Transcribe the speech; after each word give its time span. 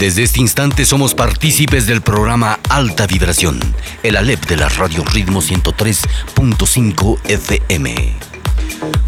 Desde 0.00 0.22
este 0.22 0.40
instante 0.40 0.86
somos 0.86 1.14
partícipes 1.14 1.86
del 1.86 2.00
programa 2.00 2.58
Alta 2.70 3.06
Vibración, 3.06 3.60
el 4.02 4.16
Alep 4.16 4.46
de 4.46 4.56
la 4.56 4.70
Radio 4.70 5.04
Ritmo 5.04 5.42
103.5 5.42 7.18
FM. 7.28 8.14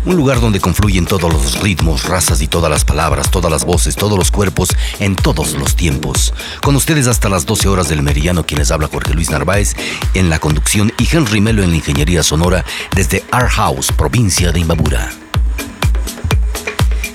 Un 0.04 0.16
lugar 0.16 0.42
donde 0.42 0.60
confluyen 0.60 1.06
todos 1.06 1.32
los 1.32 1.60
ritmos, 1.62 2.04
razas 2.04 2.42
y 2.42 2.46
todas 2.46 2.70
las 2.70 2.84
palabras, 2.84 3.30
todas 3.30 3.50
las 3.50 3.64
voces, 3.64 3.96
todos 3.96 4.18
los 4.18 4.30
cuerpos, 4.30 4.68
en 4.98 5.16
todos 5.16 5.54
los 5.54 5.76
tiempos. 5.76 6.34
Con 6.60 6.76
ustedes 6.76 7.06
hasta 7.06 7.30
las 7.30 7.46
12 7.46 7.68
horas 7.68 7.88
del 7.88 8.02
meridiano, 8.02 8.44
quienes 8.44 8.70
habla 8.70 8.90
Jorge 8.92 9.14
Luis 9.14 9.30
Narváez 9.30 9.74
en 10.12 10.28
la 10.28 10.40
conducción 10.40 10.92
y 10.98 11.08
Henry 11.10 11.40
Melo 11.40 11.62
en 11.62 11.70
la 11.70 11.76
ingeniería 11.76 12.22
sonora 12.22 12.66
desde 12.94 13.24
Art 13.30 13.52
House, 13.52 13.90
provincia 13.92 14.52
de 14.52 14.60
Imbabura. 14.60 15.21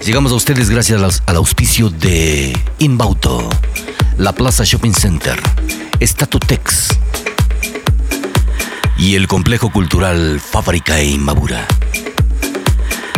Llegamos 0.07 0.31
a 0.31 0.35
ustedes 0.35 0.69
gracias 0.69 1.21
al 1.25 1.35
auspicio 1.35 1.89
de 1.89 2.57
Inbauto, 2.79 3.49
la 4.17 4.31
Plaza 4.31 4.63
Shopping 4.63 4.93
Center, 4.93 5.37
Statutex 5.99 6.97
y 8.97 9.15
el 9.15 9.27
complejo 9.27 9.69
cultural 9.69 10.39
Fábrica 10.39 10.97
e 10.97 11.09
Imbabura. 11.09 11.67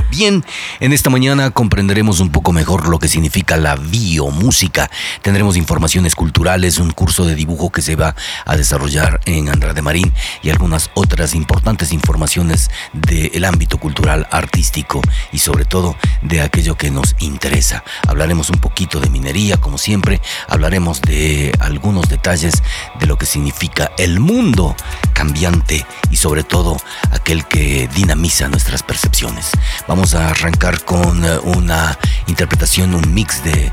Bien, 0.09 0.43
en 0.79 0.91
esta 0.91 1.11
mañana 1.11 1.51
comprenderemos 1.51 2.19
un 2.19 2.31
poco 2.31 2.51
mejor 2.51 2.87
lo 2.87 2.97
que 2.97 3.07
significa 3.07 3.57
la 3.57 3.75
biomúsica. 3.75 4.89
Tendremos 5.21 5.55
informaciones 5.55 6.15
culturales, 6.15 6.79
un 6.79 6.91
curso 6.91 7.25
de 7.25 7.35
dibujo 7.35 7.69
que 7.69 7.83
se 7.83 7.95
va 7.95 8.15
a 8.45 8.57
desarrollar 8.57 9.21
en 9.25 9.49
Andrade 9.49 9.83
Marín 9.83 10.11
y 10.41 10.49
algunas 10.49 10.89
otras 10.95 11.35
importantes 11.35 11.93
informaciones 11.93 12.71
del 12.91 13.45
ámbito 13.45 13.77
cultural 13.77 14.27
artístico 14.31 14.99
y 15.31 15.39
sobre 15.39 15.65
todo 15.65 15.95
de 16.23 16.41
aquello 16.41 16.75
que 16.75 16.89
nos 16.89 17.15
interesa. 17.19 17.83
Hablaremos 18.07 18.49
un 18.49 18.59
poquito 18.59 18.99
de 18.99 19.11
minería, 19.11 19.57
como 19.57 19.77
siempre, 19.77 20.21
hablaremos 20.47 21.01
de 21.01 21.51
algunos 21.59 22.09
detalles 22.09 22.63
de 22.99 23.05
lo 23.05 23.17
que 23.19 23.27
significa 23.27 23.91
el 23.99 24.19
mundo 24.19 24.75
cambiante 25.13 25.85
y 26.09 26.15
sobre 26.15 26.43
todo 26.43 26.77
aquel 27.11 27.45
que 27.45 27.87
dinamiza 27.93 28.47
nuestras 28.47 28.81
percepciones. 28.81 29.51
Vamos 29.87 29.98
a 29.99 30.29
arrancar 30.29 30.83
con 30.85 31.25
eh, 31.25 31.37
una 31.43 31.97
interpretación, 32.27 32.95
un 32.95 33.13
mix 33.13 33.43
de 33.43 33.71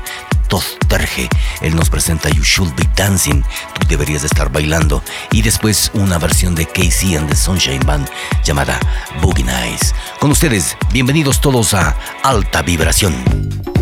Todd 0.49 0.63
Terge. 0.89 1.29
Él 1.61 1.73
nos 1.73 1.89
presenta 1.89 2.29
You 2.29 2.43
Should 2.43 2.75
Be 2.75 2.83
Dancing, 2.95 3.41
tú 3.73 3.87
deberías 3.87 4.25
estar 4.25 4.51
bailando. 4.51 5.01
Y 5.31 5.41
después 5.41 5.89
una 5.93 6.17
versión 6.17 6.53
de 6.53 6.65
Casey 6.65 7.15
and 7.15 7.29
the 7.29 7.35
Sunshine 7.35 7.85
Band 7.85 8.09
llamada 8.43 8.77
Boogie 9.21 9.45
Nights. 9.45 9.95
Con 10.19 10.31
ustedes, 10.31 10.75
bienvenidos 10.91 11.39
todos 11.39 11.73
a 11.73 11.95
Alta 12.23 12.61
Vibración. 12.61 13.76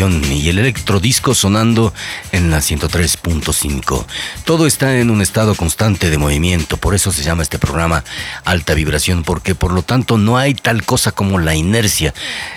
Y 0.00 0.48
el 0.48 0.58
electrodisco 0.58 1.34
sonando 1.34 1.92
en 2.32 2.50
la 2.50 2.60
103.5. 2.60 4.06
Todo 4.44 4.66
está 4.66 4.96
en 4.96 5.10
un 5.10 5.20
estado 5.20 5.54
constante 5.54 6.08
de 6.08 6.16
movimiento, 6.16 6.78
por 6.78 6.94
eso 6.94 7.12
se 7.12 7.22
llama 7.22 7.42
este 7.42 7.58
programa 7.58 8.02
alta 8.46 8.72
vibración, 8.72 9.24
porque 9.24 9.54
por 9.54 9.72
lo 9.72 9.82
tanto 9.82 10.16
no 10.16 10.38
hay 10.38 10.54
tal 10.54 10.84
cosa 10.84 11.12
como 11.12 11.38
la 11.38 11.54
inercia. 11.54 12.14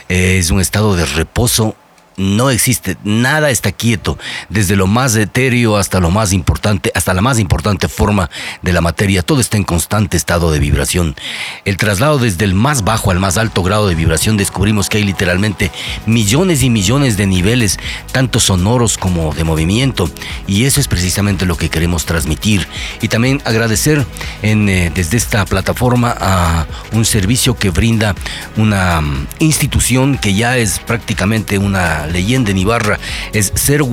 Es 0.08 0.52
un 0.52 0.62
estado 0.62 0.96
de 0.96 1.06
reposo 1.06 1.76
no 2.18 2.50
existe, 2.50 2.98
nada 3.04 3.50
está 3.50 3.72
quieto, 3.72 4.18
desde 4.50 4.76
lo 4.76 4.88
más 4.88 5.16
etéreo 5.16 5.78
hasta 5.78 6.00
lo 6.00 6.12
más 6.12 6.34
importante, 6.34 6.92
hasta 6.94 7.14
la 7.14 7.22
más 7.22 7.40
importante 7.40 7.88
forma 7.88 8.30
de 8.62 8.74
la 8.74 8.82
materia, 8.82 9.24
todo 9.24 9.42
está 9.42 9.58
en 9.58 9.64
constante 9.64 10.18
estado 10.18 10.52
de 10.52 10.60
vibración. 10.60 11.16
El 11.66 11.78
traslado 11.78 12.18
desde 12.18 12.44
el 12.44 12.56
más 12.56 12.84
bajo 12.84 13.10
al 13.10 13.20
más 13.20 13.38
alto 13.38 13.64
grado 13.64 13.88
de 13.88 13.96
vibración 13.96 14.36
descubrimos 14.36 14.90
que 14.90 14.98
hay 14.98 15.04
literalmente 15.04 15.72
millones 16.06 16.62
y 16.62 16.70
millones 16.70 17.16
de 17.16 17.26
niveles, 17.26 17.80
tanto 18.12 18.42
sonoros 18.42 18.98
como 18.98 19.34
de 19.34 19.46
movimiento, 19.46 20.10
y 20.46 20.66
eso 20.66 20.82
es 20.82 20.90
precisamente 20.90 21.46
lo 21.46 21.56
que 21.56 21.70
queremos 21.70 22.06
transmitir. 22.06 22.68
Y 23.02 23.08
también 23.08 23.42
agradecer 23.46 24.06
eh, 24.42 24.92
desde 24.94 25.16
esta 25.16 25.46
plataforma 25.46 26.14
a 26.20 26.66
un 26.92 27.06
servicio 27.06 27.56
que 27.56 27.70
brinda 27.70 28.14
una 28.58 29.00
mm, 29.00 29.28
institución 29.40 30.18
que 30.18 30.34
ya 30.34 30.58
es 30.58 30.80
prácticamente 30.80 31.58
una 31.58 32.08
leyenda 32.08 32.52
en 32.52 32.58
Ibarra 32.58 33.00
es 33.32 33.54
Ser 33.56 33.84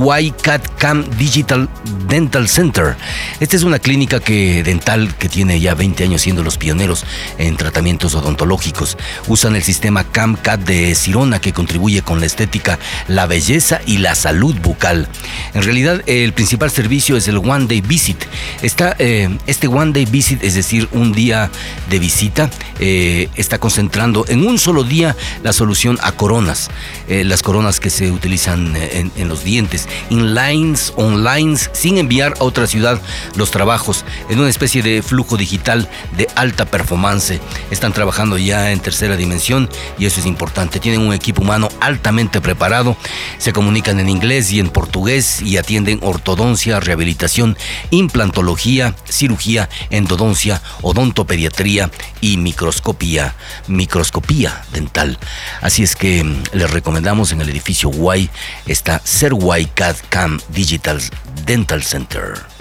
Cat 0.42 0.66
Cam 0.76 1.08
Digital 1.18 1.68
Dental 2.08 2.48
Center. 2.48 2.96
Esta 3.38 3.56
es 3.56 3.62
una 3.62 3.78
clínica 3.78 4.18
que, 4.18 4.64
dental 4.64 5.14
que 5.16 5.28
tiene 5.28 5.60
ya 5.60 5.74
20 5.74 6.02
años 6.04 6.22
siendo 6.22 6.42
los 6.42 6.58
pioneros 6.58 7.04
en 7.38 7.59
tratamientos 7.60 8.14
odontológicos. 8.14 8.96
Usan 9.28 9.54
el 9.54 9.62
sistema 9.62 10.04
CAM-CAT 10.04 10.60
de 10.60 10.94
Sirona 10.94 11.42
que 11.42 11.52
contribuye 11.52 12.00
con 12.00 12.18
la 12.18 12.26
estética, 12.26 12.78
la 13.06 13.26
belleza 13.26 13.80
y 13.84 13.98
la 13.98 14.14
salud 14.14 14.56
bucal. 14.62 15.06
En 15.52 15.62
realidad, 15.62 16.02
el 16.06 16.32
principal 16.32 16.70
servicio 16.70 17.18
es 17.18 17.28
el 17.28 17.36
One 17.36 17.66
Day 17.66 17.82
Visit. 17.82 18.24
Está, 18.62 18.96
eh, 18.98 19.28
este 19.46 19.68
One 19.68 19.92
Day 19.92 20.06
Visit, 20.06 20.42
es 20.42 20.54
decir, 20.54 20.88
un 20.92 21.12
día 21.12 21.50
de 21.90 21.98
visita, 21.98 22.48
eh, 22.78 23.28
está 23.36 23.58
concentrando 23.58 24.24
en 24.28 24.46
un 24.46 24.58
solo 24.58 24.82
día 24.82 25.14
la 25.42 25.52
solución 25.52 25.98
a 26.02 26.12
coronas. 26.12 26.70
Eh, 27.08 27.24
las 27.24 27.42
coronas 27.42 27.78
que 27.78 27.90
se 27.90 28.10
utilizan 28.10 28.74
eh, 28.76 29.10
en, 29.16 29.28
los 29.28 29.44
dientes, 29.44 29.88
inlines, 30.08 30.92
online, 30.96 31.58
sin 31.72 31.98
enviar 31.98 32.34
a 32.40 32.44
otra 32.44 32.66
ciudad 32.66 33.00
los 33.36 33.50
trabajos, 33.50 34.04
en 34.28 34.38
una 34.38 34.48
especie 34.48 34.82
de 34.82 35.02
flujo 35.02 35.36
digital 35.36 35.88
de 36.16 36.28
alta 36.36 36.64
performance. 36.66 37.40
Están 37.70 37.92
trabajando 37.92 38.38
ya 38.38 38.72
en 38.72 38.80
tercera 38.80 39.16
dimensión 39.16 39.68
y 39.98 40.06
eso 40.06 40.20
es 40.20 40.26
importante. 40.26 40.80
Tienen 40.80 41.00
un 41.00 41.14
equipo 41.14 41.42
humano 41.42 41.68
altamente 41.80 42.40
preparado, 42.40 42.96
se 43.38 43.52
comunican 43.52 44.00
en 44.00 44.08
inglés 44.08 44.52
y 44.52 44.60
en 44.60 44.68
portugués 44.68 45.42
y 45.42 45.56
atienden 45.56 46.00
ortodoncia, 46.02 46.80
rehabilitación, 46.80 47.56
implantología, 47.90 48.94
cirugía, 49.08 49.68
endodoncia, 49.90 50.62
odontopediatría 50.82 51.90
y 52.20 52.36
microscopía, 52.36 53.34
microscopía 53.66 54.62
dental. 54.72 55.18
Así 55.60 55.82
es 55.82 55.96
que 55.96 56.24
mm, 56.24 56.42
les 56.52 56.70
recomendamos 56.70 57.32
en 57.32 57.40
el 57.40 57.48
edificio 57.48 57.90
Y 58.14 58.30
está 58.66 59.00
Serway 59.04 59.66
CAD 59.66 59.96
Cam 60.08 60.40
Digital 60.48 61.00
Dental 61.44 61.82
Center. 61.82 62.59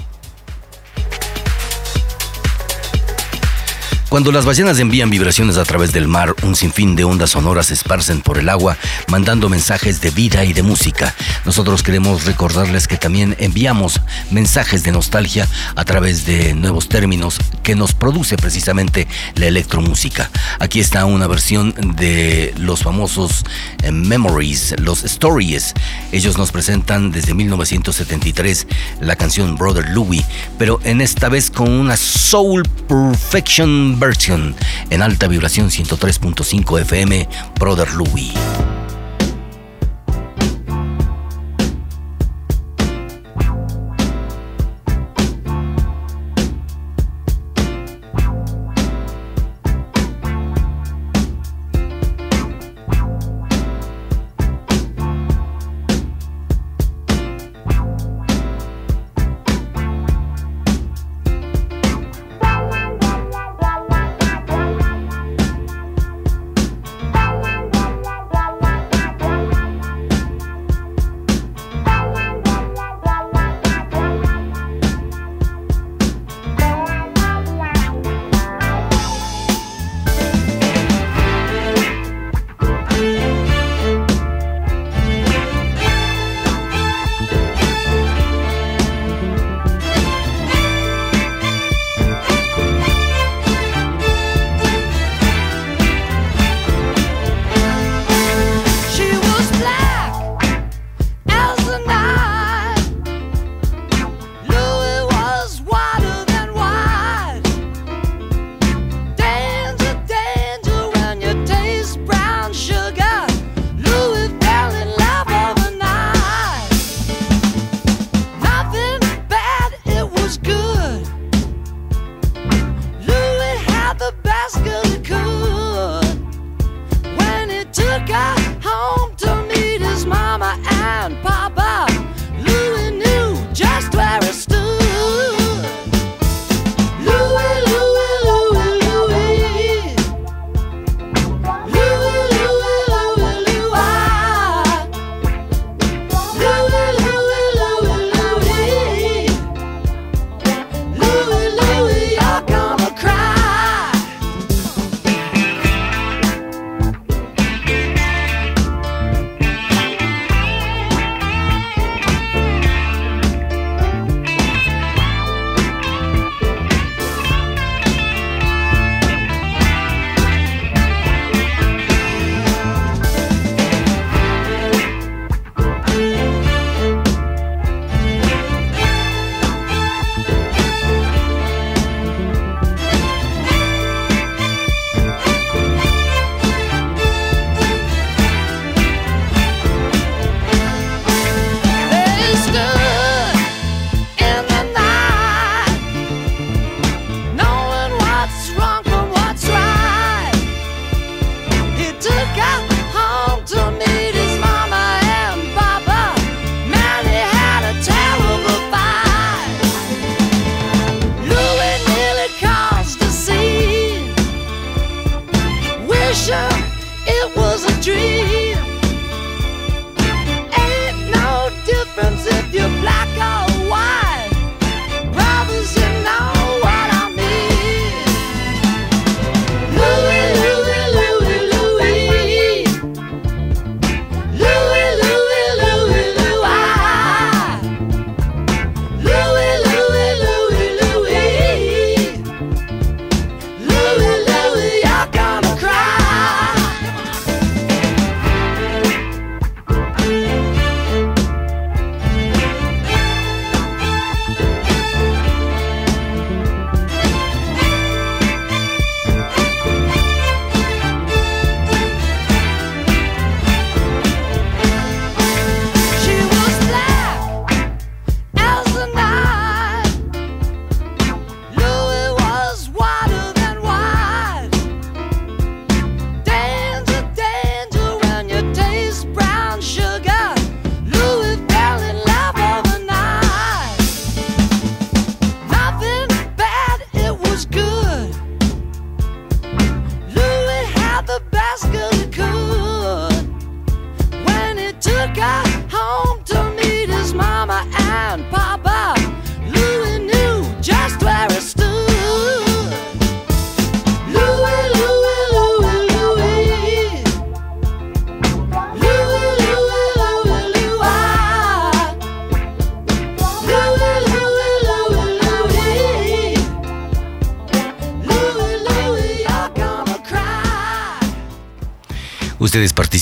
Cuando 4.09 4.31
las 4.31 4.43
ballenas 4.43 4.79
envían 4.79 5.11
vibraciones 5.11 5.57
a 5.57 5.65
través 5.65 5.91
del 5.91 6.07
mar, 6.07 6.35
un 6.41 6.55
sinfín 6.55 6.95
de 6.95 7.03
ondas 7.03 7.29
sonoras 7.29 7.67
se 7.67 7.75
esparcen 7.75 8.21
por 8.21 8.39
el 8.39 8.49
agua, 8.49 8.75
mandando 9.07 9.49
mensajes 9.49 10.01
de 10.01 10.09
vida 10.09 10.43
y 10.45 10.53
de 10.53 10.63
música. 10.63 11.13
Nosotros 11.45 11.83
queremos 11.83 12.25
recordarles 12.25 12.87
que 12.87 12.97
también 12.97 13.35
enviamos 13.37 14.01
mensajes 14.31 14.81
de 14.81 14.91
nostalgia 14.91 15.47
a 15.75 15.85
través 15.85 16.25
de 16.25 16.55
nuevos 16.55 16.89
términos 16.89 17.37
que 17.61 17.75
nos 17.75 17.93
produce 17.93 18.35
precisamente 18.35 19.07
la 19.35 19.45
electromúsica. 19.45 20.31
Aquí 20.57 20.79
está 20.79 21.05
una 21.05 21.27
versión 21.27 21.75
de 21.95 22.55
los 22.57 22.81
famosos 22.81 23.45
eh, 23.83 23.91
Memories, 23.91 24.73
los 24.79 25.03
Stories. 25.03 25.75
Ellos 26.11 26.35
nos 26.35 26.51
presentan 26.51 27.11
desde 27.11 27.35
1973 27.35 28.65
la 29.01 29.15
canción 29.15 29.55
Brother 29.55 29.87
Louie, 29.89 30.25
pero 30.57 30.79
en 30.83 30.99
esta 30.99 31.29
vez 31.29 31.51
con 31.51 31.69
una 31.69 31.95
Soul 31.95 32.63
Perfection 32.87 33.98
Version 33.99 34.55
en 34.89 35.01
alta 35.01 35.27
vibración 35.27 35.69
103.5 35.69 36.79
FM, 36.81 37.27
Brother 37.59 37.91
Louie. 37.93 38.33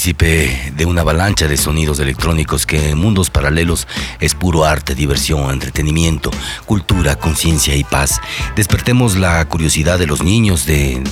Usted 0.08 0.16
es 0.16 0.24
partícipe 0.24 0.67
de 0.78 0.86
una 0.86 1.02
avalancha 1.02 1.48
de 1.48 1.58
sonidos 1.58 2.00
electrónicos 2.00 2.66
que 2.66 2.92
en 2.92 3.00
mundos 3.00 3.30
paralelos 3.30 3.88
es 4.20 4.36
puro 4.36 4.64
arte, 4.64 4.94
diversión, 4.96 5.52
entretenimiento, 5.52 6.32
cultura, 6.66 7.18
conciencia 7.18 7.76
y 7.76 7.84
paz. 7.84 8.22
Despertemos 8.56 9.16
la 9.16 9.44
curiosidad 9.46 9.98
de 9.98 10.06
los 10.06 10.24
niños, 10.24 10.66
de, 10.66 11.04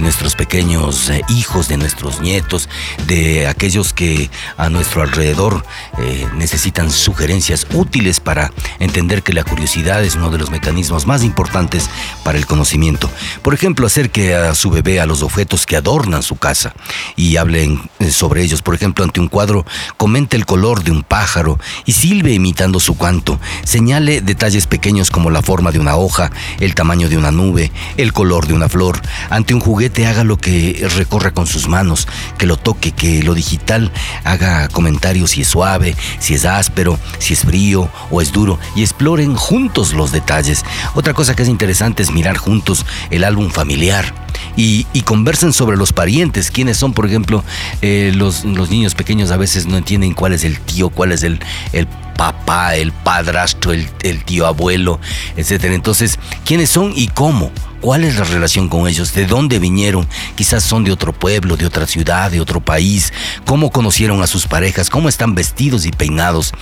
nuestros 0.00 0.34
pequeños 0.34 1.08
eh, 1.08 1.22
hijos, 1.30 1.68
de 1.68 1.78
nuestros 1.78 2.20
nietos, 2.20 2.68
de 3.06 3.46
aquellos 3.46 3.94
que 3.94 4.30
a 4.58 4.68
nuestro 4.68 5.00
alrededor 5.00 5.64
eh, 5.98 6.26
necesitan 6.36 6.90
sugerencias 6.90 7.66
útiles 7.72 8.20
para 8.20 8.52
entender 8.78 9.22
que 9.22 9.32
la 9.32 9.42
curiosidad 9.42 10.04
es 10.04 10.16
uno 10.16 10.28
de 10.28 10.36
los 10.36 10.50
mecanismos 10.50 11.06
más 11.06 11.24
importantes 11.24 11.88
para 12.24 12.36
el 12.36 12.44
conocimiento. 12.44 13.10
Por 13.40 13.54
ejemplo, 13.54 13.86
acerque 13.86 14.34
a 14.34 14.54
su 14.54 14.68
bebé 14.68 15.00
a 15.00 15.06
los 15.06 15.22
objetos 15.22 15.64
que 15.64 15.76
adornan 15.76 16.22
su 16.22 16.36
casa 16.36 16.74
y 17.16 17.36
hablen 17.36 17.88
eh, 17.98 18.10
sobre 18.10 18.42
ellos. 18.42 18.60
Por 18.60 18.74
ejemplo, 18.74 19.05
ante 19.06 19.20
un 19.20 19.28
cuadro, 19.28 19.64
comente 19.96 20.36
el 20.36 20.46
color 20.46 20.82
de 20.82 20.90
un 20.90 21.02
pájaro 21.02 21.58
y 21.84 21.92
silbe 21.92 22.32
imitando 22.32 22.80
su 22.80 22.96
canto. 22.96 23.38
Señale 23.64 24.20
detalles 24.20 24.66
pequeños 24.66 25.10
como 25.10 25.30
la 25.30 25.42
forma 25.42 25.70
de 25.70 25.78
una 25.78 25.96
hoja, 25.96 26.30
el 26.60 26.74
tamaño 26.74 27.08
de 27.08 27.16
una 27.16 27.30
nube, 27.30 27.72
el 27.96 28.12
color 28.12 28.46
de 28.46 28.54
una 28.54 28.68
flor. 28.68 29.00
Ante 29.30 29.54
un 29.54 29.60
juguete, 29.60 30.06
haga 30.06 30.24
lo 30.24 30.36
que 30.36 30.86
recorra 30.96 31.30
con 31.32 31.46
sus 31.46 31.68
manos, 31.68 32.08
que 32.36 32.46
lo 32.46 32.56
toque, 32.56 32.92
que 32.92 33.22
lo 33.22 33.34
digital 33.34 33.92
haga 34.24 34.68
comentarios 34.68 35.30
si 35.30 35.42
es 35.42 35.48
suave, 35.48 35.96
si 36.18 36.34
es 36.34 36.44
áspero, 36.44 36.98
si 37.18 37.34
es 37.34 37.40
frío 37.40 37.88
o 38.10 38.20
es 38.20 38.32
duro 38.32 38.58
y 38.74 38.82
exploren 38.82 39.36
juntos 39.36 39.92
los 39.92 40.12
detalles. 40.12 40.64
Otra 40.94 41.14
cosa 41.14 41.34
que 41.34 41.42
es 41.42 41.48
interesante 41.48 42.02
es 42.02 42.10
mirar 42.10 42.36
juntos 42.36 42.84
el 43.10 43.24
álbum 43.24 43.50
familiar 43.50 44.25
y, 44.56 44.84
conversen 45.04 45.52
sobre 45.52 45.76
los 45.76 45.92
parientes, 45.92 46.50
quiénes 46.50 46.76
son, 46.76 46.92
por 46.92 47.06
ejemplo, 47.06 47.44
eh, 47.80 48.12
los, 48.14 48.44
los, 48.44 48.70
niños 48.70 48.94
pequeños 48.96 49.30
a 49.30 49.36
veces 49.36 49.66
no 49.66 49.76
entienden 49.76 50.14
cuál 50.14 50.32
es 50.32 50.42
el 50.42 50.58
tío, 50.58 50.90
cuál 50.90 51.12
es 51.12 51.22
el, 51.22 51.38
el 51.72 51.86
papá, 52.16 52.74
el 52.74 52.90
padrastro, 52.90 53.72
el, 53.72 53.88
el 54.02 54.24
tío 54.24 54.46
abuelo, 54.46 54.98
etc. 55.36 55.64
Entonces, 55.66 56.18
¿quiénes 56.44 56.70
son 56.70 56.92
y 56.96 57.08
cómo? 57.08 57.52
¿Cuál 57.80 58.04
es 58.04 58.16
la 58.16 58.24
relación 58.24 58.68
con 58.68 58.88
ellos? 58.88 59.12
¿De 59.12 59.26
dónde 59.26 59.58
vinieron? 59.58 60.08
Quizás 60.34 60.64
son 60.64 60.82
de 60.82 60.92
otro 60.92 61.12
pueblo, 61.12 61.56
de 61.56 61.66
otra 61.66 61.86
ciudad, 61.86 62.30
de 62.30 62.40
otro 62.40 62.60
país. 62.60 63.12
¿Cómo 63.44 63.70
conocieron 63.70 64.22
a 64.22 64.26
sus 64.26 64.46
parejas? 64.46 64.90
¿Cómo 64.90 65.08
están 65.08 65.34
vestidos 65.34 65.84
y 65.84 65.90
peinados? 65.90 66.52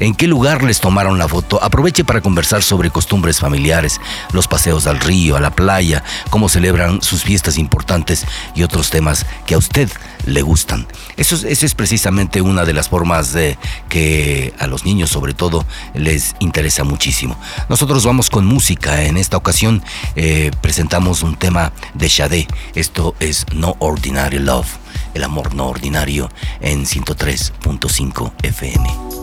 ¿En 0.00 0.14
qué 0.14 0.26
lugar 0.26 0.62
les 0.62 0.80
tomaron 0.80 1.18
la 1.18 1.28
foto? 1.28 1.62
Aproveche 1.62 2.04
para 2.04 2.20
conversar 2.20 2.62
sobre 2.62 2.90
costumbres 2.90 3.38
familiares, 3.38 4.00
los 4.32 4.48
paseos 4.48 4.86
al 4.86 4.98
río, 4.98 5.36
a 5.36 5.40
la 5.40 5.54
playa, 5.54 6.02
cómo 6.30 6.48
celebran 6.48 7.02
sus 7.02 7.22
fiestas 7.22 7.58
importantes 7.58 8.24
y 8.54 8.62
otros 8.62 8.90
temas 8.90 9.26
que 9.46 9.54
a 9.54 9.58
usted 9.58 9.90
le 10.26 10.42
gustan. 10.42 10.86
Eso 11.16 11.34
es, 11.34 11.62
es 11.62 11.74
precisamente 11.74 12.40
una 12.40 12.64
de 12.64 12.72
las 12.72 12.88
formas 12.88 13.32
de 13.32 13.58
que 13.88 14.54
a 14.58 14.66
los 14.66 14.84
niños 14.84 15.10
sobre 15.10 15.34
todo 15.34 15.64
les 15.94 16.34
interesa 16.40 16.84
muchísimo. 16.84 17.38
Nosotros 17.68 18.04
vamos 18.04 18.30
con 18.30 18.46
música. 18.46 19.04
En 19.04 19.16
esta 19.16 19.36
ocasión 19.36 19.82
eh, 20.16 20.50
presentamos 20.60 21.22
un 21.22 21.36
tema 21.36 21.72
de 21.94 22.08
Shade. 22.08 22.48
Esto 22.74 23.14
es 23.20 23.46
No 23.54 23.76
Ordinary 23.78 24.38
Love, 24.38 24.68
el 25.14 25.24
amor 25.24 25.54
no 25.54 25.68
ordinario 25.68 26.30
en 26.60 26.84
103.5 26.84 28.32
FM. 28.42 29.21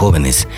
Jóvenes. 0.00 0.48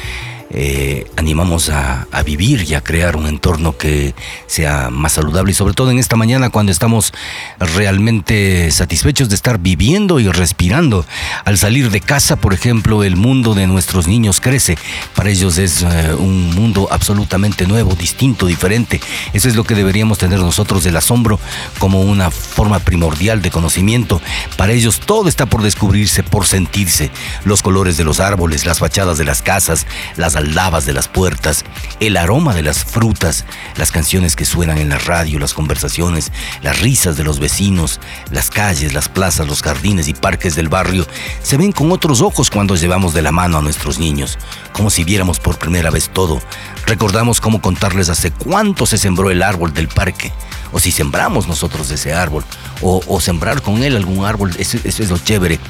Eh, 0.50 1.06
animamos 1.16 1.68
a, 1.68 2.06
vivir 2.22 2.64
y 2.68 2.74
a 2.74 2.82
crear 2.82 3.16
un 3.16 3.26
entorno 3.26 3.76
que 3.76 4.14
sea 4.46 4.90
más 4.90 5.12
saludable 5.12 5.52
y 5.52 5.54
sobre 5.54 5.74
todo 5.74 5.90
en 5.90 5.98
esta 5.98 6.16
mañana 6.16 6.50
cuando 6.50 6.72
estamos 6.72 7.12
realmente 7.58 8.70
satisfechos 8.70 9.28
de 9.28 9.34
estar 9.34 9.58
viviendo 9.58 10.20
y 10.20 10.28
respirando. 10.28 11.04
Al 11.44 11.58
salir 11.58 11.90
de 11.90 12.00
casa, 12.00 12.36
por 12.36 12.54
ejemplo, 12.54 13.04
el 13.04 13.16
mundo 13.16 13.54
de 13.54 13.66
nuestros 13.66 14.08
niños 14.08 14.40
crece. 14.40 14.76
Para 15.14 15.30
ellos 15.30 15.58
es 15.58 15.82
eh, 15.82 16.14
un 16.14 16.54
mundo 16.54 16.88
absolutamente 16.90 17.66
nuevo, 17.66 17.94
distinto, 17.94 18.46
diferente. 18.46 19.00
Eso 19.32 19.48
es 19.48 19.56
lo 19.56 19.64
que 19.64 19.74
deberíamos 19.74 20.18
tener 20.18 20.38
nosotros 20.38 20.84
del 20.84 20.96
asombro 20.96 21.38
como 21.78 22.02
una 22.02 22.30
forma 22.30 22.78
primordial 22.78 23.42
de 23.42 23.50
conocimiento. 23.50 24.20
Para 24.56 24.72
ellos 24.72 25.00
todo 25.00 25.28
está 25.28 25.46
por 25.46 25.62
descubrirse, 25.62 26.22
por 26.22 26.46
sentirse. 26.46 27.10
Los 27.44 27.62
colores 27.62 27.96
de 27.96 28.04
los 28.04 28.20
árboles, 28.20 28.66
las 28.66 28.78
fachadas 28.78 29.18
de 29.18 29.24
las 29.24 29.42
casas, 29.42 29.86
las 30.16 30.34
lavas 30.34 30.86
de 30.86 30.92
las 30.92 31.08
puertas, 31.08 31.64
el 32.00 32.11
aroma 32.16 32.54
de 32.54 32.62
las 32.62 32.84
frutas, 32.84 33.44
las 33.76 33.92
canciones 33.92 34.36
que 34.36 34.44
suenan 34.44 34.78
en 34.78 34.88
la 34.88 34.98
radio, 34.98 35.38
las 35.38 35.54
conversaciones, 35.54 36.32
las 36.62 36.80
risas 36.80 37.16
de 37.16 37.24
los 37.24 37.38
vecinos, 37.38 38.00
las 38.30 38.50
calles, 38.50 38.92
las 38.92 39.08
plazas, 39.08 39.46
los 39.46 39.62
jardines 39.62 40.08
y 40.08 40.14
parques 40.14 40.54
del 40.54 40.68
barrio, 40.68 41.06
se 41.42 41.56
ven 41.56 41.72
con 41.72 41.92
otros 41.92 42.20
ojos 42.20 42.50
cuando 42.50 42.76
llevamos 42.76 43.14
de 43.14 43.22
la 43.22 43.32
mano 43.32 43.58
a 43.58 43.62
nuestros 43.62 43.98
niños, 43.98 44.38
como 44.72 44.90
si 44.90 45.04
viéramos 45.04 45.40
por 45.40 45.58
primera 45.58 45.90
vez 45.90 46.10
todo. 46.10 46.40
Recordamos 46.86 47.40
cómo 47.40 47.60
contarles 47.60 48.08
hace 48.08 48.30
cuánto 48.30 48.86
se 48.86 48.98
sembró 48.98 49.30
el 49.30 49.42
árbol 49.42 49.72
del 49.72 49.88
parque, 49.88 50.32
o 50.72 50.80
si 50.80 50.90
sembramos 50.90 51.46
nosotros 51.46 51.90
ese 51.90 52.14
árbol, 52.14 52.44
o, 52.84 53.20
sembrar 53.20 53.62
con 53.62 53.84
él 53.84 53.94
algún 53.94 54.24
árbol, 54.24 54.50
eso, 54.58 54.76
eso, 54.82 55.02
es 55.04 55.10
lo 55.10 55.16
chévere. 55.16 55.60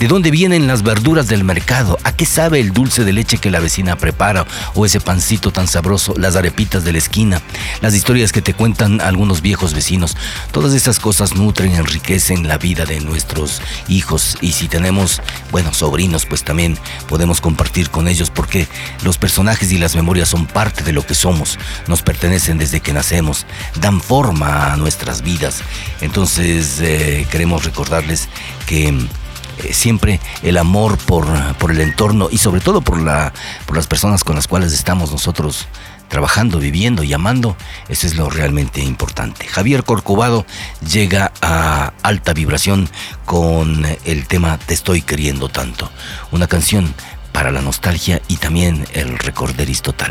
¿De 0.00 0.08
dónde 0.08 0.32
vienen 0.32 0.66
las 0.66 0.82
verduras 0.82 1.28
del 1.28 1.44
mercado? 1.44 1.96
¿A 2.02 2.10
qué 2.10 2.26
sabe 2.26 2.58
el 2.58 2.72
dulce 2.72 3.04
de 3.04 3.12
leche 3.12 3.38
que 3.38 3.52
la 3.52 3.60
vecina 3.60 3.96
prepara? 3.96 4.46
¿O 4.74 4.84
ese 4.84 4.98
pancito 4.98 5.52
tan 5.52 5.68
sabroso? 5.68 6.14
Las 6.16 6.34
arepitas 6.34 6.82
de 6.82 6.90
la 6.90 6.98
esquina, 6.98 7.40
las 7.82 7.94
historias 7.94 8.32
que 8.32 8.42
te 8.42 8.52
cuentan 8.52 9.00
algunos 9.00 9.42
viejos 9.42 9.74
vecinos. 9.74 10.16
Todas 10.50 10.74
esas 10.74 10.98
cosas 10.98 11.36
nutren, 11.36 11.72
enriquecen 11.72 12.48
la 12.48 12.58
vida 12.58 12.84
de 12.84 13.00
nuestros 13.00 13.62
hijos 13.88 14.36
y 14.40 14.52
si 14.52 14.66
tenemos, 14.66 15.22
bueno, 15.52 15.72
sobrinos, 15.72 16.26
pues 16.26 16.42
también 16.42 16.76
podemos 17.08 17.40
compartir 17.40 17.90
con 17.90 18.08
ellos 18.08 18.30
porque 18.30 18.66
los 19.04 19.18
personajes 19.18 19.70
y 19.70 19.78
las 19.78 19.94
memorias 19.94 20.28
son 20.28 20.46
parte 20.46 20.82
de 20.82 20.92
lo 20.92 21.06
que 21.06 21.14
somos, 21.14 21.58
nos 21.86 22.02
pertenecen 22.02 22.58
desde 22.58 22.80
que 22.80 22.92
nacemos, 22.92 23.46
dan 23.80 24.00
forma 24.00 24.45
nuestras 24.78 25.22
vidas. 25.22 25.62
Entonces, 26.00 26.80
eh, 26.80 27.26
queremos 27.30 27.64
recordarles 27.64 28.28
que 28.66 28.88
eh, 28.88 29.72
siempre 29.72 30.20
el 30.42 30.58
amor 30.58 30.98
por, 30.98 31.26
por, 31.56 31.70
el 31.70 31.80
entorno 31.80 32.28
y 32.30 32.38
sobre 32.38 32.60
todo 32.60 32.80
por, 32.80 33.00
la, 33.00 33.32
por 33.66 33.76
las 33.76 33.86
personas 33.86 34.24
con 34.24 34.36
las 34.36 34.46
cuales 34.46 34.72
estamos 34.72 35.12
nosotros 35.12 35.66
trabajando, 36.08 36.58
viviendo 36.58 37.02
y 37.02 37.12
amando, 37.12 37.56
eso 37.88 38.06
es 38.06 38.16
lo 38.16 38.30
realmente 38.30 38.80
importante. 38.80 39.46
Javier 39.46 39.84
Corcovado 39.84 40.46
llega 40.88 41.32
a 41.42 41.92
alta 42.02 42.32
vibración 42.32 42.88
con 43.24 43.84
el 44.04 44.26
tema 44.26 44.58
Te 44.58 44.74
estoy 44.74 45.02
queriendo 45.02 45.48
tanto, 45.48 45.90
una 46.30 46.46
canción 46.46 46.94
para 47.32 47.50
la 47.50 47.60
nostalgia 47.60 48.22
y 48.28 48.36
también 48.36 48.86
el 48.94 49.18
recorderis 49.18 49.82
total. 49.82 50.10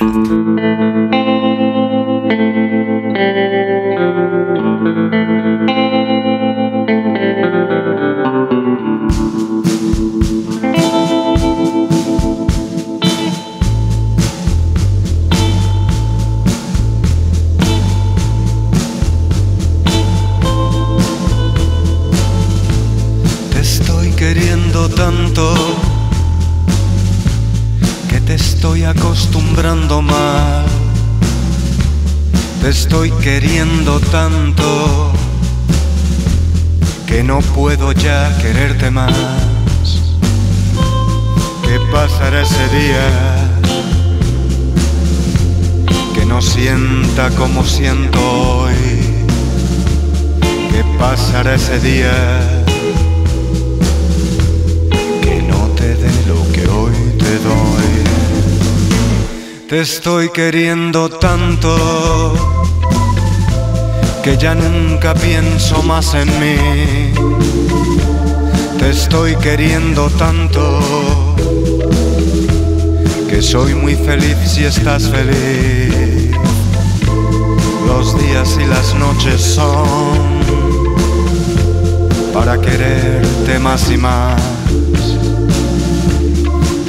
Acostumbrando 29.25 30.01
mal. 30.01 30.65
Te 32.61 32.69
estoy 32.69 33.11
queriendo 33.11 33.99
tanto 33.99 35.11
que 37.07 37.23
no 37.23 37.39
puedo 37.39 37.91
ya 37.91 38.37
quererte 38.41 38.91
más. 38.91 39.13
¿Qué 41.63 41.79
pasará 41.91 42.41
ese 42.41 42.67
día? 42.69 43.07
Que 46.13 46.25
no 46.25 46.41
sienta 46.41 47.29
como 47.31 47.63
siento 47.63 48.19
hoy. 48.19 49.25
¿Qué 50.71 50.83
pasará 50.99 51.55
ese 51.55 51.79
día? 51.79 52.51
Te 57.17 57.84
estoy 59.71 60.29
queriendo 60.29 61.09
tanto 61.09 62.33
que 64.23 64.37
ya 64.37 64.53
nunca 64.53 65.13
pienso 65.15 65.81
más 65.81 66.13
en 66.13 66.27
mí. 66.39 67.11
Te 68.77 68.91
estoy 68.91 69.35
queriendo 69.37 70.09
tanto 70.11 71.35
que 73.27 73.41
soy 73.41 73.73
muy 73.73 73.95
feliz 73.95 74.37
si 74.45 74.65
estás 74.65 75.09
feliz. 75.09 76.31
Los 77.87 78.17
días 78.19 78.57
y 78.61 78.65
las 78.67 78.93
noches 78.95 79.41
son 79.41 80.19
para 82.33 82.59
quererte 82.59 83.57
más 83.59 83.89
y 83.89 83.97
más. 83.97 84.64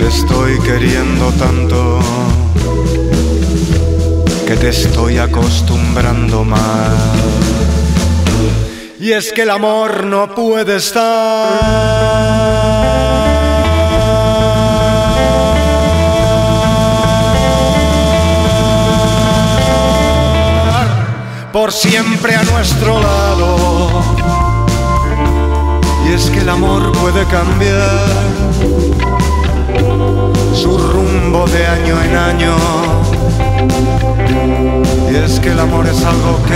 Te 0.07 0.13
estoy 0.13 0.61
queriendo 0.61 1.33
tanto 1.33 1.99
que 4.47 4.55
te 4.55 4.69
estoy 4.69 5.19
acostumbrando 5.19 6.45
mal. 6.45 6.97
Y 9.01 9.11
es 9.11 9.33
que 9.33 9.43
el 9.43 9.51
amor 9.51 10.05
no 10.05 10.33
puede 10.33 10.77
estar 10.77 11.03
por 21.53 21.73
siempre 21.73 22.37
a 22.37 22.45
nuestro 22.45 23.01
lado. 23.03 24.05
Y 26.09 26.13
es 26.13 26.31
que 26.31 26.43
el 26.43 26.49
amor 26.49 26.93
puede 26.93 27.25
cambiar 27.25 28.96
de 31.27 31.67
año 31.67 32.03
en 32.03 32.17
año 32.17 32.57
y 35.11 35.17
es 35.17 35.41
que 35.41 35.51
el 35.51 35.59
amor 35.59 35.85
es 35.89 36.05
algo 36.05 36.41
que 36.45 36.55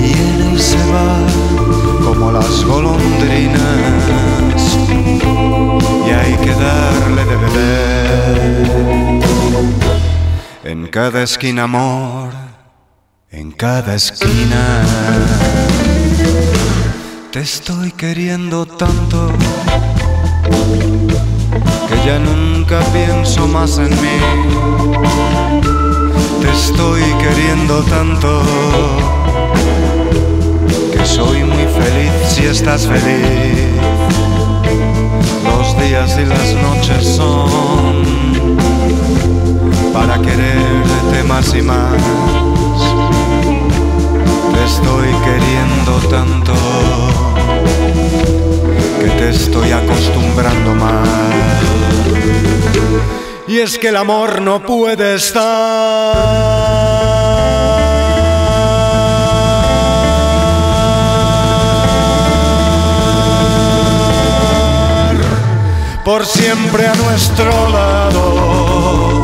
viene 0.00 0.54
y 0.54 0.58
se 0.58 0.76
va 0.92 1.24
como 2.04 2.32
las 2.32 2.64
golondrinas. 2.64 3.58
Y 6.06 6.10
hay 6.10 6.34
que 6.38 6.54
darle 6.54 7.24
de 7.24 7.36
beber. 7.36 8.64
En 10.64 10.88
cada 10.88 11.22
esquina 11.22 11.62
amor, 11.64 12.30
en 13.30 13.52
cada 13.52 13.94
esquina. 13.94 14.82
Te 17.30 17.40
estoy 17.40 17.92
queriendo 17.92 18.66
tanto 18.66 19.30
que 21.88 22.06
ya 22.06 22.18
nunca 22.74 22.92
pienso 22.92 23.46
más 23.46 23.78
en 23.78 23.90
mí 23.90 24.18
te 26.40 26.50
estoy 26.50 27.02
queriendo 27.20 27.82
tanto 27.82 28.42
que 30.92 31.04
soy 31.04 31.44
muy 31.44 31.64
feliz 31.64 32.12
si 32.28 32.44
estás 32.44 32.86
feliz. 32.86 33.68
Los 35.44 35.78
días 35.78 36.18
y 36.18 36.24
las 36.24 36.54
noches 36.62 37.16
son 37.16 38.56
para 39.92 40.18
quererte 40.20 41.22
más 41.26 41.54
y 41.54 41.62
más. 41.62 41.92
Te 44.52 44.64
estoy 44.64 45.08
queriendo 45.24 46.08
tanto 46.10 47.33
que 49.04 49.10
te 49.10 49.28
estoy 49.28 49.70
acostumbrando 49.70 50.74
más. 50.76 51.06
Y 53.46 53.58
es 53.58 53.76
que 53.76 53.88
el 53.88 53.96
amor 53.96 54.40
no 54.40 54.62
puede 54.62 55.16
estar. 55.16 55.44
por 66.04 66.26
siempre 66.26 66.86
a 66.86 66.94
nuestro 66.94 67.50
lado. 67.70 69.22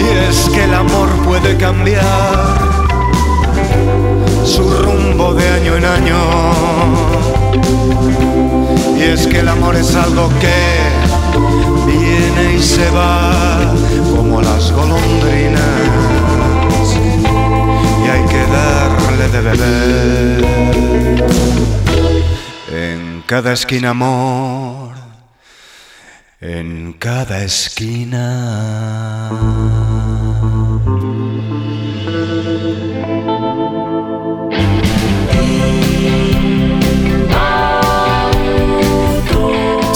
Y 0.00 0.28
es 0.28 0.48
que 0.50 0.64
el 0.64 0.74
amor 0.74 1.08
puede 1.24 1.56
cambiar 1.56 2.04
su 4.44 4.68
rumbo 4.68 5.34
de 5.34 5.48
año 5.48 5.76
en 5.76 5.84
año 5.84 7.45
y 8.96 9.02
es 9.02 9.26
que 9.26 9.40
el 9.40 9.48
amor 9.48 9.76
es 9.76 9.94
algo 9.94 10.28
que 10.40 10.76
viene 11.86 12.54
y 12.54 12.62
se 12.62 12.90
va 12.90 13.74
como 14.14 14.42
las 14.42 14.72
golondrinas. 14.72 15.60
Y 18.04 18.08
hay 18.08 18.24
que 18.26 18.46
darle 18.46 19.28
de 19.28 19.40
beber. 19.40 20.44
En 22.68 23.22
cada 23.26 23.52
esquina 23.52 23.90
amor, 23.90 24.94
en 26.40 26.94
cada 26.94 27.42
esquina. 27.42 29.30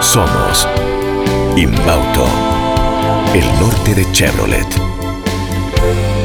Somos 0.00 0.66
Inbauto, 1.56 2.26
el 3.34 3.44
norte 3.60 3.94
de 3.94 4.10
Chevrolet. 4.12 4.66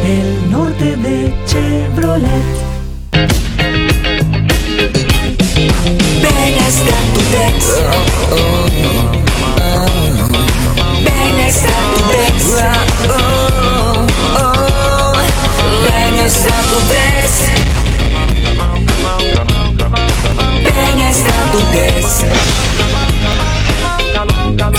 El 0.06 0.50
norte 0.50 0.96
de 0.96 1.34
Chevrolet. 1.46 2.30
Ven 6.22 6.56
hasta 6.66 6.98
tu 7.14 7.22
Tex. 7.32 7.58
Ven 11.04 11.40
hasta 11.46 11.74
tu 11.92 12.00
Tex. 12.12 12.38
Ven 15.84 16.16
hasta 16.26 16.56
tu 16.72 16.78
Tex. 16.88 17.26
Ven 20.64 21.00
hasta 21.02 21.34
tu 21.52 21.60
Tex. 21.72 22.95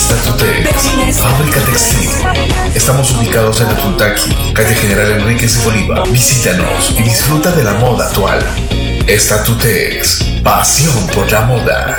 Estatutex, 0.08 1.18
fábrica 1.18 1.60
textil. 1.62 2.10
Estamos 2.76 3.10
ubicados 3.10 3.60
en 3.60 3.66
Atuntaqui, 3.66 4.52
calle 4.54 4.76
General 4.76 5.10
Enríquez 5.10 5.58
de 5.58 5.64
Bolívar. 5.64 6.08
Visítanos 6.08 6.94
y 6.96 7.02
disfruta 7.02 7.50
de 7.50 7.64
la 7.64 7.72
moda 7.72 8.06
actual. 8.06 8.38
Estatutex, 9.08 10.22
pasión 10.44 11.08
por 11.08 11.28
la 11.32 11.40
moda. 11.40 11.98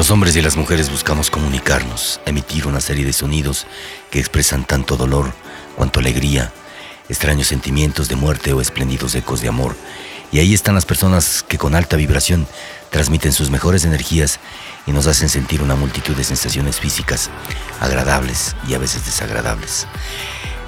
Los 0.00 0.10
hombres 0.10 0.34
y 0.34 0.40
las 0.40 0.56
mujeres 0.56 0.90
buscamos 0.90 1.30
comunicarnos, 1.30 2.22
emitir 2.24 2.66
una 2.66 2.80
serie 2.80 3.04
de 3.04 3.12
sonidos 3.12 3.66
que 4.10 4.18
expresan 4.18 4.64
tanto 4.64 4.96
dolor 4.96 5.30
cuanto 5.76 6.00
alegría, 6.00 6.54
extraños 7.10 7.48
sentimientos 7.48 8.08
de 8.08 8.16
muerte 8.16 8.54
o 8.54 8.62
espléndidos 8.62 9.14
ecos 9.14 9.42
de 9.42 9.48
amor. 9.48 9.76
Y 10.32 10.38
ahí 10.38 10.54
están 10.54 10.74
las 10.74 10.86
personas 10.86 11.44
que 11.46 11.58
con 11.58 11.74
alta 11.74 11.98
vibración 11.98 12.46
transmiten 12.88 13.34
sus 13.34 13.50
mejores 13.50 13.84
energías 13.84 14.40
y 14.86 14.92
nos 14.92 15.06
hacen 15.06 15.28
sentir 15.28 15.60
una 15.60 15.74
multitud 15.74 16.16
de 16.16 16.24
sensaciones 16.24 16.80
físicas, 16.80 17.28
agradables 17.78 18.56
y 18.66 18.72
a 18.72 18.78
veces 18.78 19.04
desagradables. 19.04 19.86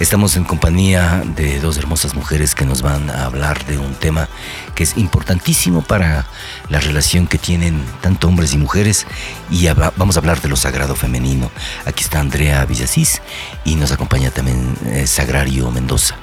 Estamos 0.03 0.37
en 0.37 0.43
compañía 0.43 1.23
de 1.37 1.61
dos 1.61 1.77
hermosas 1.79 2.17
mujeres 2.17 2.57
que 2.57 2.65
nos 2.65 2.83
van 2.83 3.09
a 3.09 3.25
hablar 3.25 3.65
de 3.67 3.79
un 3.79 3.95
tema 3.95 4.29
que 4.75 4.83
es 4.83 4.99
importantísimo 4.99 5.83
para 5.83 6.27
la 6.69 6.81
relación 6.81 7.29
que 7.29 7.38
tienen 7.38 7.81
tanto 8.01 8.27
hombres 8.27 8.53
y 8.53 8.59
mujeres 8.59 9.07
y 9.49 9.69
vamos 9.97 10.17
a 10.17 10.19
hablar 10.19 10.41
de 10.41 10.49
lo 10.49 10.57
sagrado 10.57 10.97
femenino. 10.97 11.53
Aquí 11.85 12.03
está 12.03 12.19
Andrea 12.19 12.65
Villasís 12.65 13.23
y 13.65 13.77
nos 13.77 13.93
acompaña 13.93 14.33
también 14.33 14.75
eh, 14.87 15.07
Sagrario 15.07 15.71
Mendoza. 15.71 16.17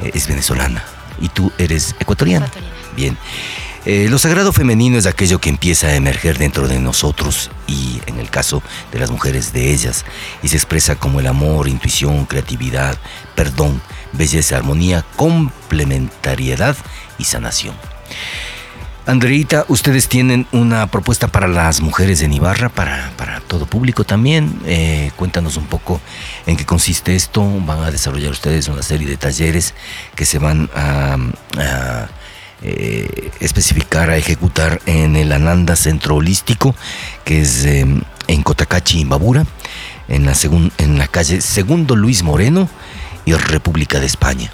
Eh, 0.00 0.12
es 0.14 0.28
venezolana 0.28 0.84
y 1.20 1.28
tú 1.28 1.50
eres 1.58 1.96
ecuatoriana. 1.98 2.48
Bien. 2.94 3.18
Eh, 3.90 4.06
lo 4.10 4.18
sagrado 4.18 4.52
femenino 4.52 4.98
es 4.98 5.06
aquello 5.06 5.40
que 5.40 5.48
empieza 5.48 5.86
a 5.86 5.94
emerger 5.94 6.36
dentro 6.36 6.68
de 6.68 6.78
nosotros 6.78 7.50
y 7.66 8.02
en 8.04 8.20
el 8.20 8.28
caso 8.28 8.62
de 8.92 8.98
las 8.98 9.10
mujeres 9.10 9.54
de 9.54 9.72
ellas 9.72 10.04
y 10.42 10.48
se 10.48 10.56
expresa 10.56 10.96
como 10.96 11.20
el 11.20 11.26
amor, 11.26 11.68
intuición, 11.68 12.26
creatividad, 12.26 12.98
perdón, 13.34 13.80
belleza, 14.12 14.58
armonía, 14.58 15.06
complementariedad 15.16 16.76
y 17.16 17.24
sanación. 17.24 17.74
Andreita, 19.06 19.64
ustedes 19.68 20.06
tienen 20.06 20.46
una 20.52 20.86
propuesta 20.88 21.28
para 21.28 21.48
las 21.48 21.80
mujeres 21.80 22.20
de 22.20 22.28
Nibarra, 22.28 22.68
para, 22.68 23.10
para 23.16 23.40
todo 23.40 23.64
público 23.64 24.04
también. 24.04 24.60
Eh, 24.66 25.12
cuéntanos 25.16 25.56
un 25.56 25.64
poco 25.64 25.98
en 26.44 26.58
qué 26.58 26.66
consiste 26.66 27.16
esto. 27.16 27.42
Van 27.64 27.82
a 27.82 27.90
desarrollar 27.90 28.32
ustedes 28.32 28.68
una 28.68 28.82
serie 28.82 29.08
de 29.08 29.16
talleres 29.16 29.72
que 30.14 30.26
se 30.26 30.38
van 30.38 30.68
a, 30.74 31.16
eh, 32.62 33.30
especificar, 33.40 34.10
a 34.10 34.16
ejecutar 34.16 34.80
en 34.86 35.16
el 35.16 35.32
Ananda 35.32 35.76
Centro 35.76 36.16
Holístico, 36.16 36.74
que 37.24 37.40
es 37.42 37.64
eh, 37.64 37.86
en 38.26 38.42
Cotacachi, 38.42 39.00
Imbabura, 39.00 39.46
en 40.08 40.26
la, 40.26 40.32
segun- 40.34 40.72
en 40.78 40.98
la 40.98 41.06
calle 41.08 41.40
Segundo 41.40 41.96
Luis 41.96 42.22
Moreno 42.22 42.68
y 43.24 43.32
República 43.34 44.00
de 44.00 44.06
España. 44.06 44.52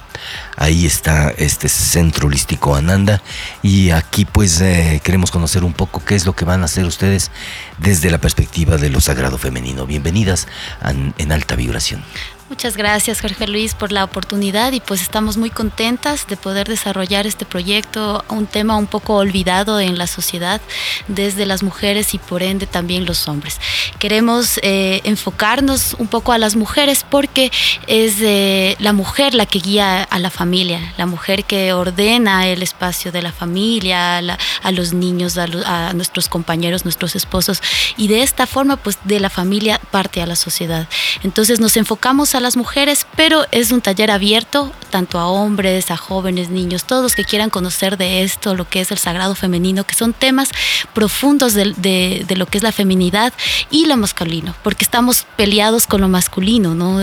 Ahí 0.56 0.86
está 0.86 1.30
este 1.36 1.68
centro 1.68 2.28
holístico 2.28 2.74
Ananda 2.76 3.20
y 3.62 3.90
aquí 3.90 4.24
pues 4.24 4.60
eh, 4.60 5.00
queremos 5.04 5.30
conocer 5.30 5.64
un 5.64 5.72
poco 5.74 6.02
qué 6.04 6.14
es 6.14 6.24
lo 6.24 6.34
que 6.34 6.44
van 6.44 6.62
a 6.62 6.64
hacer 6.64 6.84
ustedes 6.86 7.30
desde 7.78 8.10
la 8.10 8.18
perspectiva 8.18 8.76
de 8.78 8.88
lo 8.88 9.00
sagrado 9.00 9.36
femenino. 9.36 9.86
Bienvenidas 9.86 10.46
a- 10.80 10.92
en 10.92 11.32
alta 11.32 11.56
vibración. 11.56 12.02
Muchas 12.50 12.76
gracias 12.76 13.22
Jorge 13.22 13.48
Luis 13.48 13.74
por 13.74 13.90
la 13.90 14.04
oportunidad 14.04 14.72
y 14.72 14.80
pues 14.80 15.00
estamos 15.00 15.38
muy 15.38 15.48
contentas 15.48 16.26
de 16.26 16.36
poder 16.36 16.68
desarrollar 16.68 17.26
este 17.26 17.46
proyecto, 17.46 18.22
un 18.28 18.46
tema 18.46 18.76
un 18.76 18.86
poco 18.86 19.14
olvidado 19.16 19.80
en 19.80 19.96
la 19.96 20.06
sociedad 20.06 20.60
desde 21.08 21.46
las 21.46 21.62
mujeres 21.62 22.12
y 22.12 22.18
por 22.18 22.42
ende 22.42 22.66
también 22.66 23.06
los 23.06 23.28
hombres. 23.28 23.60
Queremos 23.98 24.60
eh, 24.62 25.00
enfocarnos 25.04 25.94
un 25.98 26.06
poco 26.06 26.32
a 26.32 26.38
las 26.38 26.54
mujeres 26.54 27.04
porque 27.08 27.50
es 27.86 28.16
eh, 28.20 28.76
la 28.78 28.92
mujer 28.92 29.32
la 29.34 29.46
que 29.46 29.58
guía 29.58 30.02
a 30.02 30.18
la 30.18 30.28
familia, 30.30 30.92
la 30.98 31.06
mujer 31.06 31.44
que 31.44 31.72
ordena 31.72 32.46
el 32.46 32.62
espacio 32.62 33.10
de 33.10 33.22
la 33.22 33.32
familia, 33.32 34.18
a, 34.18 34.22
la- 34.22 34.38
a 34.62 34.70
los 34.70 34.92
niños, 34.92 35.38
a, 35.38 35.46
lo- 35.46 35.66
a 35.66 35.94
nuestros 35.94 36.28
compañeros, 36.28 36.84
nuestros 36.84 37.16
esposos 37.16 37.62
y 37.96 38.08
de 38.08 38.22
esta 38.22 38.46
forma 38.46 38.76
pues 38.76 38.98
de 39.04 39.18
la 39.18 39.30
familia 39.30 39.80
parte 39.90 40.20
a 40.20 40.26
la 40.26 40.36
sociedad. 40.36 40.86
Entonces 41.22 41.58
nos 41.58 41.76
enfocamos 41.78 42.33
a 42.34 42.40
las 42.40 42.56
mujeres, 42.56 43.06
pero 43.16 43.44
es 43.50 43.72
un 43.72 43.80
taller 43.80 44.10
abierto 44.10 44.72
tanto 44.90 45.18
a 45.18 45.26
hombres, 45.26 45.90
a 45.90 45.96
jóvenes, 45.96 46.50
niños, 46.50 46.84
todos 46.84 47.02
los 47.02 47.14
que 47.16 47.24
quieran 47.24 47.50
conocer 47.50 47.96
de 47.98 48.22
esto, 48.22 48.54
lo 48.54 48.68
que 48.68 48.80
es 48.80 48.92
el 48.92 48.98
sagrado 48.98 49.34
femenino, 49.34 49.82
que 49.84 49.94
son 49.94 50.12
temas 50.12 50.50
profundos 50.92 51.54
de, 51.54 51.74
de- 51.76 52.36
lo 52.36 52.46
que 52.46 52.58
es 52.58 52.62
la 52.64 52.70
feminidad 52.72 53.32
y 53.70 53.86
lo 53.86 53.96
masculino, 53.96 54.54
porque 54.62 54.84
estamos 54.84 55.26
peleados 55.36 55.86
con 55.88 56.00
lo 56.00 56.08
masculino, 56.08 56.74
¿no? 56.74 57.00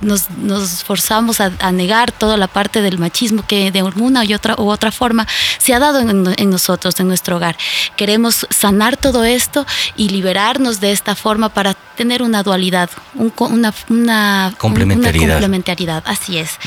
Nos, 0.00 0.30
nos 0.30 0.82
forzamos 0.84 1.40
a, 1.40 1.50
negar 1.72 2.12
toda 2.12 2.36
la 2.36 2.48
parte 2.48 2.82
del 2.82 2.98
machismo 2.98 3.44
que 3.46 3.70
de 3.70 3.80
alguna 3.80 4.24
y 4.24 4.34
otra, 4.34 4.54
u 4.58 4.68
otra 4.70 4.90
forma 4.92 5.26
se 5.58 5.74
ha 5.74 5.78
dado 5.78 6.00
en, 6.00 6.50
nosotros, 6.50 6.98
en 7.00 7.08
nuestro 7.08 7.36
hogar. 7.36 7.56
Queremos 7.96 8.46
sanar 8.50 8.96
todo 8.96 9.24
esto 9.24 9.66
y 9.96 10.08
liberarnos 10.08 10.80
de 10.80 10.92
esta 10.92 11.14
forma 11.14 11.48
para 11.48 11.74
tener 11.96 12.22
una 12.22 12.42
dualidad, 12.42 12.90
una, 13.38 13.72
una, 13.92 14.54
complementariedad. 14.58 15.24
Una 15.24 15.34
complementariedad. 15.34 16.02
Así 16.06 16.38
es. 16.38 16.58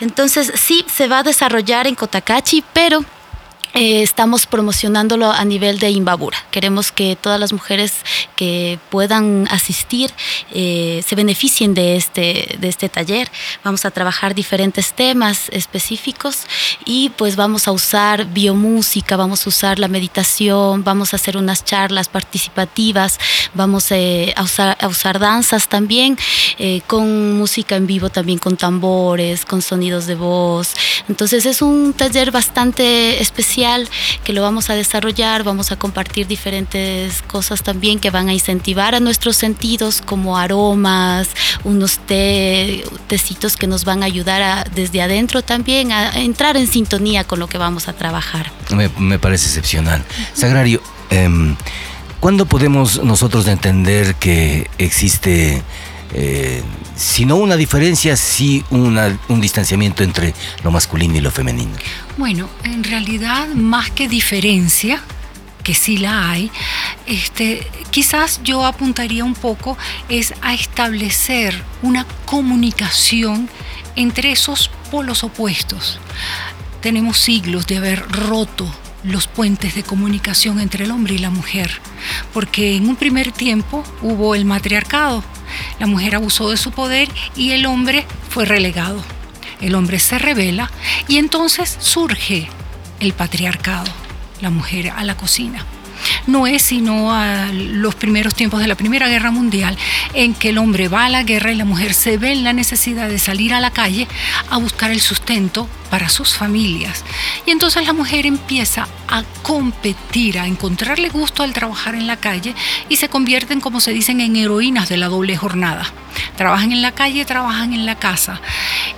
Entonces, 0.00 0.52
sí, 0.54 0.84
se 0.92 1.08
va 1.08 1.20
a 1.20 1.22
desarrollar 1.22 1.86
en 1.86 1.94
Cotacachi, 1.94 2.62
pero 2.72 3.04
eh, 3.74 4.02
estamos 4.02 4.46
promocionándolo 4.46 5.30
a 5.30 5.44
nivel 5.46 5.78
de 5.78 5.90
Imbabura. 5.90 6.36
Queremos 6.50 6.92
que 6.92 7.16
todas 7.16 7.40
las 7.40 7.54
mujeres 7.54 7.94
que 8.36 8.78
puedan 8.90 9.48
asistir 9.50 10.10
eh, 10.52 11.02
se 11.06 11.14
beneficien 11.14 11.72
de 11.72 11.96
este, 11.96 12.56
de 12.60 12.68
este 12.68 12.90
taller. 12.90 13.30
Vamos 13.64 13.86
a 13.86 13.90
trabajar 13.90 14.34
diferentes 14.34 14.92
temas 14.92 15.48
específicos 15.50 16.42
y 16.84 17.10
pues 17.10 17.36
vamos 17.36 17.66
a 17.66 17.72
usar 17.72 18.26
biomúsica, 18.26 19.16
vamos 19.16 19.46
a 19.46 19.48
usar 19.48 19.78
la 19.78 19.88
meditación, 19.88 20.84
vamos 20.84 21.14
a 21.14 21.16
hacer 21.16 21.38
unas 21.38 21.64
charlas 21.64 22.08
participativas, 22.08 23.18
vamos 23.54 23.90
eh, 23.90 24.34
a, 24.36 24.42
usar, 24.42 24.76
a 24.80 24.88
usar 24.88 25.18
danzas 25.18 25.68
también, 25.68 26.18
con 26.86 27.36
música 27.38 27.76
en 27.76 27.86
vivo 27.86 28.10
también, 28.10 28.38
con 28.38 28.56
tambores, 28.56 29.44
con 29.44 29.62
sonidos 29.62 30.06
de 30.06 30.14
voz. 30.14 30.74
Entonces 31.08 31.46
es 31.46 31.62
un 31.62 31.92
taller 31.94 32.30
bastante 32.30 33.20
especial 33.20 33.61
que 34.24 34.32
lo 34.32 34.42
vamos 34.42 34.70
a 34.70 34.74
desarrollar, 34.74 35.44
vamos 35.44 35.72
a 35.72 35.76
compartir 35.76 36.26
diferentes 36.26 37.22
cosas 37.22 37.62
también 37.62 37.98
que 37.98 38.10
van 38.10 38.28
a 38.28 38.32
incentivar 38.32 38.94
a 38.94 39.00
nuestros 39.00 39.36
sentidos 39.36 40.02
como 40.04 40.36
aromas, 40.36 41.28
unos 41.64 41.98
té, 41.98 42.84
tecitos 43.06 43.56
que 43.56 43.66
nos 43.66 43.84
van 43.84 44.02
a 44.02 44.06
ayudar 44.06 44.70
desde 44.72 45.02
adentro 45.02 45.42
también 45.42 45.92
a 45.92 46.10
entrar 46.20 46.56
en 46.56 46.66
sintonía 46.66 47.24
con 47.24 47.38
lo 47.38 47.46
que 47.46 47.58
vamos 47.58 47.88
a 47.88 47.92
trabajar. 47.92 48.50
Me, 48.98 49.18
parece 49.18 49.46
excepcional. 49.46 50.02
Sagrario, 50.34 50.82
em, 51.10 51.56
¿cuándo 52.20 52.46
podemos 52.46 53.02
nosotros 53.02 53.46
entender 53.46 54.14
que 54.16 54.68
existe... 54.78 55.62
Eh, 56.14 56.62
si 56.96 57.24
no 57.24 57.36
una 57.36 57.56
diferencia, 57.56 58.16
sí 58.16 58.64
un 58.70 59.40
distanciamiento 59.40 60.02
entre 60.02 60.34
lo 60.62 60.70
masculino 60.70 61.16
y 61.16 61.20
lo 61.20 61.30
femenino. 61.30 61.72
Bueno, 62.16 62.48
en 62.64 62.84
realidad 62.84 63.48
más 63.48 63.90
que 63.90 64.08
diferencia, 64.08 65.02
que 65.62 65.74
sí 65.74 65.96
la 65.96 66.30
hay, 66.30 66.50
este, 67.06 67.66
quizás 67.90 68.40
yo 68.42 68.66
apuntaría 68.66 69.24
un 69.24 69.34
poco 69.34 69.78
es 70.08 70.34
a 70.42 70.54
establecer 70.54 71.62
una 71.82 72.06
comunicación 72.26 73.48
entre 73.96 74.32
esos 74.32 74.70
polos 74.90 75.24
opuestos. 75.24 75.98
Tenemos 76.80 77.18
siglos 77.18 77.66
de 77.66 77.78
haber 77.78 78.06
roto 78.10 78.72
los 79.04 79.26
puentes 79.26 79.74
de 79.74 79.82
comunicación 79.82 80.60
entre 80.60 80.84
el 80.84 80.90
hombre 80.90 81.14
y 81.14 81.18
la 81.18 81.30
mujer, 81.30 81.80
porque 82.32 82.76
en 82.76 82.88
un 82.88 82.96
primer 82.96 83.32
tiempo 83.32 83.84
hubo 84.00 84.34
el 84.34 84.44
matriarcado, 84.44 85.24
la 85.78 85.86
mujer 85.86 86.14
abusó 86.14 86.50
de 86.50 86.56
su 86.56 86.70
poder 86.70 87.08
y 87.36 87.50
el 87.50 87.66
hombre 87.66 88.06
fue 88.28 88.44
relegado. 88.44 89.02
El 89.60 89.74
hombre 89.76 89.98
se 90.00 90.18
revela 90.18 90.70
y 91.06 91.18
entonces 91.18 91.76
surge 91.80 92.48
el 93.00 93.12
patriarcado, 93.12 93.90
la 94.40 94.50
mujer 94.50 94.90
a 94.90 95.04
la 95.04 95.16
cocina 95.16 95.64
no 96.26 96.46
es 96.46 96.62
sino 96.62 97.12
a 97.12 97.46
los 97.52 97.94
primeros 97.94 98.34
tiempos 98.34 98.60
de 98.60 98.66
la 98.66 98.74
Primera 98.74 99.08
Guerra 99.08 99.30
Mundial 99.30 99.76
en 100.14 100.34
que 100.34 100.50
el 100.50 100.58
hombre 100.58 100.88
va 100.88 101.06
a 101.06 101.08
la 101.08 101.22
guerra 101.22 101.52
y 101.52 101.56
la 101.56 101.64
mujer 101.64 101.94
se 101.94 102.16
ve 102.18 102.32
en 102.32 102.44
la 102.44 102.52
necesidad 102.52 103.08
de 103.08 103.18
salir 103.18 103.54
a 103.54 103.60
la 103.60 103.70
calle 103.70 104.06
a 104.50 104.56
buscar 104.58 104.90
el 104.90 105.00
sustento 105.00 105.68
para 105.90 106.08
sus 106.08 106.34
familias. 106.34 107.04
Y 107.44 107.50
entonces 107.50 107.86
la 107.86 107.92
mujer 107.92 108.24
empieza 108.24 108.88
a 109.08 109.24
competir, 109.42 110.38
a 110.38 110.46
encontrarle 110.46 111.10
gusto 111.10 111.42
al 111.42 111.52
trabajar 111.52 111.94
en 111.94 112.06
la 112.06 112.16
calle 112.16 112.54
y 112.88 112.96
se 112.96 113.08
convierten, 113.08 113.60
como 113.60 113.80
se 113.80 113.92
dicen, 113.92 114.20
en 114.20 114.36
heroínas 114.36 114.88
de 114.88 114.96
la 114.96 115.08
doble 115.08 115.36
jornada. 115.36 115.84
Trabajan 116.36 116.72
en 116.72 116.82
la 116.82 116.92
calle, 116.92 117.24
trabajan 117.24 117.74
en 117.74 117.84
la 117.84 117.96
casa. 117.96 118.40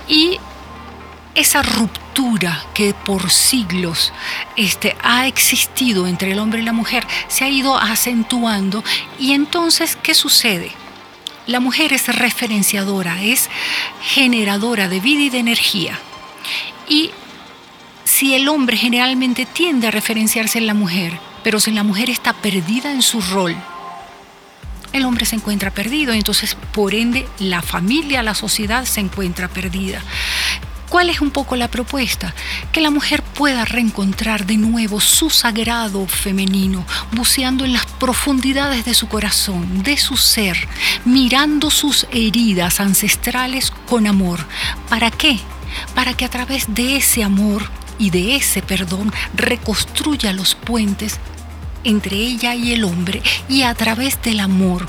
Y 0.07 0.39
esa 1.35 1.61
ruptura 1.61 2.63
que 2.73 2.93
por 2.93 3.29
siglos 3.29 4.13
este, 4.55 4.95
ha 5.03 5.27
existido 5.27 6.07
entre 6.07 6.31
el 6.31 6.39
hombre 6.39 6.61
y 6.61 6.65
la 6.65 6.73
mujer 6.73 7.05
se 7.27 7.43
ha 7.43 7.49
ido 7.49 7.77
acentuando 7.77 8.83
y 9.19 9.33
entonces, 9.33 9.97
¿qué 10.01 10.13
sucede? 10.13 10.71
La 11.45 11.59
mujer 11.59 11.93
es 11.93 12.07
referenciadora, 12.07 13.21
es 13.21 13.49
generadora 14.01 14.87
de 14.87 14.99
vida 14.99 15.21
y 15.23 15.29
de 15.29 15.39
energía. 15.39 15.99
Y 16.87 17.11
si 18.03 18.33
el 18.33 18.47
hombre 18.47 18.77
generalmente 18.77 19.45
tiende 19.45 19.87
a 19.87 19.91
referenciarse 19.91 20.57
en 20.57 20.67
la 20.67 20.73
mujer, 20.73 21.19
pero 21.43 21.59
si 21.59 21.71
la 21.71 21.83
mujer 21.83 22.09
está 22.09 22.33
perdida 22.33 22.91
en 22.91 23.01
su 23.01 23.21
rol, 23.21 23.55
el 24.93 25.03
hombre 25.03 25.25
se 25.25 25.35
encuentra 25.35 25.71
perdido, 25.71 26.13
entonces 26.13 26.55
por 26.71 26.95
ende 26.95 27.27
la 27.39 27.61
familia, 27.61 28.23
la 28.23 28.33
sociedad 28.33 28.85
se 28.85 29.01
encuentra 29.01 29.49
perdida. 29.49 30.01
¿Cuál 30.89 31.09
es 31.09 31.19
un 31.19 31.31
poco 31.31 31.55
la 31.55 31.67
propuesta? 31.67 32.33
Que 32.71 32.79
la 32.79 32.91
mujer 32.91 33.23
pueda 33.23 33.65
reencontrar 33.65 34.45
de 34.45 34.57
nuevo 34.57 34.99
su 34.99 35.29
sagrado 35.29 36.05
femenino, 36.07 36.85
buceando 37.11 37.65
en 37.65 37.73
las 37.73 37.85
profundidades 37.85 38.85
de 38.85 38.93
su 38.93 39.07
corazón, 39.07 39.83
de 39.83 39.97
su 39.97 40.15
ser, 40.15 40.67
mirando 41.03 41.71
sus 41.71 42.05
heridas 42.11 42.79
ancestrales 42.79 43.71
con 43.87 44.05
amor. 44.05 44.45
¿Para 44.87 45.09
qué? 45.09 45.39
Para 45.95 46.13
que 46.13 46.25
a 46.25 46.29
través 46.29 46.73
de 46.73 46.97
ese 46.97 47.23
amor 47.23 47.69
y 47.97 48.11
de 48.11 48.35
ese 48.35 48.61
perdón 48.61 49.11
reconstruya 49.35 50.33
los 50.33 50.55
puentes 50.55 51.19
entre 51.83 52.17
ella 52.17 52.55
y 52.55 52.73
el 52.73 52.83
hombre 52.83 53.21
y 53.49 53.63
a 53.63 53.73
través 53.73 54.21
del 54.21 54.39
amor, 54.39 54.87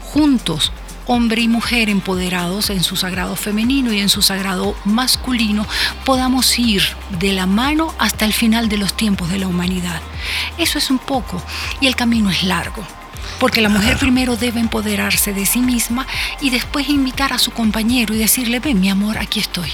juntos 0.00 0.72
hombre 1.06 1.42
y 1.42 1.48
mujer 1.48 1.88
empoderados 1.88 2.70
en 2.70 2.82
su 2.82 2.96
sagrado 2.96 3.36
femenino 3.36 3.92
y 3.92 4.00
en 4.00 4.08
su 4.08 4.22
sagrado 4.22 4.76
masculino, 4.84 5.66
podamos 6.04 6.58
ir 6.58 6.82
de 7.18 7.32
la 7.32 7.46
mano 7.46 7.94
hasta 7.98 8.24
el 8.24 8.32
final 8.32 8.68
de 8.68 8.78
los 8.78 8.96
tiempos 8.96 9.28
de 9.30 9.38
la 9.38 9.46
humanidad. 9.46 10.00
Eso 10.58 10.78
es 10.78 10.90
un 10.90 10.98
poco, 10.98 11.42
y 11.80 11.86
el 11.86 11.96
camino 11.96 12.30
es 12.30 12.42
largo. 12.42 12.84
Porque 13.38 13.60
la 13.60 13.68
mujer 13.68 13.98
primero 13.98 14.36
debe 14.36 14.60
empoderarse 14.60 15.32
de 15.32 15.46
sí 15.46 15.60
misma 15.60 16.06
y 16.40 16.50
después 16.50 16.88
invitar 16.88 17.32
a 17.32 17.38
su 17.38 17.50
compañero 17.50 18.14
y 18.14 18.18
decirle, 18.18 18.60
ven 18.60 18.80
mi 18.80 18.88
amor, 18.88 19.18
aquí 19.18 19.40
estoy. 19.40 19.70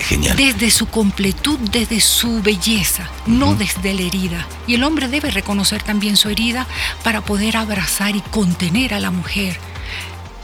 Genial. 0.00 0.36
Desde 0.36 0.70
su 0.70 0.86
completud, 0.86 1.58
desde 1.58 2.00
su 2.00 2.40
belleza, 2.42 3.08
no 3.26 3.54
desde 3.54 3.94
la 3.94 4.02
herida. 4.02 4.46
Y 4.66 4.74
el 4.74 4.84
hombre 4.84 5.08
debe 5.08 5.30
reconocer 5.30 5.82
también 5.82 6.16
su 6.16 6.28
herida 6.28 6.66
para 7.02 7.22
poder 7.22 7.56
abrazar 7.56 8.14
y 8.14 8.20
contener 8.20 8.94
a 8.94 9.00
la 9.00 9.10
mujer 9.10 9.58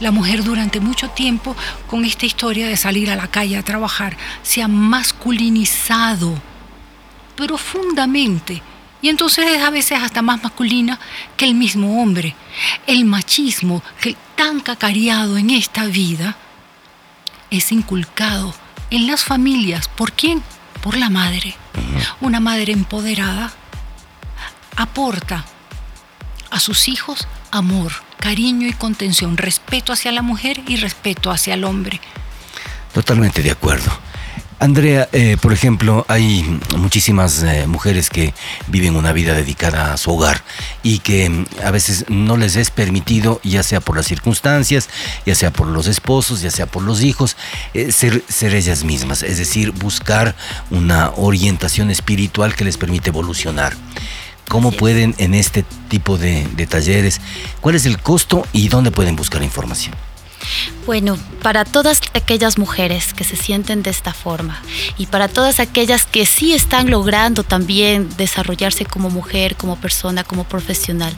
la 0.01 0.11
mujer 0.11 0.43
durante 0.43 0.81
mucho 0.81 1.09
tiempo, 1.11 1.57
con 1.87 2.05
esta 2.05 2.27
historia 2.27 2.67
de 2.67 2.77
salir 2.77 3.11
a 3.11 3.17
la 3.17 3.29
calle 3.29 3.57
a 3.57 3.63
trabajar, 3.63 4.17
se 4.43 4.63
ha 4.63 4.69
masculinizado 4.69 6.35
profundamente. 7.37 8.63
Y 9.03 9.09
entonces 9.09 9.47
es 9.47 9.63
a 9.63 9.71
veces 9.71 10.03
hasta 10.03 10.23
más 10.23 10.43
masculina 10.43 10.99
que 11.37 11.45
el 11.45 11.55
mismo 11.55 12.03
hombre. 12.03 12.35
El 12.87 13.05
machismo, 13.05 13.83
que 14.01 14.17
tan 14.35 14.61
cacareado 14.61 15.37
en 15.37 15.51
esta 15.51 15.85
vida, 15.85 16.37
es 17.51 17.71
inculcado 17.71 18.55
en 18.91 19.07
las 19.07 19.25
familias. 19.25 19.89
¿Por 19.89 20.13
quién? 20.13 20.43
Por 20.83 20.97
la 20.97 21.11
madre. 21.11 21.55
Una 22.21 22.41
madre 22.41 22.73
empoderada 22.73 23.53
aporta 24.77 25.45
a 26.51 26.61
sus 26.61 26.89
hijos 26.89 27.27
amor, 27.51 27.93
cariño 28.19 28.67
y 28.69 28.73
contención, 28.73 29.37
respeto 29.37 29.93
hacia 29.93 30.13
la 30.13 30.23
mujer 30.23 30.61
y 30.67 30.77
respeto 30.77 31.31
hacia 31.31 31.55
el 31.55 31.65
hombre. 31.65 32.01
Totalmente 32.93 33.43
de 33.43 33.51
acuerdo. 33.51 33.91
Andrea, 34.61 35.09
eh, 35.13 35.37
por 35.41 35.53
ejemplo, 35.53 36.07
hay 36.09 36.43
muchísimas 36.79 37.43
eh, 37.43 37.67
mujeres 37.67 38.09
que 38.09 38.33
viven 38.69 38.97
una 38.97 39.13
vida 39.13 39.35
dedicada 39.35 39.93
a 39.93 39.97
su 39.97 40.13
hogar 40.13 40.43
y 40.83 41.01
que 41.01 41.29
mm, 41.29 41.45
a 41.65 41.71
veces 41.71 42.07
no 42.09 42.37
les 42.37 42.57
es 42.57 42.71
permitido, 42.71 43.41
ya 43.43 43.63
sea 43.63 43.81
por 43.81 43.97
las 43.97 44.07
circunstancias, 44.07 44.89
ya 45.27 45.35
sea 45.35 45.51
por 45.51 45.67
los 45.67 45.87
esposos, 45.87 46.41
ya 46.41 46.51
sea 46.51 46.67
por 46.67 46.83
los 46.83 47.03
hijos, 47.03 47.37
eh, 47.75 47.91
ser, 47.93 48.23
ser 48.29 48.55
ellas 48.55 48.85
mismas, 48.85 49.23
es 49.23 49.39
decir, 49.39 49.73
buscar 49.73 50.35
una 50.71 51.11
orientación 51.17 51.91
espiritual 51.91 52.55
que 52.55 52.65
les 52.65 52.79
permite 52.79 53.11
evolucionar. 53.11 53.75
¿Cómo 54.49 54.73
pueden 54.73 55.15
en 55.19 55.35
este 55.35 55.65
tipo 55.89 56.19
de, 56.19 56.47
talleres? 56.69 57.21
¿Cuál 57.61 57.75
es 57.75 57.87
el 57.87 57.99
costo 57.99 58.47
y 58.53 58.69
dónde 58.69 58.91
pueden 58.91 59.17
buscar 59.17 59.43
información? 59.43 59.95
Bueno, 60.87 61.17
para 61.43 61.65
todas 61.65 62.01
aquellas 62.13 62.59
mujeres 62.59 63.15
que 63.15 63.25
se 63.25 63.37
sienten 63.37 63.83
de 63.83 63.89
esta 63.91 64.13
forma 64.13 64.61
y 64.99 65.07
para 65.07 65.29
todas 65.29 65.59
aquellas 65.59 66.05
que 66.05 66.27
sí 66.27 66.53
están 66.53 66.91
logrando 66.91 67.43
también 67.43 68.09
desarrollarse 68.19 68.85
como 68.85 69.09
mujer, 69.09 69.57
como 69.57 69.77
persona, 69.77 70.25
como 70.25 70.45
profesional, 70.45 71.15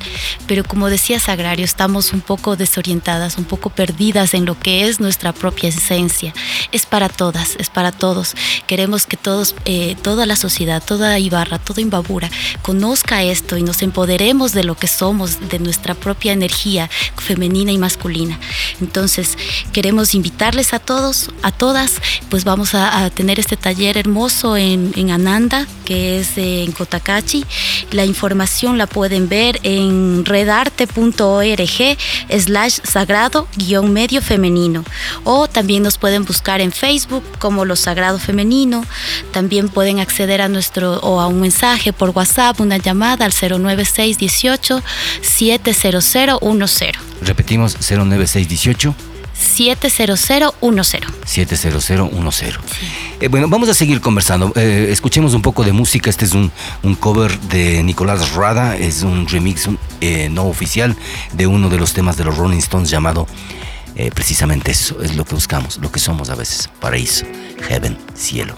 pero 0.46 0.62
como 0.62 0.88
decía 0.88 1.18
Sagrario, 1.18 1.64
estamos 1.64 2.12
un 2.12 2.20
poco 2.20 2.54
desorientadas, 2.54 3.38
un 3.38 3.44
poco 3.44 3.70
perdidas 3.70 4.34
en 4.34 4.44
lo 4.44 4.58
que 4.58 4.88
es 4.88 5.00
nuestra 5.00 5.32
propia 5.32 5.68
esencia. 5.68 6.32
Es 6.70 6.86
para 6.86 7.08
todas, 7.08 7.56
es 7.58 7.68
para 7.68 7.90
todos. 7.90 8.34
Queremos 8.68 9.06
que 9.06 9.16
todos, 9.16 9.56
eh, 9.64 9.96
toda 10.00 10.26
la 10.26 10.36
sociedad, 10.36 10.82
toda 10.84 11.18
Ibarra, 11.18 11.58
toda 11.58 11.80
Imbabura 11.80 12.30
conozca 12.62 13.22
esto 13.22 13.56
y 13.56 13.62
nos 13.62 13.82
empoderemos 13.82 14.52
de 14.52 14.64
lo 14.64 14.76
que 14.76 14.86
somos, 14.86 15.48
de 15.48 15.58
nuestra 15.58 15.94
propia 15.94 16.32
energía 16.32 16.88
femenina 17.16 17.72
y 17.72 17.78
masculina. 17.78 18.38
Entonces, 18.80 19.36
queremos 19.72 20.14
invitarles 20.14 20.72
a 20.72 20.78
todos, 20.78 21.30
a 21.42 21.52
todas, 21.52 22.00
pues 22.30 22.44
vamos 22.44 22.74
a, 22.74 23.10
tener 23.10 23.38
este 23.38 23.56
taller 23.56 23.98
hermoso 23.98 24.56
en, 24.56 25.10
Ananda, 25.10 25.66
que 25.84 26.20
es 26.20 26.36
en 26.36 26.72
Cotacachi. 26.72 27.44
La 27.92 28.04
información 28.04 28.78
la 28.78 28.86
pueden 28.86 29.28
ver 29.28 29.60
en 29.62 30.24
redarte.org 30.24 31.98
slash 32.38 32.78
sagrado 32.82 33.48
guion 33.56 33.92
medio 33.92 34.20
femenino 34.22 34.84
o 35.24 35.48
también 35.48 35.82
nos 35.82 35.98
pueden 35.98 36.24
buscar 36.24 36.60
en 36.60 36.72
Facebook 36.72 37.22
como 37.38 37.64
Lo 37.64 37.76
Sagrado 37.76 38.18
Femenino. 38.18 38.84
También 39.32 39.68
pueden 39.68 40.00
acceder 40.00 40.40
a 40.42 40.48
nuestro 40.48 40.98
o 41.00 41.20
a 41.20 41.26
un 41.26 41.40
mensaje 41.40 41.92
por 41.92 42.10
WhatsApp, 42.10 42.60
una 42.60 42.78
llamada 42.78 43.24
al 43.24 43.32
09618 43.32 44.82
70010. 45.22 46.92
Repetimos 47.22 47.76
09618 47.80 48.94
70010. 49.38 51.02
70010. 51.24 52.58
Eh, 53.20 53.28
bueno, 53.28 53.48
vamos 53.48 53.68
a 53.68 53.74
seguir 53.74 54.00
conversando. 54.00 54.52
Eh, 54.56 54.88
escuchemos 54.90 55.34
un 55.34 55.42
poco 55.42 55.64
de 55.64 55.72
música. 55.72 56.10
Este 56.10 56.24
es 56.24 56.32
un, 56.32 56.50
cover 56.98 57.38
de 57.40 57.82
Nicolás 57.82 58.32
Rada. 58.32 58.76
Es 58.76 59.02
un 59.02 59.28
remix 59.28 59.68
eh, 60.00 60.28
no 60.30 60.46
oficial 60.46 60.96
de 61.32 61.46
uno 61.46 61.68
de 61.68 61.78
los 61.78 61.92
temas 61.92 62.16
de 62.16 62.24
los 62.24 62.36
Rolling 62.36 62.58
Stones 62.58 62.90
llamado 62.90 63.26
precisamente 64.14 64.72
eso. 64.72 65.02
Es 65.02 65.16
lo 65.16 65.24
que 65.24 65.34
buscamos, 65.34 65.78
lo 65.78 65.90
que 65.90 66.00
somos 66.00 66.28
a 66.28 66.34
veces. 66.34 66.68
Paraíso, 66.80 67.24
heaven, 67.66 67.96
cielo. 68.14 68.54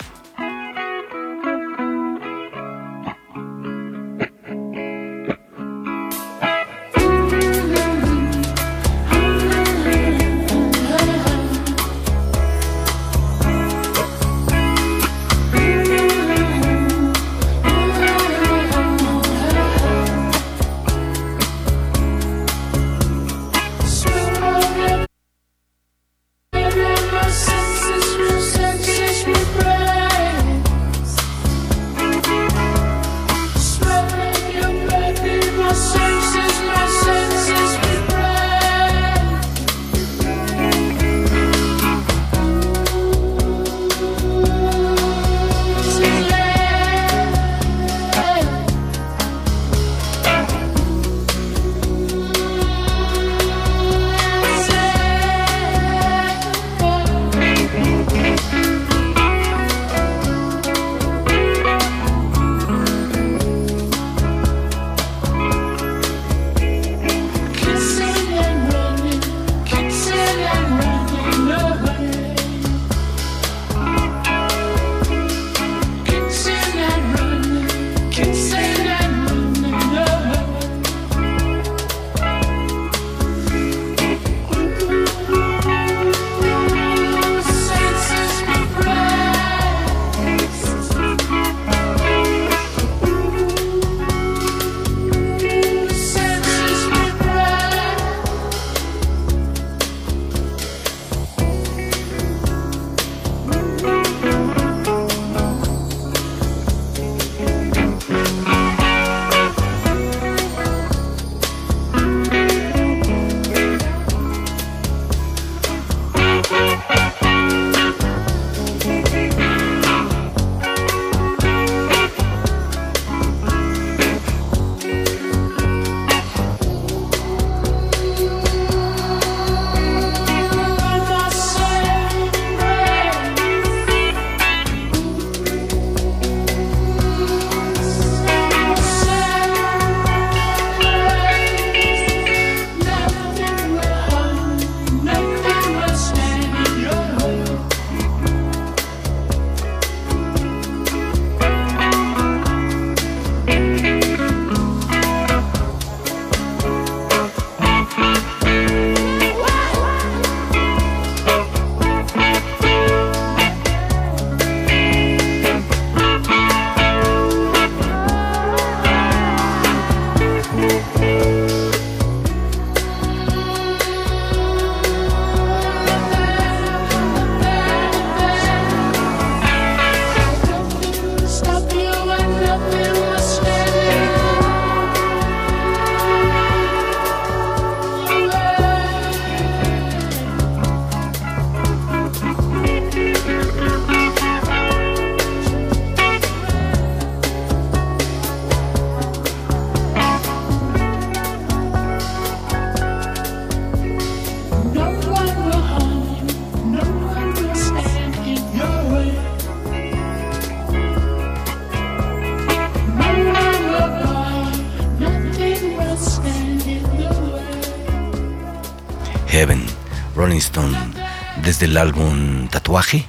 Desde 221.59 221.73
el 221.73 221.77
álbum 221.77 222.47
Tatuaje 222.47 223.05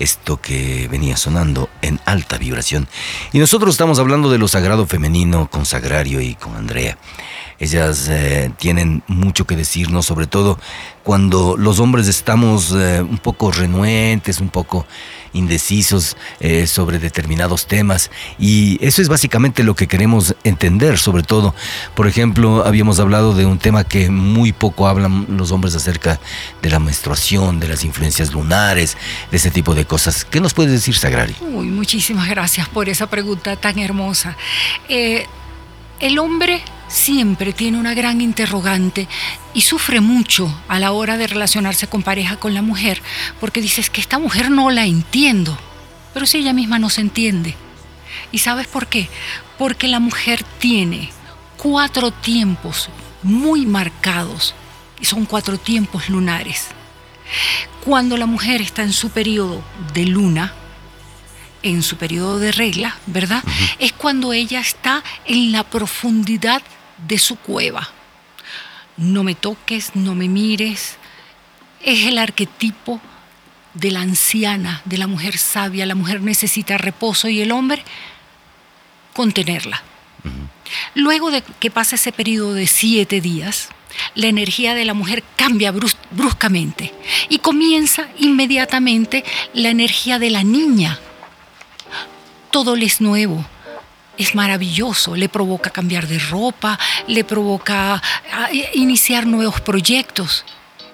esto 0.00 0.40
que 0.40 0.88
venía 0.90 1.16
sonando 1.16 1.68
en 1.82 2.00
alta 2.04 2.36
vibración. 2.36 2.88
Y 3.32 3.38
nosotros 3.38 3.74
estamos 3.74 4.00
hablando 4.00 4.28
de 4.28 4.38
lo 4.38 4.48
sagrado 4.48 4.86
femenino 4.86 5.48
con 5.48 5.64
Sagrario 5.64 6.20
y 6.20 6.34
con 6.34 6.56
Andrea. 6.56 6.98
Ellas 7.60 8.08
eh, 8.10 8.50
tienen 8.58 9.04
mucho 9.06 9.46
que 9.46 9.54
decirnos, 9.54 10.06
sobre 10.06 10.26
todo 10.26 10.58
cuando 11.04 11.56
los 11.56 11.78
hombres 11.78 12.08
estamos 12.08 12.72
eh, 12.72 13.02
un 13.02 13.18
poco 13.18 13.52
renuentes, 13.52 14.40
un 14.40 14.48
poco 14.48 14.84
indecisos 15.32 16.16
eh, 16.40 16.66
sobre 16.66 16.98
determinados 16.98 17.66
temas. 17.66 18.10
Y 18.38 18.78
eso 18.84 19.02
es 19.02 19.08
básicamente 19.08 19.62
lo 19.62 19.74
que 19.74 19.86
queremos 19.86 20.34
entender, 20.44 20.98
sobre 20.98 21.22
todo. 21.22 21.54
Por 21.94 22.06
ejemplo, 22.06 22.64
habíamos 22.66 22.98
hablado 23.00 23.34
de 23.34 23.46
un 23.46 23.58
tema 23.58 23.84
que 23.84 24.10
muy 24.10 24.52
poco 24.52 24.86
hablan 24.86 25.26
los 25.30 25.52
hombres 25.52 25.74
acerca 25.74 26.20
de 26.60 26.70
la 26.70 26.78
menstruación, 26.78 27.60
de 27.60 27.68
las 27.68 27.84
influencias 27.84 28.32
lunares, 28.32 28.96
de 29.30 29.36
ese 29.36 29.50
tipo 29.50 29.74
de 29.74 29.84
cosas. 29.84 30.24
¿Qué 30.24 30.40
nos 30.40 30.54
puedes 30.54 30.72
decir, 30.72 30.96
Sagrari? 30.96 31.34
Uy, 31.40 31.68
muchísimas 31.68 32.28
gracias 32.28 32.68
por 32.68 32.88
esa 32.88 33.08
pregunta 33.08 33.56
tan 33.56 33.78
hermosa. 33.78 34.36
el 34.88 36.18
hombre 36.18 36.62
siempre 36.92 37.52
tiene 37.52 37.78
una 37.78 37.94
gran 37.94 38.20
interrogante 38.20 39.08
y 39.54 39.62
sufre 39.62 40.00
mucho 40.00 40.62
a 40.68 40.78
la 40.78 40.92
hora 40.92 41.16
de 41.16 41.26
relacionarse 41.26 41.86
con 41.86 42.02
pareja 42.02 42.36
con 42.36 42.52
la 42.54 42.62
mujer, 42.62 43.02
porque 43.40 43.62
dices 43.62 43.88
que 43.88 44.00
esta 44.00 44.18
mujer 44.18 44.50
no 44.50 44.70
la 44.70 44.84
entiendo, 44.84 45.58
pero 46.12 46.26
si 46.26 46.38
ella 46.38 46.52
misma 46.52 46.78
no 46.78 46.90
se 46.90 47.00
entiende. 47.00 47.56
¿Y 48.30 48.38
sabes 48.38 48.66
por 48.66 48.86
qué? 48.88 49.08
Porque 49.58 49.88
la 49.88 50.00
mujer 50.00 50.44
tiene 50.58 51.10
cuatro 51.56 52.10
tiempos 52.10 52.90
muy 53.22 53.64
marcados, 53.64 54.54
y 55.00 55.06
son 55.06 55.24
cuatro 55.24 55.58
tiempos 55.58 56.08
lunares. 56.08 56.68
Cuando 57.84 58.16
la 58.16 58.26
mujer 58.26 58.60
está 58.60 58.82
en 58.82 58.92
su 58.92 59.10
periodo 59.10 59.62
de 59.94 60.04
luna, 60.04 60.52
en 61.62 61.82
su 61.82 61.96
periodo 61.96 62.38
de 62.38 62.52
regla, 62.52 62.98
¿verdad? 63.06 63.42
Es 63.78 63.92
cuando 63.92 64.32
ella 64.32 64.60
está 64.60 65.02
en 65.24 65.52
la 65.52 65.64
profundidad 65.64 66.62
de 67.06 67.18
su 67.18 67.36
cueva. 67.36 67.88
No 68.96 69.24
me 69.24 69.34
toques, 69.34 69.94
no 69.94 70.14
me 70.14 70.28
mires. 70.28 70.96
Es 71.82 72.06
el 72.06 72.18
arquetipo 72.18 73.00
de 73.74 73.90
la 73.90 74.00
anciana, 74.00 74.82
de 74.84 74.98
la 74.98 75.06
mujer 75.06 75.38
sabia. 75.38 75.86
La 75.86 75.94
mujer 75.94 76.20
necesita 76.20 76.78
reposo 76.78 77.28
y 77.28 77.40
el 77.40 77.52
hombre 77.52 77.82
contenerla. 79.12 79.82
Luego 80.94 81.30
de 81.30 81.42
que 81.42 81.70
pasa 81.70 81.96
ese 81.96 82.12
periodo 82.12 82.54
de 82.54 82.66
siete 82.66 83.20
días, 83.20 83.68
la 84.14 84.28
energía 84.28 84.74
de 84.74 84.84
la 84.84 84.94
mujer 84.94 85.22
cambia 85.36 85.72
bruscamente 85.72 86.94
y 87.28 87.38
comienza 87.38 88.08
inmediatamente 88.18 89.24
la 89.52 89.70
energía 89.70 90.18
de 90.18 90.30
la 90.30 90.44
niña. 90.44 90.98
Todo 92.50 92.76
le 92.76 92.86
es 92.86 93.00
nuevo, 93.00 93.44
es 94.22 94.34
maravilloso, 94.34 95.16
le 95.16 95.28
provoca 95.28 95.70
cambiar 95.70 96.06
de 96.06 96.18
ropa, 96.18 96.78
le 97.06 97.24
provoca 97.24 98.02
ah, 98.32 98.48
iniciar 98.74 99.26
nuevos 99.26 99.60
proyectos. 99.60 100.44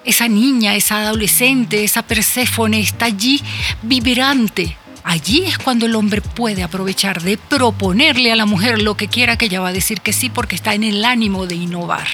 Esa 0.05 0.29
niña, 0.29 0.75
esa 0.75 0.99
adolescente, 0.99 1.85
esa 1.85 2.03
Perséfone 2.03 2.81
está 2.81 3.07
allí 3.07 3.43
vibrante. 3.83 4.77
Allí 5.05 5.45
es 5.45 5.59
cuando 5.59 5.87
el 5.87 5.95
hombre 5.95 6.21
puede 6.21 6.63
aprovechar 6.63 7.23
de 7.23 7.39
proponerle 7.39 8.33
a 8.33 8.37
la 8.37 8.47
mujer 8.47 8.83
lo 8.83 8.97
que 8.97 9.09
quiera 9.09 9.39
que 9.39 9.47
ella 9.47 9.61
va 9.61 9.69
a 9.69 9.73
decir 9.73 10.01
que 10.01 10.13
sí 10.13 10.29
porque 10.29 10.57
está 10.57 10.75
en 10.75 10.85
el 10.85 11.05
ánimo 11.05 11.47
de 11.47 11.55
innovar. 11.55 12.07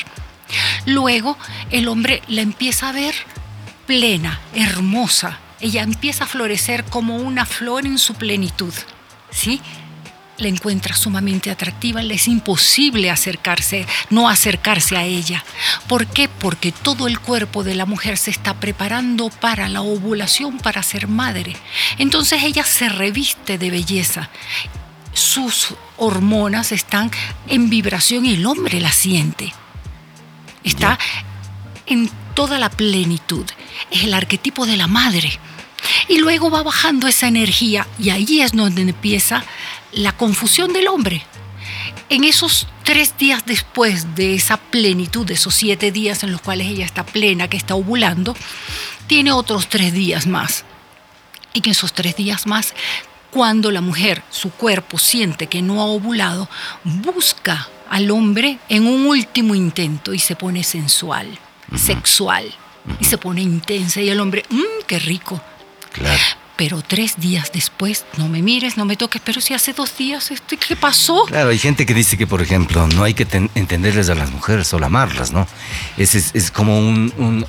Luego 0.87 1.37
el 1.71 1.89
hombre 1.89 2.23
la 2.29 2.43
empieza 2.43 2.89
a 2.89 2.93
ver 2.93 3.15
plena, 3.87 4.41
hermosa. 4.55 5.39
Ella 5.61 5.83
empieza 5.83 6.25
a 6.25 6.29
florecer 6.29 6.85
como 6.85 7.17
una 7.17 7.47
flor 7.47 7.87
en 7.87 7.99
su 7.99 8.15
plenitud. 8.15 8.73
¿Sí? 9.31 9.61
La 10.39 10.49
encuentra 10.49 10.95
sumamente 10.95 11.51
atractiva, 11.51 12.03
le 12.03 12.15
es 12.15 12.29
imposible 12.29 13.11
acercarse, 13.11 13.87
no 14.11 14.29
acercarse 14.29 14.97
a 14.97 15.05
ella. 15.05 15.45
¿Por 15.87 16.07
qué? 16.07 16.29
Porque 16.29 16.73
todo 16.73 17.07
el 17.07 17.21
cuerpo 17.21 17.63
de 17.63 17.75
la 17.75 17.87
mujer 17.87 18.17
se 18.17 18.31
está 18.31 18.55
preparando 18.55 19.31
para 19.31 19.69
la 19.69 19.83
ovulación, 19.83 20.59
para 20.59 20.83
ser 20.83 21.09
madre. 21.09 21.57
Entonces 21.99 22.43
ella 22.43 22.65
se 22.65 22.89
reviste 22.89 23.59
de 23.59 23.71
belleza. 23.71 24.31
Sus 25.13 25.75
hormonas 25.97 26.73
están 26.73 27.11
en 27.47 27.71
vibración 27.71 28.27
y 28.27 28.35
el 28.35 28.47
hombre 28.47 28.81
la 28.81 28.93
siente. 28.93 29.53
Está 30.65 30.99
en 31.87 32.11
toda 32.35 32.59
la 32.59 32.71
plenitud. 32.71 33.47
Es 33.91 34.05
el 34.05 34.15
arquetipo 34.15 34.67
de 34.67 34.77
la 34.77 34.89
madre. 34.89 35.39
Y 36.09 36.19
luego 36.19 36.51
va 36.51 36.63
bajando 36.63 37.07
esa 37.07 37.29
energía 37.29 37.87
y 37.99 38.11
ahí 38.11 38.41
es 38.41 38.53
donde 38.53 38.83
empieza 38.83 39.45
la 39.93 40.13
confusión 40.13 40.73
del 40.73 40.89
hombre. 40.89 41.25
En 42.11 42.25
esos 42.25 42.67
tres 42.83 43.17
días 43.17 43.45
después 43.47 44.15
de 44.15 44.35
esa 44.35 44.59
plenitud, 44.59 45.27
de 45.27 45.35
esos 45.35 45.55
siete 45.55 45.91
días 45.91 46.23
en 46.23 46.33
los 46.33 46.41
cuales 46.43 46.69
ella 46.69 46.85
está 46.85 47.05
plena, 47.05 47.49
que 47.49 47.57
está 47.57 47.75
ovulando, 47.75 48.37
tiene 49.07 49.33
otros 49.33 49.69
tres 49.69 49.93
días 49.93 50.27
más. 50.27 50.65
Y 51.55 51.61
en 51.65 51.71
esos 51.71 51.93
tres 51.93 52.17
días 52.17 52.47
más, 52.47 52.75
cuando 53.31 53.71
la 53.71 53.81
mujer, 53.81 54.23
su 54.31 54.51
cuerpo 54.51 54.99
siente 54.99 55.47
que 55.47 55.63
no 55.63 55.81
ha 55.81 55.87
ovulado, 55.87 56.49
busca 56.85 57.69
al 57.89 58.11
hombre 58.11 58.59
en 58.69 58.87
un 58.87 59.07
último 59.07 59.55
intento 59.55 60.13
y 60.13 60.19
se 60.19 60.37
pone 60.37 60.63
sensual, 60.63 61.39
sexual, 61.75 62.55
y 63.01 63.05
se 63.05 63.19
pone 63.19 63.41
intensa 63.41 64.01
y 64.01 64.09
el 64.09 64.21
hombre, 64.21 64.45
mmm, 64.51 64.85
qué 64.87 64.99
rico. 64.99 65.41
Claro 65.95 66.45
pero 66.57 66.83
tres 66.83 67.17
días 67.17 67.51
después, 67.53 68.05
no 68.17 68.29
me 68.29 68.41
mires, 68.41 68.77
no 68.77 68.85
me 68.85 68.97
toques, 68.97 69.21
pero 69.25 69.41
si 69.41 69.55
hace 69.55 69.73
dos 69.73 69.97
días, 69.97 70.31
este, 70.31 70.57
¿qué 70.57 70.77
pasó? 70.77 71.25
Claro, 71.27 71.51
hay 71.51 71.59
gente 71.59 71.85
que 71.85 71.95
dice 71.95 72.17
que, 72.17 72.27
por 72.27 72.41
ejemplo, 72.43 72.87
no 72.89 73.03
hay 73.03 73.15
que 73.15 73.27
entenderles 73.55 74.09
a 74.09 74.15
las 74.15 74.31
mujeres, 74.31 74.69
solo 74.69 74.87
amarlas, 74.87 75.33
¿no? 75.33 75.47
Es, 75.97 76.15
es, 76.15 76.51
como 76.51 76.79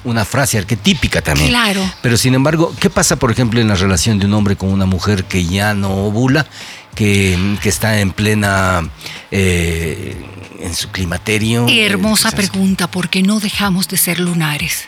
una 0.03 0.25
frase 0.25 0.57
arquetípica 0.57 1.21
también. 1.21 1.49
Claro. 1.49 1.87
Pero 2.01 2.17
sin 2.17 2.33
embargo, 2.33 2.73
¿qué 2.79 2.89
pasa, 2.89 3.17
por 3.17 3.31
ejemplo, 3.31 3.61
en 3.61 3.67
la 3.67 3.75
relación 3.75 4.17
de 4.17 4.25
un 4.25 4.33
hombre 4.33 4.55
con 4.55 4.69
una 4.69 4.85
mujer 4.85 5.25
que 5.25 5.45
ya 5.45 5.73
no 5.75 5.91
ovula, 5.91 6.47
que, 6.95 7.37
está 7.63 7.99
en 7.99 8.11
plena... 8.11 8.89
Eh, 9.31 10.31
en 10.57 10.73
su 10.73 10.89
climaterio. 10.89 11.67
Hermosa 11.69 12.31
pregunta, 12.31 12.89
porque 12.89 13.21
no 13.21 13.39
dejamos 13.41 13.89
de 13.89 13.97
ser 13.97 14.19
lunares. 14.19 14.87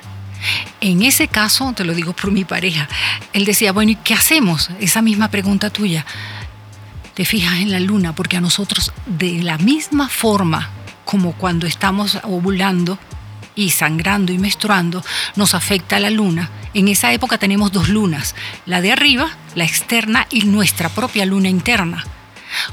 En 0.81 1.01
ese 1.01 1.27
caso, 1.27 1.73
te 1.73 1.83
lo 1.83 1.93
digo 1.93 2.13
por 2.13 2.31
mi 2.31 2.45
pareja, 2.45 2.87
él 3.33 3.45
decía, 3.45 3.71
bueno, 3.71 3.91
¿y 3.91 3.95
qué 3.95 4.13
hacemos? 4.13 4.69
Esa 4.79 5.01
misma 5.01 5.29
pregunta 5.29 5.69
tuya. 5.69 6.05
Te 7.13 7.25
fijas 7.25 7.59
en 7.59 7.71
la 7.71 7.79
luna, 7.79 8.13
porque 8.13 8.37
a 8.37 8.41
nosotros 8.41 8.93
de 9.05 9.41
la 9.41 9.57
misma 9.57 10.07
forma 10.07 10.69
como 11.03 11.31
cuando 11.31 11.65
estamos 11.65 12.19
ovulando 12.23 12.99
y 13.55 13.71
sangrando 13.71 14.31
y 14.33 14.37
menstruando, 14.37 15.03
nos 15.35 15.55
afecta 15.55 15.99
la 15.99 16.11
luna. 16.11 16.51
En 16.73 16.89
esa 16.89 17.11
época 17.11 17.39
tenemos 17.39 17.71
dos 17.71 17.89
lunas, 17.89 18.35
la 18.65 18.81
de 18.81 18.91
arriba, 18.91 19.29
la 19.55 19.63
externa, 19.63 20.27
y 20.29 20.43
nuestra 20.43 20.89
propia 20.89 21.25
luna 21.25 21.49
interna. 21.49 22.05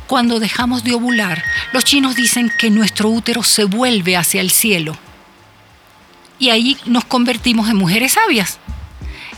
Cuando 0.07 0.41
dejamos 0.41 0.85
de 0.85 0.95
ovular, 0.95 1.43
los 1.73 1.85
chinos 1.85 2.17
dicen 2.17 2.53
que 2.59 2.71
nuestro 2.71 3.09
útero 3.09 3.43
se 3.43 3.65
vuelve 3.65 4.17
hacia 4.17 4.41
el 4.41 4.51
cielo 4.51 4.99
y 6.39 6.51
ahí 6.51 6.77
nos 6.87 7.05
convertimos 7.05 7.69
en 7.69 7.77
mujeres 7.77 8.13
sabias. 8.13 8.59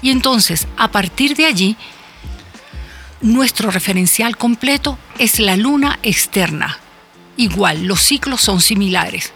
Y 0.03 0.11
entonces, 0.11 0.66
a 0.76 0.88
partir 0.88 1.36
de 1.36 1.47
allí, 1.47 1.76
nuestro 3.20 3.70
referencial 3.70 4.36
completo 4.36 4.99
es 5.18 5.38
la 5.38 5.57
luna 5.57 5.99
externa. 6.03 6.78
Igual, 7.36 7.84
los 7.84 8.01
ciclos 8.01 8.40
son 8.40 8.61
similares. 8.61 9.32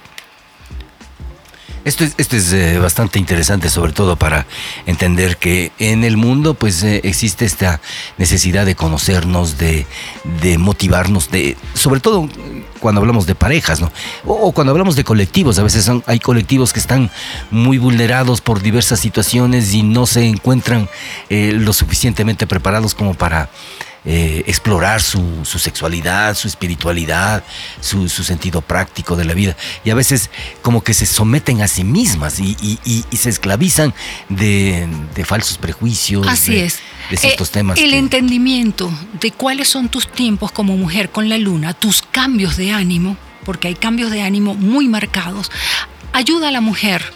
Esto 1.83 2.05
es, 2.05 2.15
esto 2.19 2.37
es 2.37 2.53
eh, 2.53 2.79
bastante 2.79 3.19
interesante, 3.19 3.71
sobre 3.71 3.93
todo 3.93 4.17
para 4.17 4.47
entender 4.85 5.39
que 5.39 5.73
en 5.79 6.05
el 6.05 6.19
mundo 6.19 6.53
pues 6.53 6.83
eh, 6.83 7.01
existe 7.05 7.47
esta 7.47 7.81
necesidad 8.19 8.67
de 8.67 8.75
conocernos, 8.75 9.57
de, 9.57 9.87
de, 10.43 10.59
motivarnos, 10.59 11.31
de, 11.31 11.57
sobre 11.73 12.01
todo 12.01 12.29
cuando 12.81 13.01
hablamos 13.01 13.27
de 13.27 13.35
parejas, 13.35 13.81
¿no? 13.81 13.93
O, 14.27 14.53
cuando 14.53 14.73
hablamos 14.73 14.97
de 14.97 15.05
colectivos, 15.05 15.59
a 15.59 15.63
veces 15.63 15.85
son, 15.85 16.03
hay 16.07 16.19
colectivos 16.19 16.73
que 16.73 16.81
están 16.81 17.11
muy 17.51 17.79
vulnerados 17.79 18.41
por 18.41 18.61
diversas 18.63 19.01
situaciones 19.01 19.73
y 19.75 19.83
no 19.83 20.07
se 20.07 20.27
encuentran 20.27 20.89
eh, 21.29 21.53
lo 21.55 21.73
suficientemente 21.73 22.47
preparados 22.47 22.95
como 22.95 23.15
para 23.15 23.51
eh, 24.07 24.45
explorar 24.47 25.03
su, 25.03 25.45
sexualidad, 25.45 26.35
su 26.35 26.49
espiritualidad, 26.49 27.45
su, 27.83 28.09
sentido 28.09 28.63
práctico 28.63 29.15
de 29.15 29.27
la 29.27 29.35
vida. 29.35 29.57
Y 29.85 29.91
a 29.91 29.95
veces 29.95 30.31
como 30.63 30.83
que 30.83 30.95
se 30.95 31.05
someten 31.05 31.61
a 31.61 31.69
sí 31.69 31.85
mismas 31.85 32.41
y, 32.41 33.05
se 33.13 33.29
esclavizan 33.29 33.93
de, 34.31 34.89
falsos 35.25 35.59
prejuicios. 35.59 36.27
Así 36.27 36.55
de, 36.55 36.65
es. 36.65 36.79
De 37.11 37.17
ciertos 37.19 37.49
eh, 37.51 37.53
temas. 37.53 37.79
El 37.79 37.93
entendimiento 37.93 38.91
de 39.21 39.33
cuáles 39.33 39.69
son 39.69 39.91
tus 39.91 40.11
tiempos 40.11 40.51
como 40.51 40.77
mujer 40.79 41.11
con 41.11 41.29
la 41.29 41.37
luna, 41.37 41.75
tus 41.75 42.01
cambios 42.01 42.57
de 42.57 42.73
ánimo, 42.73 43.19
porque 43.45 43.69
hay 43.69 43.75
cambios 43.75 44.11
de 44.11 44.23
ánimo 44.23 44.55
muy 44.55 44.89
marcados, 44.89 45.51
ayuda 46.13 46.49
a 46.49 46.51
la 46.51 46.61
mujer 46.61 47.13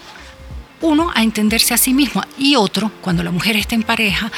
Uno, 0.81 1.11
a 1.15 1.23
entenderse 1.23 1.73
a 1.73 1.79
sí 1.79 1.95
mismo 1.95 2.23
y 2.37 2.57
otro, 2.57 2.93
cuando 3.01 3.23
la 3.23 3.31
mujer 3.31 3.57
está 3.57 3.75
en 3.75 3.85
pareja, 3.85 4.31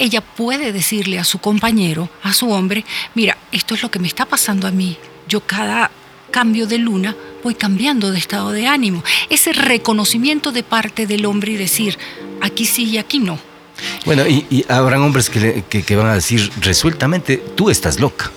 ella 0.00 0.22
puede 0.22 0.72
decirle 0.72 1.18
a 1.18 1.24
su 1.24 1.38
compañero, 1.38 2.08
a 2.22 2.32
su 2.32 2.50
hombre, 2.50 2.84
mira, 3.14 3.36
esto 3.52 3.74
es 3.74 3.82
lo 3.82 3.90
que 3.90 3.98
me 3.98 4.08
está 4.08 4.24
pasando 4.24 4.66
a 4.66 4.70
mí. 4.70 4.96
Yo 5.28 5.40
cada 5.42 5.90
cambio 6.30 6.66
de 6.66 6.78
luna 6.78 7.14
voy 7.44 7.54
cambiando 7.54 8.10
de 8.10 8.18
estado 8.18 8.50
de 8.50 8.66
ánimo. 8.66 9.04
Ese 9.28 9.52
reconocimiento 9.52 10.52
de 10.52 10.62
parte 10.62 11.06
del 11.06 11.26
hombre 11.26 11.52
y 11.52 11.56
decir, 11.56 11.98
aquí 12.40 12.64
sí 12.64 12.84
y 12.84 12.98
aquí 12.98 13.18
no. 13.18 13.38
Bueno, 14.06 14.26
y, 14.26 14.64
habrán 14.68 15.02
hombres 15.02 15.28
que, 15.28 15.64
que, 15.68 15.96
van 15.96 16.06
a 16.06 16.14
decir 16.14 16.50
resueltamente, 16.60 17.36
tú 17.54 17.68
estás 17.68 18.00
loca. 18.00 18.30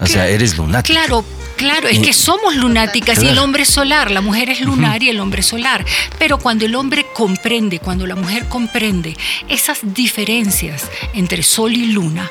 O 0.00 0.06
sea, 0.06 0.28
eres 0.28 0.58
lunática. 0.58 1.00
Claro, 1.00 1.24
Claro, 1.56 1.88
es 1.88 1.98
que 1.98 2.12
somos 2.12 2.54
lunáticas 2.54 3.22
y 3.22 3.28
el 3.28 3.38
hombre 3.38 3.62
es 3.62 3.70
solar, 3.70 4.10
la 4.10 4.20
mujer 4.20 4.50
es 4.50 4.60
lunar 4.60 5.02
y 5.02 5.08
el 5.08 5.20
hombre 5.20 5.40
es 5.40 5.46
solar. 5.46 5.84
Pero 6.18 6.38
cuando 6.38 6.66
el 6.66 6.74
hombre 6.74 7.06
comprende, 7.14 7.78
cuando 7.78 8.06
la 8.06 8.14
mujer 8.14 8.46
comprende 8.48 9.16
esas 9.48 9.78
diferencias 9.82 10.90
entre 11.14 11.42
sol 11.42 11.74
y 11.74 11.86
luna, 11.86 12.30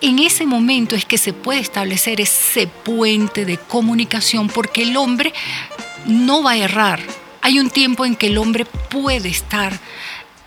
en 0.00 0.18
ese 0.18 0.46
momento 0.46 0.94
es 0.94 1.04
que 1.04 1.18
se 1.18 1.32
puede 1.32 1.60
establecer 1.60 2.20
ese 2.20 2.66
puente 2.66 3.44
de 3.44 3.56
comunicación 3.56 4.48
porque 4.48 4.82
el 4.82 4.96
hombre 4.96 5.32
no 6.06 6.42
va 6.42 6.52
a 6.52 6.58
errar. 6.58 7.00
Hay 7.40 7.58
un 7.58 7.70
tiempo 7.70 8.04
en 8.04 8.16
que 8.16 8.26
el 8.26 8.38
hombre 8.38 8.64
puede 8.64 9.28
estar 9.28 9.78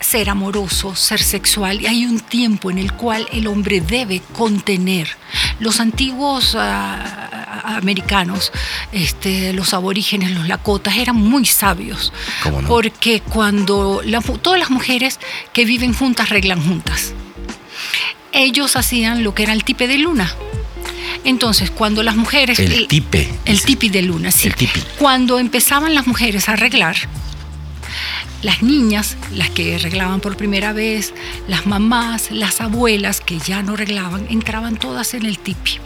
ser 0.01 0.29
amoroso, 0.29 0.95
ser 0.95 1.21
sexual, 1.21 1.81
y 1.81 1.87
hay 1.87 2.05
un 2.05 2.19
tiempo 2.19 2.71
en 2.71 2.77
el 2.77 2.91
cual 2.93 3.27
el 3.31 3.47
hombre 3.47 3.81
debe 3.81 4.21
contener. 4.33 5.07
Los 5.59 5.79
antiguos 5.79 6.55
ah, 6.57 7.77
americanos, 7.77 8.51
este, 8.91 9.53
los 9.53 9.73
aborígenes, 9.73 10.31
los 10.31 10.47
lakotas, 10.47 10.97
eran 10.97 11.15
muy 11.15 11.45
sabios, 11.45 12.11
porque 12.67 13.21
cuando 13.21 14.01
todas 14.41 14.59
las 14.59 14.69
mujeres 14.69 15.19
que 15.53 15.65
viven 15.65 15.93
juntas 15.93 16.29
reglan 16.29 16.61
juntas, 16.61 17.13
ellos 18.33 18.75
hacían 18.75 19.23
lo 19.23 19.33
que 19.33 19.43
era 19.43 19.53
el 19.53 19.63
tipe 19.63 19.87
de 19.87 19.97
luna. 19.97 20.33
Entonces, 21.23 21.69
cuando 21.69 22.01
las 22.01 22.15
mujeres... 22.15 22.57
El 22.57 22.87
tipe. 22.87 23.29
El 23.45 23.61
tipi 23.61 23.89
de 23.89 24.01
luna, 24.01 24.31
sí. 24.31 24.47
El 24.47 24.55
tipi. 24.55 24.81
Cuando 24.97 25.37
empezaban 25.37 25.93
las 25.93 26.07
mujeres 26.07 26.49
a 26.49 26.53
arreglar, 26.53 26.95
las 28.41 28.63
niñas, 28.63 29.17
las 29.33 29.49
que 29.49 29.75
arreglaban 29.75 30.19
por 30.19 30.37
primera 30.37 30.73
vez, 30.73 31.13
las 31.47 31.65
mamás, 31.65 32.31
las 32.31 32.61
abuelas 32.61 33.21
que 33.21 33.39
ya 33.39 33.63
no 33.63 33.73
arreglaban, 33.73 34.27
entraban 34.29 34.77
todas 34.77 35.13
en 35.13 35.25
el 35.25 35.39
tipi. 35.39 35.79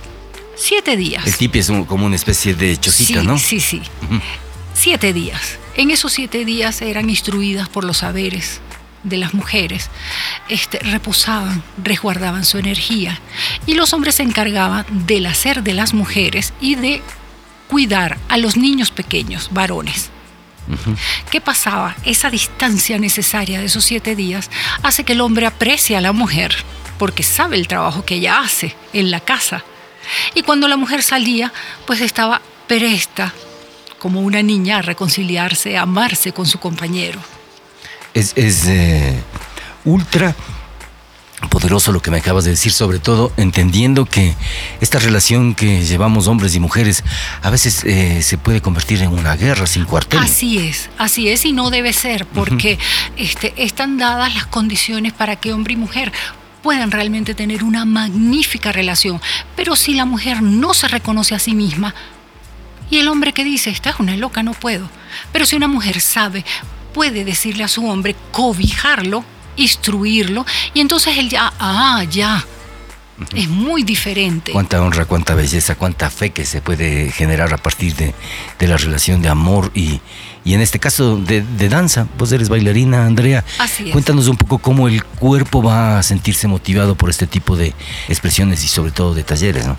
Siete 0.55 0.95
días. 0.95 1.25
El 1.27 1.35
tipi 1.35 1.59
es 1.59 1.71
como 1.87 2.05
una 2.05 2.15
especie 2.15 2.53
de 2.53 2.77
chocita, 2.77 3.21
sí, 3.21 3.27
¿no? 3.27 3.37
Sí, 3.37 3.59
sí. 3.59 3.81
Siete 4.73 5.13
días. 5.13 5.57
En 5.75 5.91
esos 5.91 6.13
siete 6.13 6.45
días 6.45 6.81
eran 6.81 7.09
instruidas 7.09 7.67
por 7.67 7.83
los 7.83 7.97
saberes 7.97 8.61
de 9.03 9.17
las 9.17 9.33
mujeres, 9.33 9.89
este, 10.49 10.79
reposaban, 10.79 11.63
resguardaban 11.83 12.43
su 12.43 12.57
energía 12.57 13.19
y 13.67 13.75
los 13.75 13.93
hombres 13.93 14.15
se 14.15 14.23
encargaban 14.23 14.85
del 15.05 15.27
hacer 15.27 15.61
de 15.61 15.73
las 15.73 15.93
mujeres 15.93 16.53
y 16.59 16.75
de 16.75 17.01
cuidar 17.67 18.17
a 18.29 18.37
los 18.37 18.57
niños 18.57 18.91
pequeños, 18.91 19.49
varones. 19.51 20.09
¿Qué 21.29 21.41
pasaba? 21.41 21.95
Esa 22.03 22.29
distancia 22.29 22.97
necesaria 22.97 23.59
de 23.59 23.65
esos 23.65 23.83
siete 23.83 24.15
días 24.15 24.49
hace 24.83 25.03
que 25.03 25.13
el 25.13 25.21
hombre 25.21 25.45
aprecie 25.45 25.95
a 25.97 26.01
la 26.01 26.11
mujer 26.11 26.55
porque 26.97 27.23
sabe 27.23 27.57
el 27.57 27.67
trabajo 27.67 28.05
que 28.05 28.15
ella 28.15 28.39
hace 28.39 28.75
en 28.93 29.11
la 29.11 29.19
casa. 29.19 29.63
Y 30.33 30.43
cuando 30.43 30.67
la 30.67 30.77
mujer 30.77 31.03
salía, 31.03 31.51
pues 31.85 32.01
estaba 32.01 32.41
presta 32.67 33.33
como 33.99 34.21
una 34.21 34.41
niña 34.43 34.77
a 34.77 34.81
reconciliarse, 34.81 35.77
a 35.77 35.81
amarse 35.81 36.31
con 36.31 36.45
su 36.45 36.59
compañero. 36.59 37.19
Es, 38.13 38.33
eh, 38.37 39.21
ultra 39.83 40.35
poderoso 41.49 41.91
lo 41.91 42.01
que 42.01 42.11
me 42.11 42.17
acabas 42.17 42.45
de 42.45 42.51
decir, 42.51 42.71
sobre 42.71 42.99
todo 42.99 43.31
entendiendo 43.37 44.05
que 44.05 44.35
esta 44.81 44.99
relación 44.99 45.55
que 45.55 45.85
llevamos 45.85 46.27
hombres 46.27 46.55
y 46.55 46.59
mujeres 46.59 47.03
a 47.41 47.49
veces 47.49 47.83
eh, 47.83 48.21
se 48.21 48.37
puede 48.37 48.61
convertir 48.61 49.01
en 49.01 49.09
una 49.09 49.35
guerra 49.35 49.67
sin 49.67 49.85
cuartel. 49.85 50.19
Así 50.19 50.57
es, 50.57 50.89
así 50.97 51.29
es 51.29 51.45
y 51.45 51.53
no 51.53 51.69
debe 51.69 51.93
ser, 51.93 52.25
porque 52.25 52.79
este, 53.17 53.53
están 53.57 53.97
dadas 53.97 54.33
las 54.33 54.45
condiciones 54.45 55.13
para 55.13 55.35
que 55.35 55.53
hombre 55.53 55.73
y 55.73 55.77
mujer 55.77 56.11
puedan 56.61 56.91
realmente 56.91 57.35
tener 57.35 57.63
una 57.63 57.85
magnífica 57.85 58.71
relación. 58.71 59.21
Pero 59.55 59.75
si 59.75 59.93
la 59.93 60.05
mujer 60.05 60.41
no 60.41 60.73
se 60.73 60.87
reconoce 60.87 61.35
a 61.35 61.39
sí 61.39 61.53
misma, 61.53 61.93
y 62.89 62.97
el 62.97 63.07
hombre 63.07 63.33
que 63.33 63.43
dice, 63.43 63.69
esta 63.69 63.89
es 63.89 63.99
una 63.99 64.15
loca, 64.15 64.43
no 64.43 64.53
puedo. 64.53 64.89
Pero 65.31 65.45
si 65.45 65.55
una 65.55 65.67
mujer 65.67 66.01
sabe, 66.01 66.45
puede 66.93 67.25
decirle 67.25 67.63
a 67.63 67.67
su 67.67 67.85
hombre, 67.87 68.15
cobijarlo, 68.31 69.25
instruirlo 69.55 70.45
y 70.73 70.79
entonces 70.79 71.17
él 71.17 71.29
ya, 71.29 71.53
ah, 71.59 72.03
ya. 72.09 72.45
Es 73.33 73.47
muy 73.47 73.83
diferente. 73.83 74.51
Cuánta 74.51 74.81
honra, 74.81 75.05
cuánta 75.05 75.35
belleza, 75.35 75.75
cuánta 75.75 76.09
fe 76.09 76.31
que 76.31 76.45
se 76.45 76.61
puede 76.61 77.11
generar 77.11 77.53
a 77.53 77.57
partir 77.57 77.95
de, 77.95 78.13
la 78.67 78.75
relación 78.75 79.21
de 79.21 79.29
amor 79.29 79.71
y, 79.73 80.01
y 80.43 80.53
en 80.53 80.59
este 80.59 80.79
caso 80.79 81.15
de, 81.15 81.41
danza. 81.69 82.07
Vos 82.17 82.33
eres 82.33 82.49
bailarina, 82.49 83.05
Andrea. 83.05 83.45
Así 83.57 83.89
Cuéntanos 83.91 84.27
un 84.27 84.35
poco 84.35 84.57
cómo 84.57 84.89
el 84.89 85.01
cuerpo 85.03 85.63
va 85.63 85.97
a 85.97 86.03
sentirse 86.03 86.49
motivado 86.49 86.95
por 86.95 87.09
este 87.09 87.25
tipo 87.25 87.55
de 87.55 87.73
expresiones 88.09 88.65
y 88.65 88.67
sobre 88.67 88.91
todo 88.91 89.13
de 89.13 89.23
talleres, 89.23 89.65
¿no? 89.65 89.77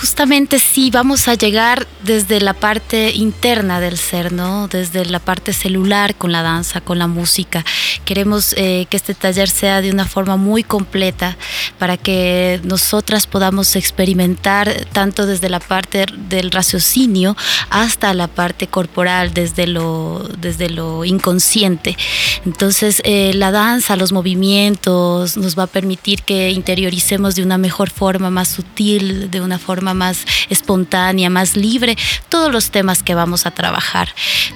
Justamente 0.00 0.58
sí, 0.58 0.90
vamos 0.90 1.28
a 1.28 1.34
llegar 1.34 1.86
desde 2.02 2.40
la 2.40 2.54
parte 2.54 3.12
interna 3.12 3.80
del 3.80 3.98
ser, 3.98 4.32
¿no? 4.32 4.68
Desde 4.68 5.04
la 5.04 5.18
parte 5.18 5.52
celular 5.52 6.14
con 6.14 6.32
la 6.32 6.42
danza, 6.42 6.80
con 6.80 6.98
la 6.98 7.06
música. 7.06 7.64
Queremos 8.04 8.54
eh, 8.56 8.86
que 8.90 8.96
este 8.96 9.14
taller 9.14 9.48
sea 9.48 9.80
de 9.80 9.90
una 9.90 10.06
forma 10.06 10.36
muy 10.36 10.62
completa 10.62 11.36
para 11.78 11.96
que 11.96 12.60
nosotras 12.64 13.26
podamos 13.26 13.76
experimentar 13.76 14.86
tanto 14.92 15.26
desde 15.26 15.48
la 15.48 15.60
parte 15.60 16.06
del 16.28 16.50
raciocinio 16.50 17.36
hasta 17.70 18.14
la 18.14 18.28
parte 18.28 18.66
corporal, 18.66 19.32
desde 19.34 19.66
lo, 19.66 20.28
desde 20.38 20.68
lo 20.70 21.04
inconsciente. 21.04 21.96
Entonces, 22.44 23.00
eh, 23.04 23.32
la 23.34 23.50
danza, 23.50 23.96
los 23.96 24.12
movimientos 24.12 25.36
nos 25.36 25.58
va 25.58 25.64
a 25.64 25.66
permitir 25.66 26.22
que 26.22 26.50
interioricemos 26.50 27.34
de 27.34 27.42
una 27.42 27.58
mejor 27.58 27.90
forma, 27.90 28.30
más 28.30 28.48
sutil, 28.48 29.30
de 29.40 29.44
una 29.44 29.58
forma 29.58 29.94
más 29.94 30.24
espontánea, 30.48 31.30
más 31.30 31.56
libre, 31.56 31.96
todos 32.28 32.52
los 32.52 32.70
temas 32.70 33.02
que 33.02 33.14
vamos 33.14 33.46
a 33.46 33.50
trabajar. 33.50 34.08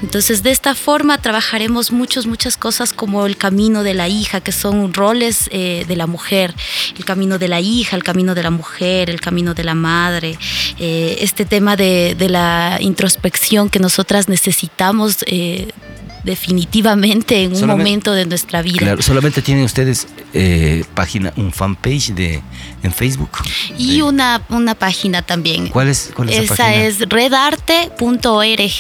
Entonces, 0.03 0.43
de 0.43 0.51
esta 0.51 0.75
forma 0.75 1.19
trabajaremos 1.19 1.93
muchas, 1.93 2.27
muchas 2.27 2.57
cosas 2.57 2.93
como 2.93 3.27
el 3.27 3.37
camino 3.37 3.83
de 3.83 3.95
la 3.95 4.09
hija, 4.09 4.41
que 4.41 4.53
son 4.53 4.93
roles 4.93 5.49
eh, 5.53 5.85
de 5.87 5.97
la 5.97 6.07
mujer, 6.07 6.55
el 6.97 7.05
camino 7.05 7.39
de 7.39 7.49
la 7.49 7.61
hija, 7.61 7.97
el 7.97 8.03
camino 8.03 8.35
de 8.35 8.43
la 8.43 8.51
mujer, 8.51 9.11
el 9.11 9.21
camino 9.21 9.55
de 9.55 9.65
la 9.65 9.75
madre, 9.75 10.39
eh, 10.79 11.19
este 11.21 11.45
tema 11.45 11.77
de, 11.77 12.17
la 12.31 12.79
introspección 12.81 13.69
que 13.71 13.81
nosotras 13.81 14.29
necesitamos. 14.29 15.25
Eh, 15.27 15.69
definitivamente 16.25 17.43
en 17.45 17.55
un 17.55 17.67
momento 17.67 18.13
de 18.13 18.27
nuestra 18.27 18.63
vida. 18.63 18.79
Claro, 18.79 19.03
solamente 19.03 19.43
tienen 19.43 19.65
ustedes 19.65 20.07
eh, 20.33 20.85
página, 20.95 21.33
un 21.37 21.53
fanpage 21.53 22.15
de 22.15 22.43
en 22.83 22.93
Facebook. 22.93 23.31
Y 23.79 24.01
una, 24.03 24.43
una 24.49 24.75
página 24.75 25.23
también. 25.23 25.69
¿Cuál 25.69 25.89
es, 25.89 26.11
cuál 26.15 26.31
es 26.31 26.51
esa 26.51 26.75
es 26.75 26.99
redarte.org 27.01 28.71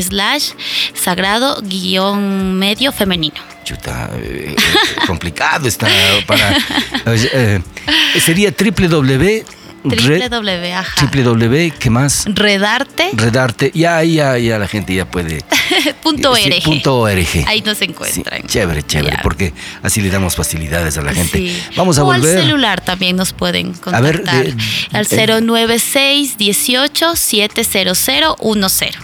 slash 0.00 0.50
sagrado 0.94 1.60
guion 1.62 2.58
medio 2.58 2.92
femenino. 2.92 3.36
Chuta, 3.64 4.10
eh, 4.16 4.54
complicado 5.06 5.68
está 5.68 5.88
para... 6.26 6.56
Eh, 7.06 7.60
sería 8.20 8.52
www 8.52 9.57
www, 9.84 11.72
¿qué 11.78 11.90
más? 11.90 12.24
Redarte. 12.26 13.10
Redarte, 13.14 13.70
ya, 13.74 14.02
ya, 14.02 14.38
ya 14.38 14.58
la 14.58 14.68
gente 14.68 14.94
ya 14.94 15.10
puede. 15.10 15.42
punto 16.02 16.32
org. 16.32 16.62
punto 16.64 17.00
org. 17.00 17.26
Ahí 17.46 17.60
nos 17.62 17.80
encuentran. 17.82 18.46
chévere, 18.46 18.82
chévere, 18.82 19.18
porque 19.22 19.52
así 19.82 20.00
le 20.00 20.10
damos 20.10 20.36
facilidades 20.36 20.96
a 20.98 21.02
la 21.02 21.12
gente. 21.12 21.54
Vamos 21.76 21.98
a 21.98 22.02
o 22.02 22.06
volver. 22.06 22.36
al 22.38 22.44
celular 22.44 22.80
también 22.80 23.16
nos 23.16 23.32
pueden 23.32 23.72
contactar. 23.74 23.94
A 23.94 24.42
ver, 24.42 24.56
al 24.92 25.06
096 25.46 26.38
18 26.38 27.16
700 27.16 28.06
10. 28.06 28.94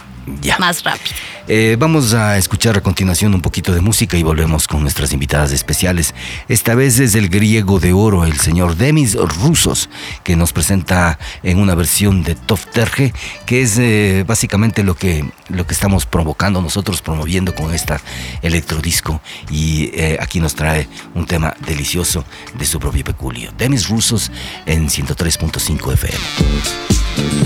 Ya. 0.41 0.57
Más 0.57 0.83
rápido. 0.83 1.15
Eh, 1.47 1.75
vamos 1.77 2.13
a 2.15 2.37
escuchar 2.39 2.75
a 2.75 2.81
continuación 2.81 3.35
un 3.35 3.41
poquito 3.41 3.71
de 3.73 3.79
música 3.79 4.17
y 4.17 4.23
volvemos 4.23 4.67
con 4.67 4.81
nuestras 4.81 5.13
invitadas 5.13 5.51
especiales. 5.51 6.15
Esta 6.47 6.73
vez 6.73 6.99
es 6.99 7.13
el 7.13 7.29
griego 7.29 7.79
de 7.79 7.93
oro, 7.93 8.25
el 8.25 8.37
señor 8.39 8.75
Demis 8.75 9.15
Rusos, 9.15 9.89
que 10.23 10.35
nos 10.35 10.53
presenta 10.53 11.19
en 11.43 11.59
una 11.59 11.75
versión 11.75 12.23
de 12.23 12.33
Tofterge, 12.33 13.13
que 13.45 13.61
es 13.61 13.77
eh, 13.77 14.23
básicamente 14.25 14.83
lo 14.83 14.95
que, 14.95 15.29
lo 15.49 15.67
que 15.67 15.73
estamos 15.73 16.07
provocando 16.07 16.61
nosotros, 16.61 17.03
promoviendo 17.03 17.53
con 17.53 17.73
esta 17.73 18.01
electrodisco. 18.41 19.21
Y 19.51 19.91
eh, 19.93 20.17
aquí 20.19 20.39
nos 20.39 20.55
trae 20.55 20.87
un 21.13 21.27
tema 21.27 21.53
delicioso 21.67 22.25
de 22.57 22.65
su 22.65 22.79
propio 22.79 23.03
peculio. 23.03 23.51
Demis 23.55 23.87
Rusos 23.87 24.31
en 24.65 24.89
103.5 24.89 25.93
FM. 25.93 27.44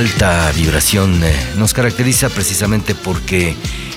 Alta 0.00 0.50
vibración 0.52 1.22
eh, 1.22 1.30
nos 1.58 1.74
caracteriza 1.74 2.30
precisamente 2.30 2.94
porque 2.94 3.54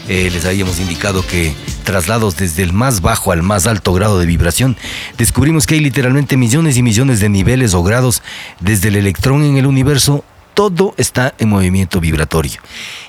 eh, 0.09 0.29
les 0.33 0.43
habíamos 0.43 0.81
indicado 0.81 1.25
que 1.25 1.53
traslados 1.85 2.35
desde 2.35 2.61
el 2.61 2.73
más 2.73 2.99
bajo 2.99 3.31
al 3.31 3.41
más 3.41 3.67
alto 3.67 3.93
grado 3.93 4.19
de 4.19 4.25
vibración, 4.25 4.75
descubrimos 5.17 5.65
que 5.65 5.75
hay 5.75 5.79
literalmente 5.79 6.35
millones 6.35 6.75
y 6.75 6.83
millones 6.83 7.21
de 7.21 7.29
niveles 7.29 7.73
o 7.73 7.83
grados 7.83 8.21
desde 8.59 8.89
el 8.89 8.97
electrón 8.97 9.45
en 9.45 9.55
el 9.55 9.65
universo 9.65 10.25
todo 10.53 10.93
está 10.97 11.33
en 11.37 11.47
movimiento 11.47 12.01
vibratorio. 12.01 12.59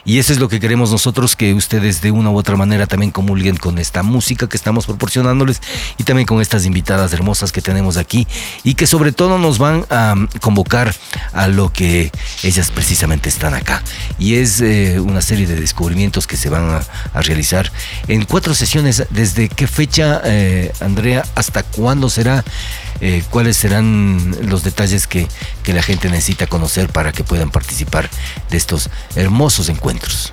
Y 0.05 0.19
eso 0.19 0.33
es 0.33 0.39
lo 0.39 0.49
que 0.49 0.61
queremos 0.61 0.91
nosotros, 0.91 1.35
que 1.35 1.55
ustedes 1.55 2.03
de 2.03 2.11
una 2.11 2.31
u 2.31 2.37
otra 2.37 2.57
manera 2.57 2.87
también 2.87 3.11
comulguen 3.11 3.57
con 3.57 3.79
esta 3.79 4.03
música 4.03 4.49
que 4.49 4.57
estamos 4.57 4.87
proporcionándoles 4.87 5.63
y 5.97 6.05
también 6.05 6.27
con 6.27 6.41
estas 6.41 6.67
invitadas 6.67 7.13
hermosas 7.13 7.53
que 7.53 7.63
tenemos 7.63 7.97
aquí 7.97 8.27
y 8.65 8.75
que 8.75 8.87
sobre 8.87 9.13
todo 9.13 9.39
nos 9.39 9.59
van 9.59 9.87
a 9.91 10.15
convocar 10.41 10.95
a 11.33 11.49
lo 11.49 11.73
que 11.73 12.13
ellas 12.43 12.71
precisamente 12.71 13.29
están 13.29 13.55
acá. 13.55 13.83
Y 14.19 14.35
es 14.37 14.61
eh, 14.61 15.01
una 15.01 15.23
serie 15.23 15.47
de 15.47 15.57
descubrimientos 15.57 16.27
que 16.27 16.37
se 16.37 16.51
van 16.51 16.69
a, 16.71 16.83
realizar 17.23 17.73
en 18.09 18.25
cuatro 18.25 18.55
sesiones. 18.55 19.05
¿Desde 19.11 19.49
qué 19.49 19.67
fecha, 19.67 20.21
eh, 20.25 20.73
Andrea, 20.81 21.25
hasta 21.35 21.63
cuándo 21.63 22.11
será? 22.11 22.45
Eh, 23.01 23.23
¿Cuáles 23.31 23.57
serán 23.57 24.37
los 24.49 24.65
detalles 24.65 25.07
que, 25.07 25.27
que 25.63 25.73
la 25.73 25.83
gente 25.83 26.09
necesita 26.09 26.47
conocer 26.47 26.89
para 26.89 27.13
que 27.13 27.25
puedan 27.25 27.51
participar 27.51 28.09
de 28.51 28.57
estos 28.57 28.91
hermosos 29.17 29.69
encuentros? 29.69 30.33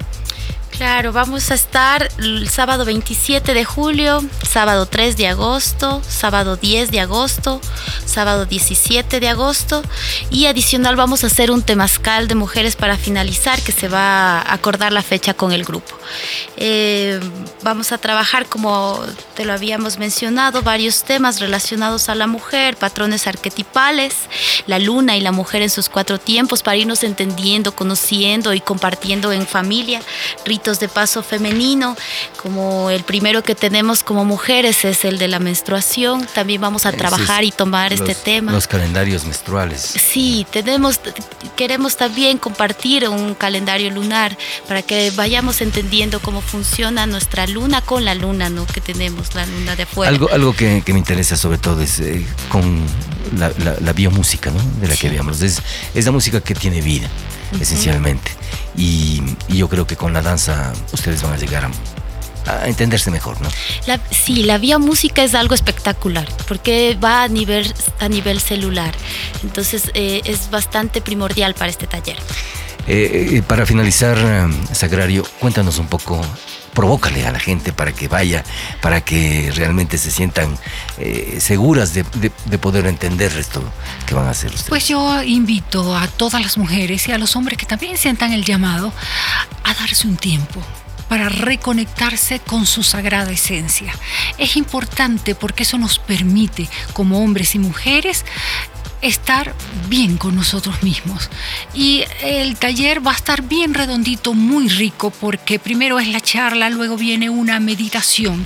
Claro, 0.82 1.14
vamos 1.14 1.52
a 1.52 1.54
estar 1.54 2.10
el 2.18 2.50
sábado 2.50 2.86
27 2.86 3.54
de 3.54 3.64
julio, 3.64 4.24
sábado 4.42 4.88
3 4.88 5.16
de 5.16 5.28
agosto, 5.28 6.02
sábado 6.08 6.56
10 6.56 6.90
de 6.90 7.00
agosto, 7.00 7.62
sábado 8.04 8.48
17 8.48 9.20
de 9.20 9.30
agosto 9.30 9.84
y 10.32 10.48
adicional 10.48 10.96
vamos 10.96 11.24
a 11.24 11.28
hacer 11.28 11.52
un 11.52 11.62
temazcal 11.62 12.28
de 12.28 12.34
mujeres 12.34 12.76
para 12.76 12.98
finalizar 12.98 13.62
que 13.62 13.72
se 13.72 13.90
va 13.90 14.40
a 14.40 14.54
acordar 14.54 14.92
la 14.92 15.04
fecha 15.04 15.36
con 15.36 15.52
el 15.52 15.66
grupo. 15.66 15.94
Eh, 16.58 17.20
vamos 17.62 17.92
a 17.92 18.00
trabajar, 18.00 18.48
como 18.48 19.00
te 19.36 19.46
lo 19.46 19.54
habíamos 19.54 20.00
mencionado, 20.00 20.64
varios 20.64 21.04
temas 21.04 21.40
relacionados 21.40 22.10
a 22.10 22.16
la 22.16 22.26
mujer, 22.26 22.76
patrones 22.76 23.28
arquetipales, 23.28 24.16
la 24.66 24.80
luna 24.80 25.16
y 25.16 25.22
la 25.22 25.32
mujer 25.32 25.62
en 25.62 25.70
sus 25.70 25.90
cuatro 25.90 26.20
tiempos 26.20 26.64
para 26.64 26.78
irnos 26.78 27.04
entendiendo, 27.04 27.76
conociendo 27.76 28.52
y 28.56 28.62
compartiendo 28.62 29.32
en 29.32 29.46
familia 29.46 30.02
ritos 30.44 30.71
de 30.80 30.88
paso 30.88 31.24
femenino, 31.24 31.96
como 32.42 32.90
el 32.90 33.04
primero 33.04 33.44
que 33.44 33.56
tenemos 33.56 34.04
como 34.04 34.26
mujeres 34.26 34.86
es 34.86 35.06
el 35.06 35.18
de 35.18 35.28
la 35.28 35.40
menstruación. 35.40 36.26
También 36.34 36.62
vamos 36.62 36.86
a 36.86 36.92
trabajar 36.92 37.44
y 37.44 37.52
tomar 37.52 37.94
este 37.94 38.16
tema. 38.16 38.52
Los 38.52 38.68
calendarios 38.68 39.26
menstruales. 39.26 39.82
Sí, 39.82 40.46
tenemos, 40.52 41.00
queremos 41.56 41.98
también 41.98 42.38
compartir 42.38 43.08
un 43.08 43.36
calendario 43.36 43.90
lunar 43.92 44.38
para 44.68 44.82
que 44.82 45.12
vayamos 45.12 45.62
entendiendo 45.62 46.20
cómo 46.20 46.42
funciona 46.42 47.06
nuestra 47.06 47.48
luna 47.48 47.82
con 47.82 48.06
la 48.06 48.16
luna, 48.16 48.50
¿no? 48.50 48.66
Que 48.66 48.82
tenemos, 48.82 49.34
la 49.36 49.46
luna 49.46 49.76
de 49.76 49.86
fuego. 49.86 50.10
Algo, 50.10 50.30
algo 50.32 50.54
que, 50.54 50.84
me 50.88 51.00
interesa 51.00 51.38
sobre 51.38 51.58
todo 51.58 51.82
es 51.82 52.00
eh, 52.00 52.26
con 52.50 52.82
la, 53.38 53.94
biomúsica, 53.94 54.52
¿no? 54.52 54.60
De 54.80 54.88
la 54.88 54.96
que 54.96 55.08
hablamos. 55.08 55.42
Es, 55.42 55.62
es 55.94 56.06
la 56.06 56.12
música 56.12 56.42
que 56.42 56.56
tiene 56.56 56.82
vida, 56.82 57.10
esencialmente. 57.60 58.32
Y, 58.76 59.22
yo 59.50 59.68
creo 59.68 59.86
que 59.86 59.96
con 59.96 60.14
la 60.14 60.22
danza 60.22 60.74
ustedes 60.94 61.22
van 61.22 61.34
a 61.34 61.38
llegar 61.38 61.66
a, 61.66 62.68
entenderse 62.68 63.12
mejor, 63.12 63.40
¿no? 63.40 63.50
sí, 64.10 64.44
la 64.44 64.58
vía 64.58 64.80
música 64.80 65.24
es 65.24 65.36
algo 65.36 65.54
espectacular 65.54 66.28
porque 66.48 66.98
va 67.02 67.24
a 67.24 67.28
nivel, 67.28 67.72
a 68.00 68.10
nivel 68.10 68.40
celular. 68.40 68.94
Entonces 69.44 69.92
eh, 69.94 70.22
es 70.26 70.50
bastante 70.50 71.02
primordial 71.02 71.54
para 71.54 71.70
este 71.70 71.86
taller. 71.86 72.18
Eh, 72.88 73.30
eh, 73.34 73.42
para 73.44 73.68
finalizar, 73.68 74.18
Sagrario, 74.74 75.24
cuéntanos 75.40 75.78
un 75.78 75.88
poco 75.88 76.20
provócale 76.74 77.26
a 77.26 77.32
la 77.32 77.40
gente 77.40 77.74
para 77.74 77.92
que 77.92 78.08
vaya, 78.08 78.44
para 78.82 79.02
que 79.02 79.52
realmente 79.56 79.98
se 79.98 80.12
sientan 80.12 80.58
eh, 80.98 81.38
seguras 81.40 81.94
de, 81.94 82.04
poder 82.60 82.86
entender 82.86 83.32
esto 83.38 83.64
que 84.06 84.14
van 84.14 84.28
a 84.28 84.32
hacer 84.32 84.50
ustedes. 84.50 84.70
Pues 84.70 84.88
yo 84.88 85.24
invito 85.24 85.96
a 85.96 86.08
todas 86.08 86.42
las 86.42 86.58
mujeres 86.58 87.08
y 87.08 87.12
a 87.12 87.18
los 87.18 87.36
hombres 87.36 87.58
que 87.58 87.66
también 87.66 87.98
sientan 87.98 88.34
el 88.34 88.46
llamado 88.46 88.94
a 89.64 89.74
darse 89.74 90.08
un 90.08 90.18
tiempo 90.18 90.62
para 91.10 91.28
reconectarse 91.28 92.40
con 92.40 92.66
su 92.66 92.84
sagrada 92.84 93.32
esencia. 93.32 93.94
Es 94.38 94.56
importante 94.56 95.36
porque 95.36 95.64
eso 95.64 95.78
nos 95.78 96.00
permite, 96.00 96.70
como 96.94 97.22
hombres 97.22 97.54
y 97.56 97.60
mujeres, 97.60 98.24
estar 99.02 99.54
bien 99.90 100.18
con 100.18 100.36
nosotros 100.36 100.84
mismos. 100.84 101.30
Y 101.74 102.04
el 102.22 102.56
taller 102.58 103.06
va 103.06 103.12
a 103.12 103.16
estar 103.16 103.42
bien 103.44 103.74
redondito, 103.74 104.34
muy 104.34 104.70
rico, 104.70 105.12
porque 105.12 105.60
primero 105.60 106.00
es 106.00 106.08
la 106.08 106.22
charla, 106.22 106.70
luego 106.70 106.98
viene 106.98 107.30
una 107.30 107.60
meditación. 107.60 108.44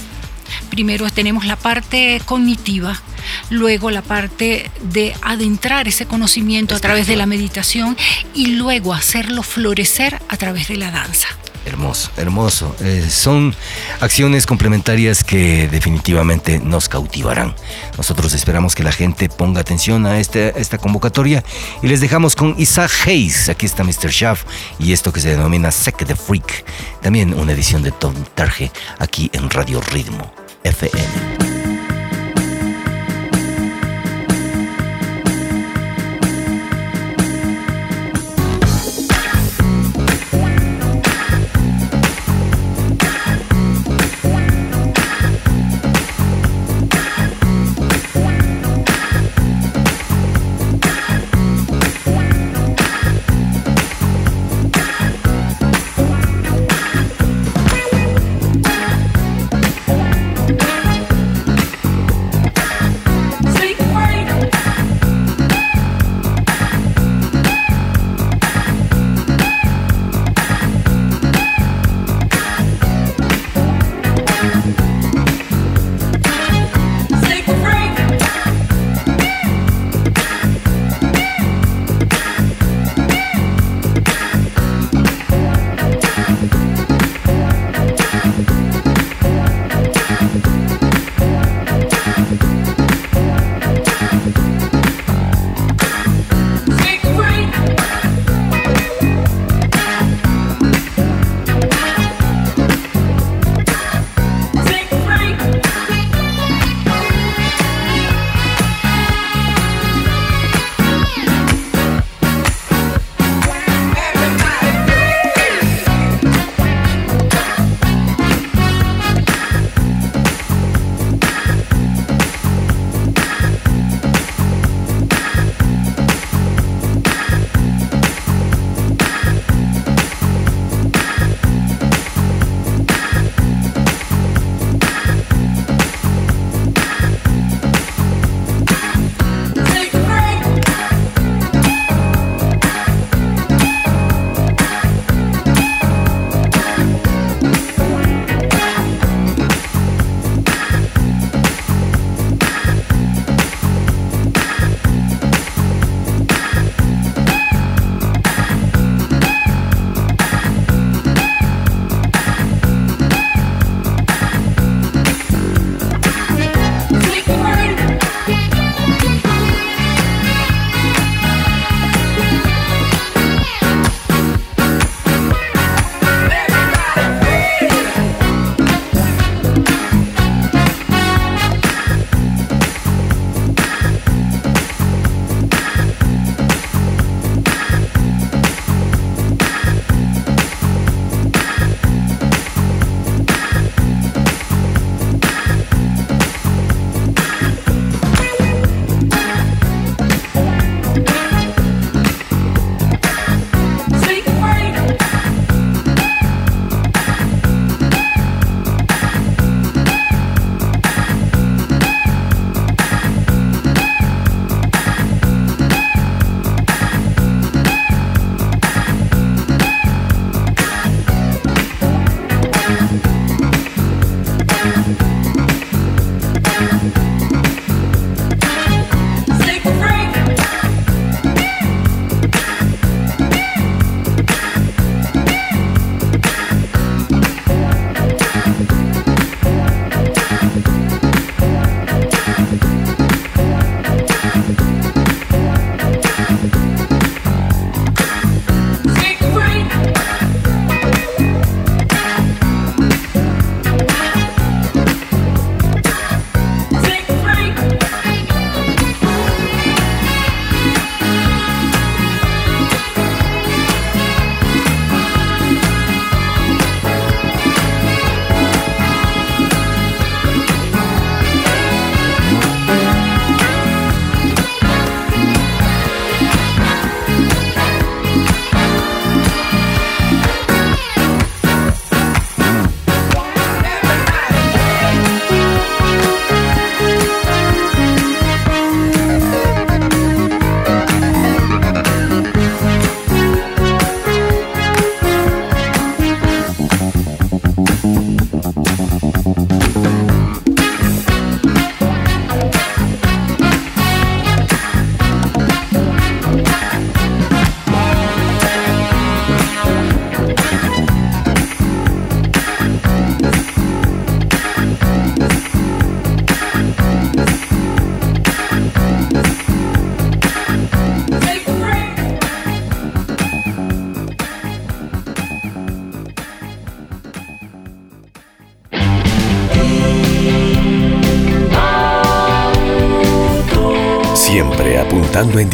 Primero 0.69 1.09
tenemos 1.09 1.45
la 1.45 1.55
parte 1.55 2.21
cognitiva, 2.25 3.01
luego 3.49 3.91
la 3.91 4.01
parte 4.01 4.69
de 4.81 5.15
adentrar 5.21 5.87
ese 5.87 6.05
conocimiento 6.05 6.75
a 6.75 6.79
través 6.79 7.07
de 7.07 7.15
la 7.15 7.25
meditación 7.25 7.97
y 8.33 8.47
luego 8.47 8.93
hacerlo 8.93 9.43
florecer 9.43 10.21
a 10.27 10.37
través 10.37 10.67
de 10.67 10.77
la 10.77 10.91
danza. 10.91 11.29
Hermoso, 11.66 12.11
hermoso. 12.16 12.76
Eh, 12.80 13.07
son 13.09 13.55
acciones 13.99 14.45
complementarias 14.45 15.24
que 15.24 15.68
definitivamente 15.68 16.59
nos 16.59 16.88
cautivarán. 16.88 17.55
Nosotros 17.97 18.34
esperamos 18.34 18.76
que 18.76 18.84
la 18.84 18.91
gente 18.91 19.30
ponga 19.30 19.61
atención 19.61 20.05
a 20.05 20.20
este, 20.20 20.59
esta 20.59 20.78
convocatoria 20.78 21.43
y 21.82 21.88
les 21.88 22.01
dejamos 22.01 22.36
con 22.36 22.55
Isaac 22.59 22.91
Hayes. 23.07 23.49
Aquí 23.49 23.66
está 23.66 23.84
Mr. 23.84 24.11
Schaff 24.11 24.43
y 24.78 24.93
esto 24.93 25.11
que 25.11 25.22
se 25.22 25.30
denomina 25.30 25.72
Sec 25.72 26.05
the 26.05 26.16
Freak. 26.16 26.66
También 27.01 27.34
una 27.34 27.53
edición 27.53 27.82
de 27.82 27.91
Tom 27.91 28.13
Targe 28.36 28.72
aquí 28.99 29.32
en 29.34 29.49
Radio 29.49 29.82
Ritmo 29.82 30.32
FM. 30.63 31.44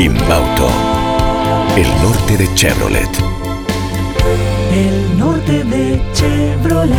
Inbauto, 0.00 0.68
el 1.76 1.86
norte 2.02 2.36
de 2.38 2.48
Chevrolet. 2.54 3.10
El 4.72 5.18
norte 5.18 5.62
de 5.62 6.00
Chevrolet. 6.14 6.96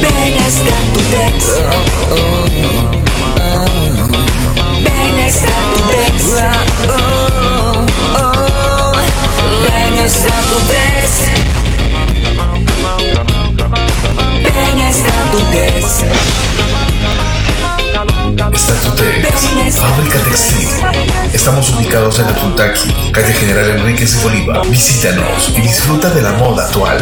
Ven 0.00 0.38
hasta 0.38 0.76
tu 0.94 1.00
Tex. 1.10 1.60
Ven 4.82 5.20
hasta 5.20 5.52
tu 5.70 5.78
Tex. 15.52 15.84
Estatutex, 18.52 19.76
fábrica 19.76 20.18
textil. 20.20 20.68
Estamos 21.32 21.70
ubicados 21.70 22.18
en 22.18 22.26
Apuntaqui, 22.26 23.10
calle 23.12 23.32
General 23.32 23.70
Enríquez 23.70 24.16
de 24.16 24.22
Bolívar. 24.22 24.66
Visítanos 24.68 25.52
y 25.56 25.62
disfruta 25.62 26.10
de 26.10 26.22
la 26.22 26.32
moda 26.32 26.66
actual. 26.66 26.98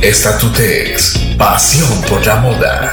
Estatutex, 0.00 1.18
pasión 1.36 2.02
por 2.08 2.24
la 2.24 2.36
moda. 2.36 2.92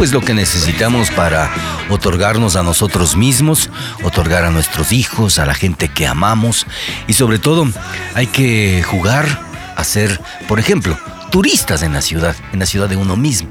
Tiempo 0.00 0.04
es 0.04 0.12
lo 0.12 0.26
que 0.26 0.32
necesitamos 0.32 1.10
para 1.10 1.50
otorgarnos 1.90 2.56
a 2.56 2.62
nosotros 2.62 3.16
mismos, 3.16 3.68
otorgar 4.02 4.44
a 4.44 4.50
nuestros 4.50 4.92
hijos, 4.92 5.38
a 5.38 5.44
la 5.44 5.52
gente 5.52 5.88
que 5.88 6.06
amamos 6.06 6.66
y 7.06 7.12
sobre 7.12 7.38
todo 7.38 7.68
hay 8.14 8.26
que 8.26 8.82
jugar 8.82 9.26
a 9.76 9.84
ser, 9.84 10.18
por 10.48 10.58
ejemplo, 10.58 10.96
turistas 11.30 11.82
en 11.82 11.92
la 11.92 12.00
ciudad, 12.00 12.34
en 12.54 12.60
la 12.60 12.66
ciudad 12.66 12.88
de 12.88 12.96
uno 12.96 13.14
mismo. 13.16 13.50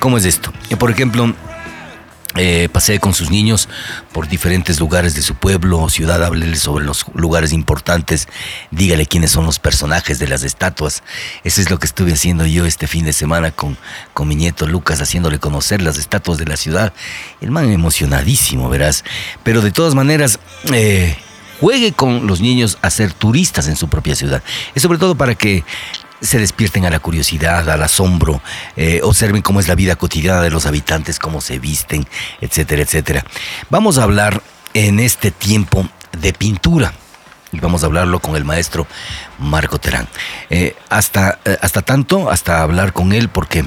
¿Cómo 0.00 0.18
es 0.18 0.24
esto? 0.24 0.52
Por 0.80 0.90
ejemplo, 0.90 1.32
eh, 2.36 2.68
pasé 2.72 2.98
con 2.98 3.14
sus 3.14 3.30
niños 3.30 3.68
por 4.12 4.26
diferentes 4.26 4.80
lugares 4.80 5.14
de 5.14 5.22
su 5.22 5.36
pueblo 5.36 5.80
o 5.80 5.88
ciudad, 5.88 6.22
háblele 6.24 6.56
sobre 6.56 6.84
los 6.84 7.06
lugares 7.14 7.52
importantes, 7.52 8.28
dígale 8.72 9.06
quiénes 9.06 9.30
son 9.30 9.46
los 9.46 9.60
personajes 9.60 10.18
de 10.18 10.26
las 10.26 10.42
estatuas. 10.42 11.04
Eso 11.44 11.60
es 11.60 11.70
lo 11.70 11.78
que 11.78 11.86
estuve 11.86 12.12
haciendo 12.12 12.44
yo 12.44 12.66
este 12.66 12.86
fin 12.86 13.04
de 13.04 13.12
semana 13.12 13.52
con, 13.52 13.78
con 14.12 14.26
mi 14.26 14.34
nieto 14.34 14.66
Lucas, 14.66 15.00
haciéndole 15.00 15.38
conocer 15.38 15.80
las 15.80 15.96
estatuas 15.96 16.38
de 16.38 16.46
la 16.46 16.56
ciudad. 16.56 16.92
El 17.40 17.50
man 17.52 17.70
emocionadísimo, 17.70 18.68
verás. 18.68 19.04
Pero 19.44 19.60
de 19.60 19.70
todas 19.70 19.94
maneras, 19.94 20.40
eh, 20.72 21.16
juegue 21.60 21.92
con 21.92 22.26
los 22.26 22.40
niños 22.40 22.78
a 22.82 22.90
ser 22.90 23.12
turistas 23.12 23.68
en 23.68 23.76
su 23.76 23.88
propia 23.88 24.16
ciudad. 24.16 24.42
Es 24.74 24.82
sobre 24.82 24.98
todo 24.98 25.14
para 25.14 25.34
que 25.34 25.64
se 26.20 26.38
despierten 26.38 26.84
a 26.86 26.90
la 26.90 27.00
curiosidad, 27.00 27.68
al 27.68 27.82
asombro, 27.82 28.40
eh, 28.76 29.00
observen 29.02 29.42
cómo 29.42 29.60
es 29.60 29.68
la 29.68 29.74
vida 29.74 29.96
cotidiana 29.96 30.40
de 30.40 30.50
los 30.50 30.66
habitantes, 30.66 31.18
cómo 31.18 31.40
se 31.40 31.58
visten, 31.58 32.06
etcétera, 32.40 32.82
etcétera. 32.82 33.24
Vamos 33.70 33.98
a 33.98 34.04
hablar 34.04 34.42
en 34.72 35.00
este 35.00 35.30
tiempo 35.30 35.88
de 36.18 36.32
pintura. 36.32 36.92
Y 37.52 37.60
vamos 37.60 37.84
a 37.84 37.86
hablarlo 37.86 38.18
con 38.18 38.34
el 38.34 38.44
maestro 38.44 38.86
Marco 39.38 39.78
Terán. 39.78 40.08
Eh, 40.50 40.74
hasta, 40.88 41.38
eh, 41.44 41.56
hasta 41.62 41.82
tanto, 41.82 42.28
hasta 42.28 42.62
hablar 42.62 42.92
con 42.92 43.12
él, 43.12 43.28
porque 43.28 43.64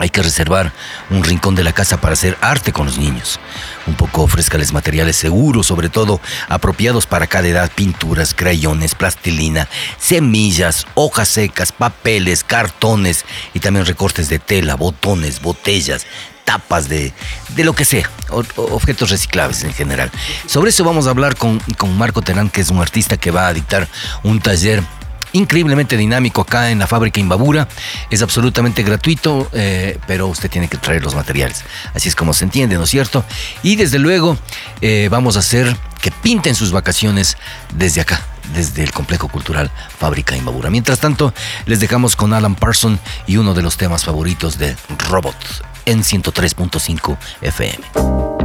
hay 0.00 0.08
que 0.08 0.22
reservar 0.22 0.72
un 1.10 1.22
rincón 1.22 1.54
de 1.54 1.62
la 1.62 1.72
casa 1.72 2.00
para 2.00 2.14
hacer 2.14 2.36
arte 2.40 2.72
con 2.72 2.86
los 2.86 2.98
niños. 2.98 3.38
Un 3.86 3.94
poco 3.94 4.22
ofrézcales 4.22 4.72
materiales 4.72 5.16
seguros, 5.16 5.66
sobre 5.66 5.90
todo 5.90 6.20
apropiados 6.48 7.06
para 7.06 7.26
cada 7.26 7.48
edad, 7.48 7.70
pinturas, 7.74 8.34
crayones, 8.34 8.94
plastilina, 8.94 9.68
semillas, 9.98 10.86
hojas 10.94 11.28
secas, 11.28 11.70
papeles, 11.70 12.44
cartones 12.44 13.26
y 13.52 13.60
también 13.60 13.84
recortes 13.84 14.30
de 14.30 14.38
tela, 14.38 14.74
botones, 14.74 15.42
botellas, 15.42 16.06
tapas 16.44 16.88
de, 16.88 17.12
de 17.50 17.64
lo 17.64 17.74
que 17.74 17.84
sea, 17.84 18.10
objetos 18.56 19.10
reciclables 19.10 19.64
en 19.64 19.74
general. 19.74 20.10
Sobre 20.46 20.70
eso 20.70 20.82
vamos 20.82 21.06
a 21.06 21.10
hablar 21.10 21.36
con, 21.36 21.60
con 21.76 21.96
Marco 21.98 22.22
Terán, 22.22 22.48
que 22.48 22.62
es 22.62 22.70
un 22.70 22.80
artista 22.80 23.18
que 23.18 23.30
va 23.30 23.48
a 23.48 23.52
dictar 23.52 23.86
un 24.22 24.40
taller 24.40 24.82
increíblemente 25.32 25.96
dinámico 25.96 26.42
acá 26.42 26.70
en 26.70 26.78
la 26.78 26.86
fábrica 26.86 27.20
Imbabura. 27.20 27.68
Es 28.10 28.22
absolutamente 28.22 28.82
gratuito, 28.82 29.48
eh, 29.52 29.98
pero 30.06 30.28
usted 30.28 30.50
tiene 30.50 30.68
que 30.68 30.78
traer 30.78 31.02
los 31.02 31.14
materiales. 31.14 31.64
Así 31.94 32.08
es 32.08 32.14
como 32.14 32.32
se 32.32 32.44
entiende, 32.44 32.76
¿no 32.76 32.84
es 32.84 32.90
cierto? 32.90 33.24
Y 33.62 33.76
desde 33.76 33.98
luego 33.98 34.36
eh, 34.80 35.08
vamos 35.10 35.36
a 35.36 35.40
hacer 35.40 35.76
que 36.00 36.10
pinten 36.10 36.54
sus 36.54 36.72
vacaciones 36.72 37.36
desde 37.74 38.00
acá, 38.00 38.22
desde 38.54 38.82
el 38.82 38.92
complejo 38.92 39.28
cultural 39.28 39.70
Fábrica 39.98 40.36
Imbabura. 40.36 40.70
Mientras 40.70 40.98
tanto, 40.98 41.34
les 41.66 41.80
dejamos 41.80 42.16
con 42.16 42.32
Alan 42.32 42.54
Parson 42.54 42.98
y 43.26 43.36
uno 43.36 43.54
de 43.54 43.62
los 43.62 43.76
temas 43.76 44.04
favoritos 44.04 44.58
de 44.58 44.76
Robot 45.08 45.36
en 45.84 46.02
103.5 46.02 47.16
FM. 47.42 48.39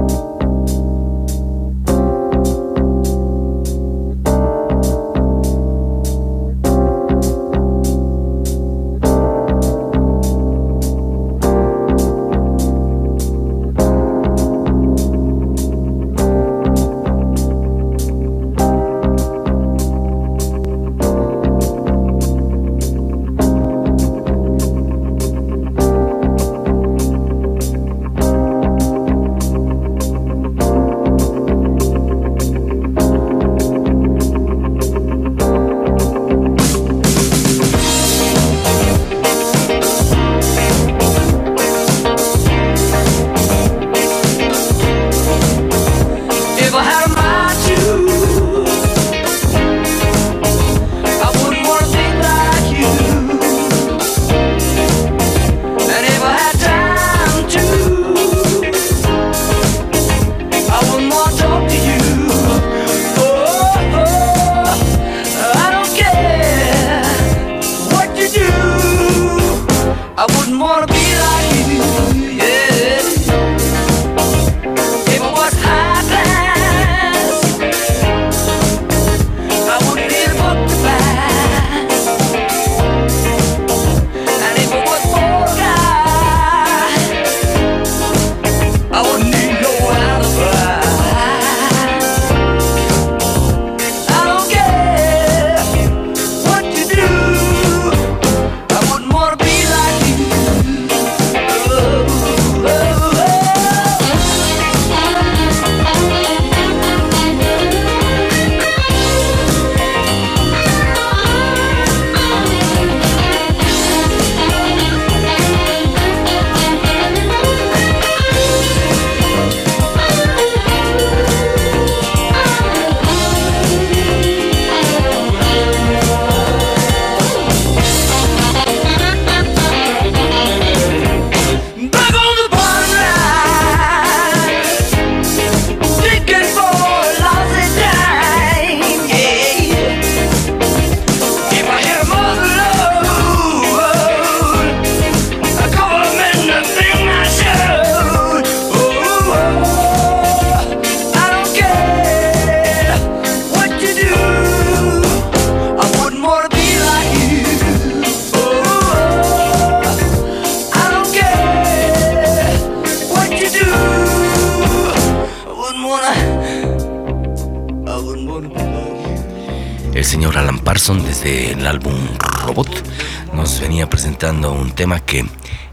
Presentando 174.16 174.54
un 174.54 174.72
tema 174.72 175.02
que 175.02 175.26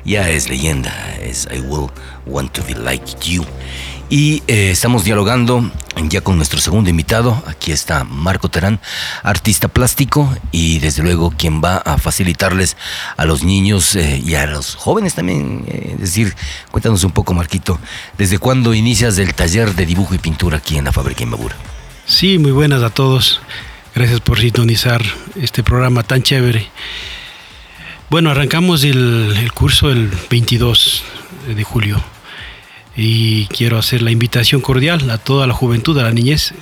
ya 0.04 0.28
es 0.28 0.48
leyenda, 0.48 0.92
es 1.20 1.46
I 1.54 1.60
Will 1.60 1.88
Want 2.26 2.50
to 2.52 2.64
Be 2.64 2.74
Like 2.74 3.14
You. 3.22 3.44
Y 4.10 4.42
eh, 4.48 4.72
estamos 4.72 5.04
dialogando 5.04 5.70
ya 6.08 6.22
con 6.22 6.36
nuestro 6.38 6.58
segundo 6.58 6.90
invitado. 6.90 7.40
Aquí 7.46 7.70
está 7.70 8.02
Marco 8.02 8.48
Terán, 8.48 8.80
artista 9.22 9.68
plástico 9.68 10.28
y 10.50 10.80
desde 10.80 11.04
luego 11.04 11.30
quien 11.30 11.62
va 11.62 11.76
a 11.76 11.98
facilitarles 11.98 12.76
a 13.16 13.26
los 13.26 13.44
niños 13.44 13.94
eh, 13.94 14.20
y 14.24 14.34
a 14.34 14.46
los 14.46 14.74
jóvenes 14.74 15.14
también. 15.14 15.64
eh, 15.68 15.90
es 15.94 16.00
decir, 16.00 16.34
cuéntanos 16.72 17.04
un 17.04 17.12
poco, 17.12 17.32
Marquito, 17.32 17.78
¿desde 18.18 18.38
cuándo 18.38 18.74
inicias 18.74 19.18
el 19.18 19.34
taller 19.34 19.72
de 19.76 19.86
dibujo 19.86 20.16
y 20.16 20.18
pintura 20.18 20.56
aquí 20.56 20.76
en 20.76 20.84
la 20.84 20.92
fábrica 20.92 21.22
Imbabura? 21.22 21.54
Sí, 22.06 22.38
muy 22.38 22.50
buenas 22.50 22.82
a 22.82 22.90
todos. 22.90 23.40
Gracias 23.94 24.20
por 24.20 24.40
sintonizar 24.40 25.00
este 25.40 25.62
programa 25.62 26.02
tan 26.02 26.24
chévere. 26.24 26.68
Bueno, 28.12 28.30
arrancamos 28.30 28.84
el, 28.84 29.34
el 29.38 29.52
curso 29.52 29.90
el 29.90 30.10
22 30.28 31.02
de 31.56 31.64
julio 31.64 31.98
y 32.94 33.46
quiero 33.46 33.78
hacer 33.78 34.02
la 34.02 34.10
invitación 34.10 34.60
cordial 34.60 35.08
a 35.10 35.16
toda 35.16 35.46
la 35.46 35.54
juventud, 35.54 35.98
a 35.98 36.02
la 36.02 36.12
niñez. 36.12 36.52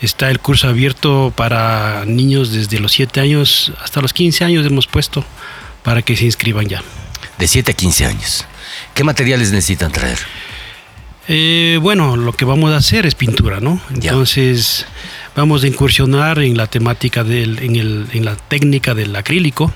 Está 0.00 0.30
el 0.30 0.38
curso 0.38 0.68
abierto 0.68 1.32
para 1.34 2.04
niños 2.06 2.52
desde 2.52 2.78
los 2.78 2.92
7 2.92 3.18
años 3.20 3.72
hasta 3.82 4.00
los 4.00 4.12
15 4.12 4.44
años 4.44 4.64
hemos 4.64 4.86
puesto 4.86 5.24
para 5.82 6.02
que 6.02 6.16
se 6.16 6.26
inscriban 6.26 6.68
ya. 6.68 6.80
De 7.38 7.48
7 7.48 7.72
a 7.72 7.74
15 7.74 8.06
años. 8.06 8.44
¿Qué 8.94 9.02
materiales 9.02 9.50
necesitan 9.50 9.90
traer? 9.90 10.18
Eh, 11.26 11.80
bueno, 11.82 12.16
lo 12.16 12.32
que 12.34 12.44
vamos 12.44 12.70
a 12.72 12.76
hacer 12.76 13.04
es 13.06 13.16
pintura, 13.16 13.58
¿no? 13.58 13.80
Entonces 13.92 14.86
vamos 15.34 15.64
a 15.64 15.66
incursionar 15.66 16.38
en 16.38 16.56
la 16.56 16.68
temática 16.68 17.24
del, 17.24 17.58
en, 17.58 17.74
el- 17.74 18.06
en 18.12 18.24
la 18.24 18.36
técnica 18.36 18.94
del 18.94 19.16
acrílico. 19.16 19.72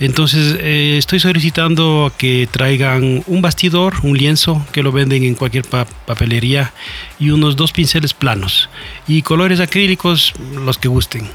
Entonces 0.00 0.56
eh, 0.58 0.96
estoy 0.98 1.20
solicitando 1.20 2.12
que 2.18 2.48
traigan 2.50 3.22
un 3.26 3.40
bastidor, 3.40 3.94
un 4.02 4.18
lienzo 4.18 4.64
que 4.72 4.82
lo 4.82 4.90
venden 4.90 5.22
en 5.22 5.34
cualquier 5.36 5.64
pa- 5.64 5.84
papelería 5.84 6.72
y 7.20 7.30
unos 7.30 7.54
dos 7.54 7.70
pinceles 7.72 8.12
planos 8.12 8.68
y 9.06 9.22
colores 9.22 9.60
acrílicos 9.60 10.32
los 10.64 10.78
que 10.78 10.88
gusten. 10.88 11.28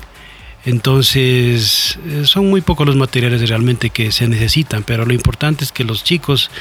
Entonces 0.66 1.98
eh, 2.08 2.24
son 2.26 2.50
muy 2.50 2.62
pocos 2.62 2.86
los 2.86 2.96
materiales 2.98 3.48
realmente 3.48 3.90
que 3.90 4.12
se 4.12 4.28
necesitan, 4.28 4.84
pero 4.84 5.06
lo 5.06 5.14
importante 5.14 5.64
es 5.64 5.72
que 5.72 5.86
los 5.86 6.04
chicos 6.04 6.52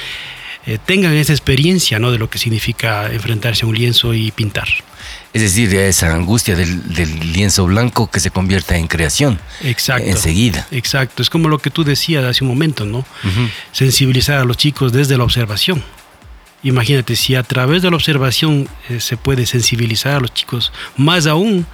eh, 0.66 0.78
tengan 0.84 1.14
esa 1.14 1.32
experiencia 1.32 1.98
¿no? 1.98 2.12
de 2.12 2.18
lo 2.18 2.30
que 2.30 2.38
significa 2.38 3.12
enfrentarse 3.12 3.64
a 3.64 3.68
un 3.68 3.74
lienzo 3.74 4.14
y 4.14 4.30
pintar. 4.30 4.68
Es 5.36 5.42
decir, 5.42 5.74
esa 5.74 6.14
angustia 6.14 6.56
del, 6.56 6.94
del 6.94 7.32
lienzo 7.34 7.66
blanco 7.66 8.10
que 8.10 8.20
se 8.20 8.30
convierta 8.30 8.78
en 8.78 8.86
creación. 8.86 9.38
Exacto. 9.62 10.08
Enseguida. 10.08 10.66
Exacto. 10.70 11.20
Es 11.20 11.28
como 11.28 11.50
lo 11.50 11.58
que 11.58 11.68
tú 11.68 11.84
decías 11.84 12.24
hace 12.24 12.42
un 12.42 12.48
momento, 12.48 12.86
¿no? 12.86 13.04
Sensibilizar 13.70 14.38
a 14.38 14.44
los 14.44 14.56
chicos 14.56 14.94
desde 14.94 15.18
la 15.18 15.24
observación. 15.24 15.84
Imagínate, 16.62 17.16
si 17.16 17.34
a 17.34 17.42
través 17.42 17.82
de 17.82 17.90
la 17.90 17.96
observación 17.96 18.66
eh, 18.88 18.98
se 18.98 19.18
puede 19.18 19.44
sensibilizar 19.44 20.16
a 20.16 20.20
los 20.20 20.32
chicos, 20.32 20.72
más 20.96 21.26
aún 21.26 21.66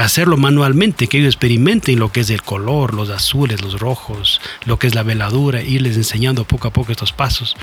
hacerlo 0.00 0.36
manualmente, 0.36 1.06
que 1.08 1.18
ellos 1.18 1.34
experimenten 1.34 1.98
lo 1.98 2.10
que 2.10 2.20
es 2.20 2.30
el 2.30 2.42
color, 2.42 2.94
los 2.94 3.10
azules, 3.10 3.60
los 3.60 3.78
rojos, 3.78 4.40
lo 4.64 4.78
que 4.78 4.86
es 4.86 4.94
la 4.94 5.02
veladura, 5.02 5.62
irles 5.62 5.96
enseñando 5.96 6.44
poco 6.44 6.68
a 6.68 6.72
poco 6.72 6.92
estos 6.92 7.12
pasos. 7.12 7.56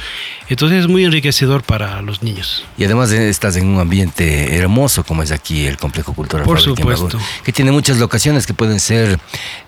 Entonces 0.48 0.82
es 0.82 0.88
muy 0.88 1.04
enriquecedor 1.04 1.64
para 1.64 2.02
los 2.02 2.22
niños. 2.22 2.64
Y 2.78 2.84
además 2.84 3.12
eh, 3.12 3.30
estás 3.30 3.56
en 3.56 3.68
un 3.68 3.80
ambiente 3.80 4.56
hermoso 4.56 5.04
como 5.04 5.24
es 5.24 5.32
aquí 5.32 5.66
el 5.66 5.78
complejo 5.78 6.14
cultural 6.14 6.46
Por 6.46 6.60
Fábrica 6.60 6.82
supuesto. 6.82 7.20
Que 7.44 7.52
tiene 7.52 7.72
muchas 7.72 7.98
locaciones 7.98 8.46
que 8.46 8.54
pueden 8.54 8.80
ser 8.80 9.20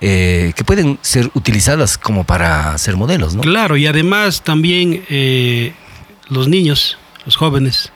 eh, 0.01 0.53
que 0.55 0.63
pueden 0.63 0.99
ser 1.01 1.31
utilizadas 1.33 1.97
como 1.97 2.23
para 2.23 2.77
ser 2.77 2.95
modelos, 2.95 3.35
¿no? 3.35 3.41
Claro, 3.41 3.77
y 3.77 3.87
además 3.87 4.43
también 4.43 5.03
eh, 5.09 5.73
los 6.29 6.47
niños, 6.47 6.97
los 7.25 7.35
jóvenes, 7.35 7.91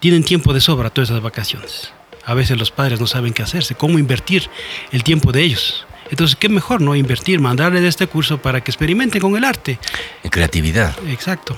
tienen 0.00 0.22
tiempo 0.22 0.52
de 0.52 0.60
sobra 0.60 0.90
todas 0.90 1.10
esas 1.10 1.22
vacaciones. 1.22 1.92
A 2.26 2.34
veces 2.34 2.58
los 2.58 2.70
padres 2.70 3.00
no 3.00 3.06
saben 3.06 3.32
qué 3.32 3.42
hacerse, 3.42 3.74
cómo 3.74 3.98
invertir 3.98 4.50
el 4.92 5.02
tiempo 5.04 5.32
de 5.32 5.42
ellos. 5.42 5.86
Entonces, 6.10 6.36
qué 6.36 6.48
mejor, 6.48 6.80
¿no? 6.82 6.94
Invertir, 6.94 7.40
mandarles 7.40 7.82
este 7.82 8.06
curso 8.06 8.38
para 8.38 8.60
que 8.62 8.70
experimenten 8.70 9.20
con 9.20 9.36
el 9.36 9.44
arte. 9.44 9.78
En 10.22 10.30
creatividad. 10.30 10.94
Exacto. 11.08 11.56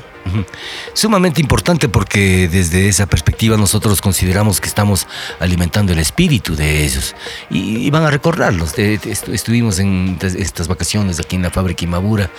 Sumamente 0.94 1.40
importante 1.40 1.88
porque 1.88 2.48
desde 2.48 2.88
esa 2.88 3.06
perspectiva 3.06 3.56
nosotros 3.56 4.00
consideramos 4.00 4.60
que 4.60 4.68
estamos 4.68 5.06
alimentando 5.40 5.92
el 5.92 5.98
espíritu 5.98 6.54
de 6.56 6.84
ellos 6.84 7.14
y, 7.50 7.86
y 7.86 7.90
van 7.90 8.04
a 8.04 8.10
recordarlos. 8.10 8.74
De- 8.74 8.98
de- 8.98 9.10
estu- 9.12 9.32
estuvimos 9.32 9.78
en 9.78 10.18
estas 10.22 10.68
vacaciones 10.68 11.18
aquí 11.20 11.36
en 11.36 11.42
la 11.42 11.50
fábrica 11.50 11.84
Imabura, 11.84 12.30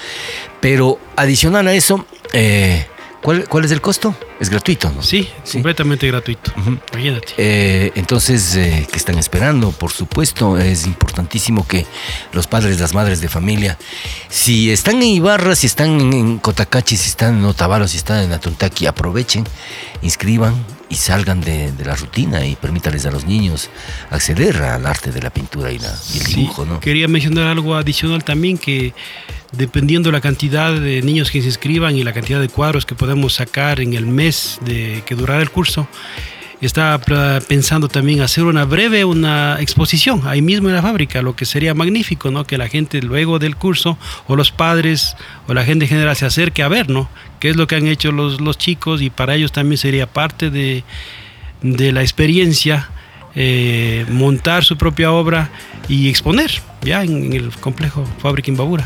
pero 0.61 0.99
adicional 1.15 1.67
a 1.67 1.73
eso, 1.73 2.05
eh, 2.33 2.85
¿cuál, 3.21 3.47
cuál 3.47 3.65
es 3.65 3.71
el 3.71 3.81
costo? 3.81 4.15
Es 4.39 4.49
gratuito, 4.49 4.89
¿no? 4.91 5.03
Sí, 5.03 5.27
completamente 5.51 6.07
gratuito. 6.07 6.51
Imagínate. 6.93 7.33
Eh, 7.37 7.91
entonces, 7.95 8.55
eh, 8.55 8.87
¿qué 8.89 8.97
están 8.97 9.17
esperando? 9.17 9.71
Por 9.71 9.91
supuesto, 9.91 10.57
es 10.57 10.85
importantísimo 10.87 11.67
que 11.67 11.85
los 12.31 12.47
padres, 12.47 12.79
las 12.79 12.93
madres 12.93 13.19
de 13.19 13.27
familia, 13.27 13.77
si 14.29 14.71
están 14.71 14.95
en 14.97 15.03
Ibarra, 15.03 15.55
si 15.55 15.67
están 15.67 15.99
en, 16.13 16.39
Cotacachi, 16.39 16.95
si 16.95 17.09
están 17.09 17.39
en 17.39 17.45
Otavalo, 17.45 17.87
si 17.87 17.97
están 17.97 18.23
en 18.23 18.31
Atuntaki, 18.31 18.85
aprovechen, 18.85 19.43
inscriban 20.01 20.55
y 20.87 20.95
salgan 20.95 21.41
de, 21.41 21.71
de 21.71 21.85
la 21.85 21.95
rutina 21.95 22.45
y 22.45 22.55
permítanles 22.55 23.05
a 23.05 23.11
los 23.11 23.25
niños 23.25 23.69
acceder 24.09 24.63
al 24.63 24.85
arte 24.85 25.11
de 25.11 25.21
la 25.21 25.29
pintura 25.29 25.71
y, 25.71 25.79
la, 25.79 25.93
y 26.13 26.17
el 26.17 26.23
dibujo, 26.25 26.65
¿no? 26.65 26.79
Quería 26.79 27.07
mencionar 27.07 27.47
algo 27.47 27.75
adicional 27.75 28.23
también 28.23 28.57
que 28.57 28.93
dependiendo 29.51 30.11
la 30.11 30.21
cantidad 30.21 30.73
de 30.73 31.01
niños 31.01 31.31
que 31.31 31.41
se 31.41 31.47
inscriban 31.47 31.95
y 31.95 32.03
la 32.03 32.13
cantidad 32.13 32.39
de 32.39 32.49
cuadros 32.49 32.85
que 32.85 32.95
podemos 32.95 33.33
sacar 33.33 33.79
en 33.79 33.93
el 33.93 34.05
mes 34.05 34.59
de 34.65 35.03
que 35.05 35.15
durará 35.15 35.41
el 35.41 35.49
curso, 35.49 35.87
pla- 37.05 37.41
pensando 37.47 37.87
también 37.87 38.19
hacer 38.21 38.43
una 38.43 38.65
breve 38.65 39.05
una 39.05 39.57
exposición 39.61 40.23
ahí 40.25 40.41
mismo 40.41 40.67
en 40.67 40.75
la 40.75 40.81
fábrica, 40.81 41.21
lo 41.21 41.33
que 41.35 41.45
sería 41.45 41.73
magnífico, 41.73 42.31
¿no? 42.31 42.43
Que 42.45 42.57
la 42.57 42.67
gente 42.67 43.01
luego 43.01 43.39
del 43.39 43.55
curso 43.55 43.97
o 44.27 44.35
los 44.35 44.51
padres 44.51 45.15
o 45.47 45.53
la 45.53 45.63
gente 45.63 45.85
en 45.85 45.89
general 45.89 46.15
se 46.17 46.25
acerque 46.25 46.61
a 46.61 46.67
ver, 46.67 46.89
¿no? 46.89 47.09
Qué 47.39 47.49
es 47.49 47.55
lo 47.55 47.65
que 47.65 47.75
han 47.75 47.87
hecho 47.87 48.11
los, 48.11 48.41
los 48.41 48.57
chicos 48.57 49.01
y 49.01 49.09
para 49.09 49.35
ellos 49.35 49.53
también 49.53 49.77
sería 49.77 50.05
parte 50.05 50.49
de, 50.49 50.83
de 51.61 51.91
la 51.93 52.01
experiencia 52.01 52.89
eh, 53.35 54.05
montar 54.09 54.65
su 54.65 54.75
propia 54.75 55.11
obra 55.11 55.49
y 55.87 56.09
exponer 56.09 56.51
ya 56.81 57.03
en, 57.03 57.27
en 57.27 57.33
el 57.33 57.51
complejo 57.51 58.03
Fábrica 58.21 58.51
Imbabura. 58.51 58.85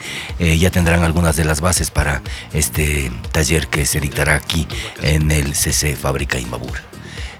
ya 0.56 0.70
tendrán 0.70 1.02
algunas 1.02 1.34
de 1.34 1.44
las 1.44 1.60
bases 1.60 1.90
para 1.90 2.22
este 2.52 3.10
taller 3.32 3.66
que 3.66 3.86
se 3.86 3.98
dictará 3.98 4.36
aquí 4.36 4.68
en 5.02 5.32
el 5.32 5.56
CC 5.56 5.96
Fábrica 5.96 6.38
Imbabura. 6.38 6.80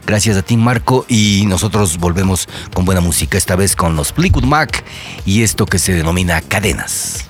Gracias 0.05 0.37
a 0.37 0.43
ti 0.43 0.57
Marco 0.57 1.07
y 1.09 1.45
nosotros 1.47 1.99
volvemos 1.99 2.49
con 2.75 2.85
buena 2.85 3.01
música, 3.01 3.39
esta 3.39 3.55
vez 3.55 3.77
con 3.77 3.95
los 3.95 4.13
Fleetwood 4.13 4.47
Mac 4.47 4.83
y 5.25 5.45
esto 5.45 5.65
que 5.65 5.79
se 5.79 5.93
denomina 5.93 6.41
cadenas. 6.41 7.30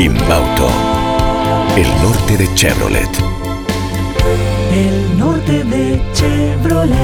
Inbauto. 0.00 0.66
El 1.76 1.86
norte 2.02 2.38
de 2.38 2.48
Chevrolet. 2.54 3.06
Il 4.74 5.18
norte 5.18 5.62
de 5.62 6.00
Chevrolet. 6.14 6.96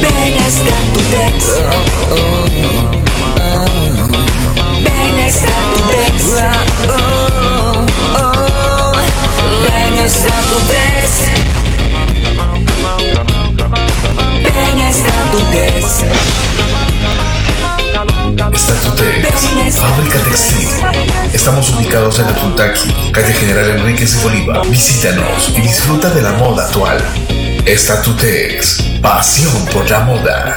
Benestar 0.00 0.82
Tutex. 0.94 1.36
Benestar 4.82 5.62
Tutex. 5.74 6.16
Benestar 9.66 10.42
Tutex. 10.48 11.04
Benestar 14.42 15.22
Tutex. 15.32 16.51
Statutex, 18.72 19.76
fábrica 19.76 20.18
textil. 20.20 20.68
Estamos 21.34 21.68
ubicados 21.74 22.18
en 22.20 22.26
Atuntaqui, 22.26 23.12
calle 23.12 23.34
General 23.34 23.68
Enríquez 23.68 24.22
Bolívar. 24.22 24.66
Visítanos 24.66 25.52
y 25.54 25.60
disfruta 25.60 26.08
de 26.08 26.22
la 26.22 26.32
moda 26.32 26.64
actual. 26.64 26.98
Statutex, 27.66 28.82
pasión 29.02 29.66
por 29.66 29.88
la 29.90 30.00
moda. 30.00 30.56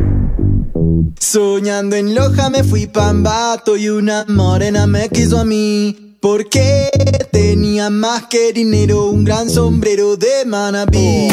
Soñando 1.19 1.95
en 1.95 2.15
Loja 2.15 2.49
me 2.49 2.63
fui 2.63 2.87
pambato 2.87 3.77
y 3.77 3.89
una 3.89 4.25
morena 4.27 4.87
me 4.87 5.09
quiso 5.09 5.39
a 5.39 5.45
mí. 5.45 6.17
Porque 6.21 6.89
tenía 7.31 7.89
más 7.89 8.27
que 8.27 8.53
dinero, 8.53 9.07
un 9.07 9.23
gran 9.23 9.49
sombrero 9.49 10.17
de 10.17 10.45
manabí. 10.45 11.29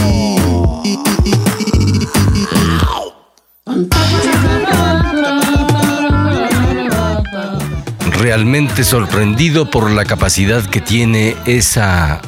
realmente 8.18 8.82
sorprendido 8.82 9.70
por 9.70 9.90
la 9.90 10.04
capacidad 10.04 10.64
que 10.64 10.80
tiene 10.80 11.36
esa 11.46 12.20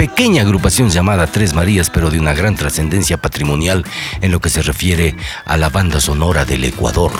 pequeña 0.00 0.40
agrupación 0.40 0.88
llamada 0.88 1.26
Tres 1.26 1.52
Marías, 1.52 1.90
pero 1.90 2.08
de 2.08 2.18
una 2.18 2.32
gran 2.32 2.56
trascendencia 2.56 3.18
patrimonial 3.18 3.84
en 4.22 4.32
lo 4.32 4.40
que 4.40 4.48
se 4.48 4.62
refiere 4.62 5.14
a 5.44 5.58
la 5.58 5.68
banda 5.68 6.00
sonora 6.00 6.46
del 6.46 6.64
Ecuador. 6.64 7.12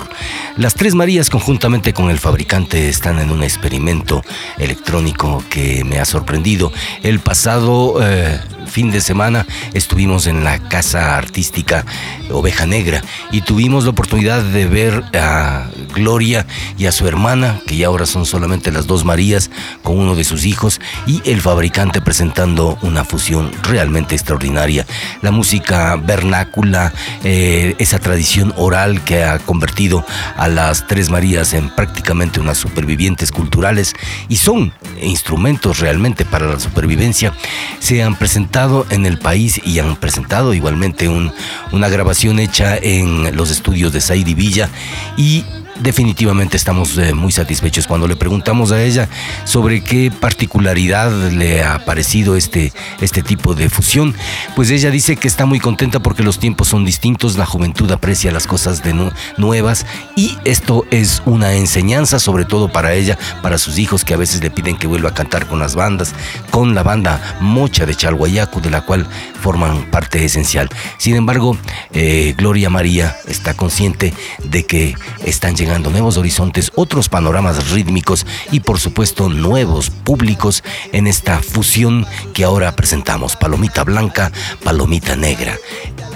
Las 0.57 0.73
Tres 0.73 0.95
Marías, 0.95 1.29
conjuntamente 1.29 1.93
con 1.93 2.09
el 2.09 2.17
fabricante, 2.17 2.89
están 2.89 3.19
en 3.19 3.29
un 3.29 3.43
experimento 3.43 4.23
electrónico 4.57 5.43
que 5.47 5.83
me 5.83 5.99
ha 5.99 6.05
sorprendido. 6.05 6.71
El 7.03 7.19
pasado 7.19 7.99
eh, 8.01 8.39
fin 8.65 8.89
de 8.89 9.01
semana 9.01 9.45
estuvimos 9.75 10.25
en 10.25 10.43
la 10.43 10.57
casa 10.57 11.17
artística 11.17 11.85
Oveja 12.31 12.65
Negra 12.65 13.03
y 13.31 13.41
tuvimos 13.41 13.83
la 13.83 13.91
oportunidad 13.91 14.41
de 14.41 14.65
ver 14.65 15.03
a 15.13 15.69
Gloria 15.93 16.45
y 16.77 16.85
a 16.85 16.91
su 16.91 17.07
hermana, 17.07 17.59
que 17.67 17.77
ya 17.77 17.87
ahora 17.87 18.05
son 18.05 18.25
solamente 18.25 18.71
las 18.71 18.87
dos 18.87 19.05
Marías, 19.05 19.49
con 19.83 19.97
uno 19.97 20.15
de 20.15 20.23
sus 20.23 20.45
hijos, 20.45 20.79
y 21.05 21.21
el 21.29 21.41
fabricante 21.41 22.01
presentando 22.01 22.77
una 22.81 23.03
fusión 23.03 23.51
realmente 23.63 24.15
extraordinaria. 24.15 24.85
La 25.21 25.31
música 25.31 25.95
vernácula, 25.95 26.93
eh, 27.23 27.75
esa 27.79 27.99
tradición 27.99 28.53
oral 28.57 29.03
que 29.03 29.23
ha 29.23 29.39
convertido 29.39 30.05
a 30.37 30.47
las 30.47 30.87
Tres 30.87 31.09
Marías 31.09 31.53
en 31.53 31.69
prácticamente 31.75 32.39
unas 32.39 32.57
supervivientes 32.57 33.31
culturales 33.31 33.93
y 34.29 34.37
son 34.37 34.73
instrumentos 35.01 35.79
realmente 35.79 36.25
para 36.25 36.47
la 36.47 36.59
supervivencia, 36.59 37.33
se 37.79 38.03
han 38.03 38.15
presentado 38.15 38.85
en 38.89 39.05
el 39.05 39.17
país 39.17 39.61
y 39.63 39.79
han 39.79 39.95
presentado 39.95 40.53
igualmente 40.53 41.07
un- 41.09 41.31
una 41.71 41.89
grabación 41.89 42.39
hecha 42.39 42.77
en 42.77 43.35
los 43.35 43.51
estudios 43.51 43.93
de 43.93 44.01
Saidi 44.01 44.33
Villa 44.33 44.69
y 45.17 45.43
definitivamente 45.81 46.57
estamos 46.57 46.97
eh, 46.97 47.13
muy 47.13 47.31
satisfechos 47.31 47.87
cuando 47.87 48.07
le 48.07 48.15
preguntamos 48.15 48.71
a 48.71 48.81
ella 48.83 49.09
sobre 49.45 49.83
qué 49.83 50.11
particularidad 50.11 51.11
le 51.31 51.63
ha 51.63 51.83
parecido 51.85 52.35
este, 52.35 52.71
este 53.01 53.23
tipo 53.23 53.55
de 53.55 53.69
fusión. 53.69 54.15
Pues 54.55 54.69
ella 54.69 54.91
dice 54.91 55.15
que 55.17 55.27
está 55.27 55.45
muy 55.45 55.59
contenta 55.59 55.99
porque 55.99 56.23
los 56.23 56.39
tiempos 56.39 56.67
son 56.67 56.85
distintos, 56.85 57.37
la 57.37 57.45
juventud 57.45 57.91
aprecia 57.91 58.31
las 58.31 58.47
cosas 58.47 58.83
de 58.83 58.93
nu- 58.93 59.11
nuevas 59.37 59.85
y 60.15 60.37
esto 60.45 60.85
es 60.91 61.21
una 61.25 61.53
enseñanza 61.53 62.19
sobre 62.19 62.45
todo 62.45 62.71
para 62.71 62.93
ella, 62.93 63.17
para 63.41 63.57
sus 63.57 63.79
hijos 63.79 64.05
que 64.05 64.13
a 64.13 64.17
veces 64.17 64.41
le 64.43 64.51
piden 64.51 64.77
que 64.77 64.87
vuelva 64.87 65.09
a 65.09 65.13
cantar 65.13 65.47
con 65.47 65.59
las 65.59 65.75
bandas, 65.75 66.13
con 66.51 66.75
la 66.75 66.83
banda 66.83 67.37
Mocha 67.41 67.85
de 67.85 67.95
Chalhuayacu, 67.95 68.61
de 68.61 68.69
la 68.69 68.81
cual 68.81 69.07
forman 69.41 69.85
parte 69.89 70.23
esencial. 70.23 70.69
Sin 70.97 71.15
embargo, 71.15 71.57
eh, 71.93 72.35
Gloria 72.37 72.69
María 72.69 73.15
está 73.27 73.53
consciente 73.55 74.13
de 74.43 74.65
que 74.65 74.95
están 75.25 75.55
llegando 75.55 75.70
nuevos 75.79 76.17
horizontes, 76.17 76.71
otros 76.75 77.07
panoramas 77.07 77.71
rítmicos 77.71 78.25
y 78.51 78.59
por 78.59 78.79
supuesto 78.79 79.29
nuevos 79.29 79.89
públicos 79.89 80.63
en 80.91 81.07
esta 81.07 81.39
fusión 81.39 82.05
que 82.33 82.43
ahora 82.43 82.75
presentamos, 82.75 83.35
Palomita 83.37 83.83
Blanca, 83.83 84.31
Palomita 84.63 85.15
Negra. 85.15 85.57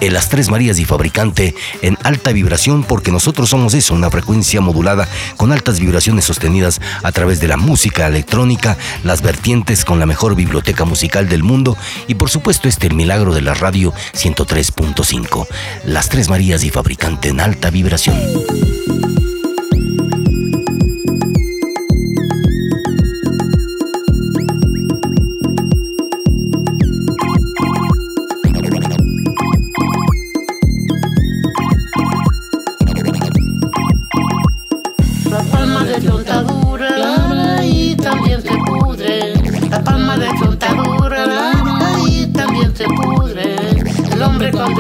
En 0.01 0.13
las 0.13 0.27
Tres 0.27 0.49
Marías 0.49 0.77
y 0.77 0.85
Fabricante 0.85 1.55
en 1.81 1.97
alta 2.03 2.33
vibración 2.33 2.83
porque 2.83 3.11
nosotros 3.11 3.49
somos 3.49 3.73
eso, 3.73 3.93
una 3.93 4.11
frecuencia 4.11 4.59
modulada 4.59 5.07
con 5.37 5.53
altas 5.53 5.79
vibraciones 5.79 6.25
sostenidas 6.25 6.81
a 7.01 7.13
través 7.13 7.39
de 7.39 7.47
la 7.47 7.55
música 7.55 8.05
electrónica, 8.05 8.77
las 9.05 9.21
vertientes 9.21 9.85
con 9.85 9.99
la 9.99 10.05
mejor 10.05 10.35
biblioteca 10.35 10.83
musical 10.83 11.29
del 11.29 11.43
mundo 11.43 11.77
y 12.07 12.15
por 12.15 12.29
supuesto 12.29 12.67
este 12.67 12.89
milagro 12.89 13.33
de 13.33 13.41
la 13.41 13.53
radio 13.53 13.93
103.5. 14.13 15.47
Las 15.85 16.09
Tres 16.09 16.27
Marías 16.27 16.63
y 16.65 16.71
Fabricante 16.71 17.29
en 17.29 17.39
alta 17.39 17.69
vibración. 17.69 18.19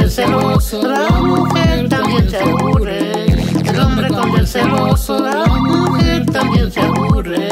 El 0.05 0.11
celoso, 0.11 0.87
la 0.87 1.09
mujer 1.19 1.89
también 1.89 2.29
se 2.29 2.37
aburre. 2.37 3.25
El 3.65 3.79
hombre 3.79 4.07
con 4.09 4.35
el 4.35 4.47
celoso, 4.47 5.19
la 5.19 5.45
mujer 5.47 6.25
también 6.27 6.71
se 6.71 6.79
aburre. 6.81 7.49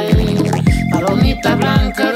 Palomita 0.91 1.55
blanca, 1.55 2.13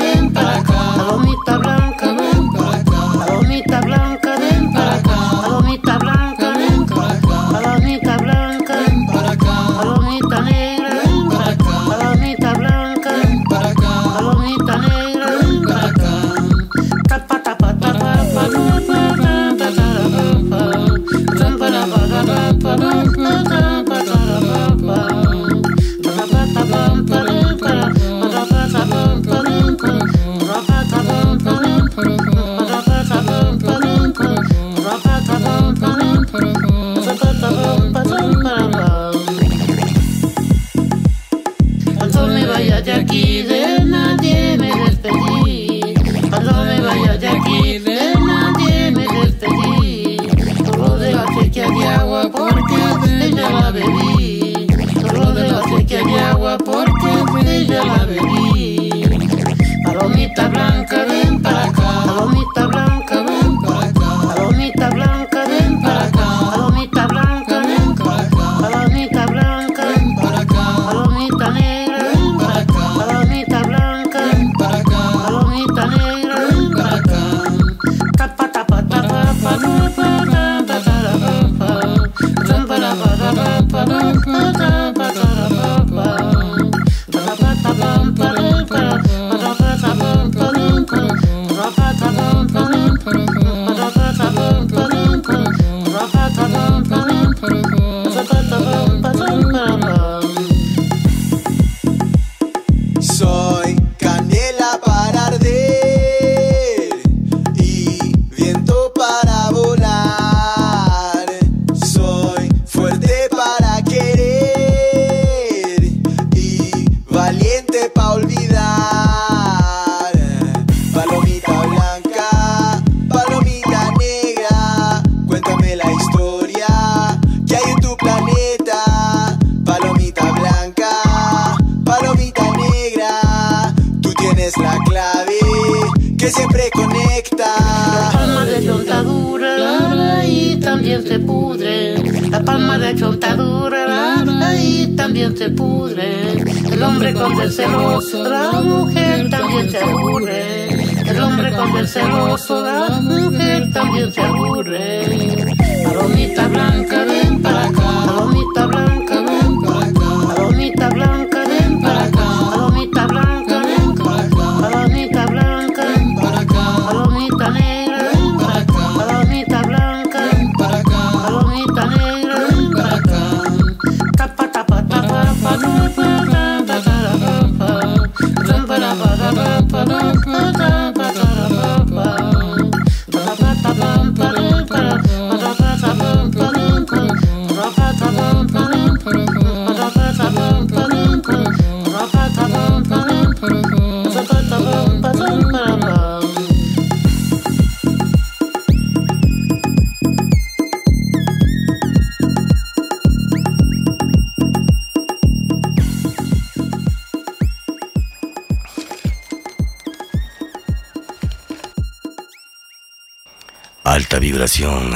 estrella 57.57 57.83
va 57.83 58.01
a 58.01 58.05
venir. 58.05 59.81
Palomita 59.83 60.47
blanca, 60.49 61.05
ven 61.05 61.41
para 61.41 61.63
acá. 61.65 61.76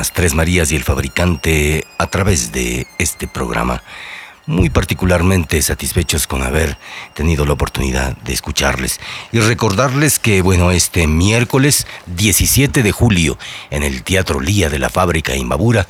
Las 0.02 0.14
Tres 0.14 0.34
Marías 0.34 0.72
y 0.72 0.76
el 0.76 0.84
fabricante 0.84 1.86
a 1.99 2.07
través 2.07 2.52
de 2.52 2.88
este 2.98 3.28
programa. 3.28 3.84
Muy 4.48 4.72
particularmente 4.72 5.61
satisfechos 5.61 6.26
con 6.26 6.41
haber 6.41 6.80
tenido 7.14 7.45
la 7.45 7.53
oportunidad 7.53 8.18
de 8.18 8.34
escucharles 8.34 8.99
y 9.32 9.40
recordarles 9.41 10.18
que, 10.18 10.41
bueno, 10.41 10.72
este 10.72 11.06
miércoles 11.06 11.86
17 12.07 12.82
de 12.82 12.91
julio 12.91 13.38
en 13.69 13.84
el 13.84 14.02
Teatro 14.02 14.40
Lía 14.40 14.72
de 14.72 14.80
la 14.80 14.90
Fábrica 14.90 15.36
Imbabura, 15.36 15.86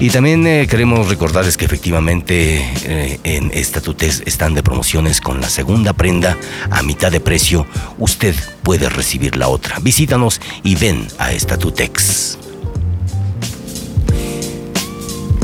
Y 0.00 0.10
también 0.10 0.46
eh, 0.46 0.66
queremos 0.68 1.08
recordarles 1.08 1.56
que 1.56 1.64
efectivamente 1.64 2.58
eh, 2.84 3.20
en 3.24 3.50
Estatutes 3.54 4.22
están 4.26 4.54
de 4.54 4.62
promociones 4.62 5.20
con 5.20 5.40
la 5.40 5.48
segunda 5.48 5.92
prenda 5.92 6.36
a 6.70 6.82
mitad 6.82 7.10
de 7.12 7.20
precio. 7.20 7.66
Usted 7.98 8.34
puede 8.62 8.88
recibir 8.88 9.36
la 9.36 9.48
otra. 9.48 9.78
Visítanos 9.80 10.40
y 10.62 10.74
ven 10.74 11.06
a 11.18 11.32
Estatutex. 11.32 12.38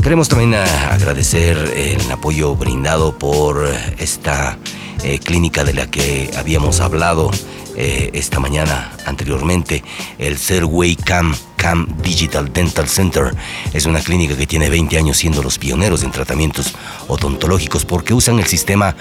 Queremos 0.03 0.27
también 0.29 0.53
a- 0.55 0.93
agradecer 0.93 1.57
el 1.75 2.11
apoyo 2.11 2.55
brindado 2.55 3.17
por 3.17 3.71
esta 3.99 4.57
eh, 5.03 5.19
clínica 5.19 5.63
de 5.63 5.73
la 5.73 5.89
que 5.89 6.29
habíamos 6.37 6.79
hablado 6.81 7.31
eh, 7.77 8.09
esta 8.13 8.39
mañana 8.39 8.91
anteriormente, 9.05 9.83
el 10.19 10.37
Serway 10.37 10.95
Cam 10.95 11.35
CAM 11.61 11.85
Digital 12.01 12.51
Dental 12.51 12.89
Center. 12.89 13.35
Es 13.71 13.85
una 13.85 13.99
clínica 13.99 14.35
que 14.35 14.47
tiene 14.47 14.67
20 14.67 14.97
años 14.97 15.17
siendo 15.17 15.43
los 15.43 15.59
pioneros 15.59 16.01
en 16.01 16.09
tratamientos 16.09 16.73
odontológicos 17.07 17.85
porque 17.85 18.15
usan 18.15 18.39
el 18.39 18.47
sistema 18.47 18.95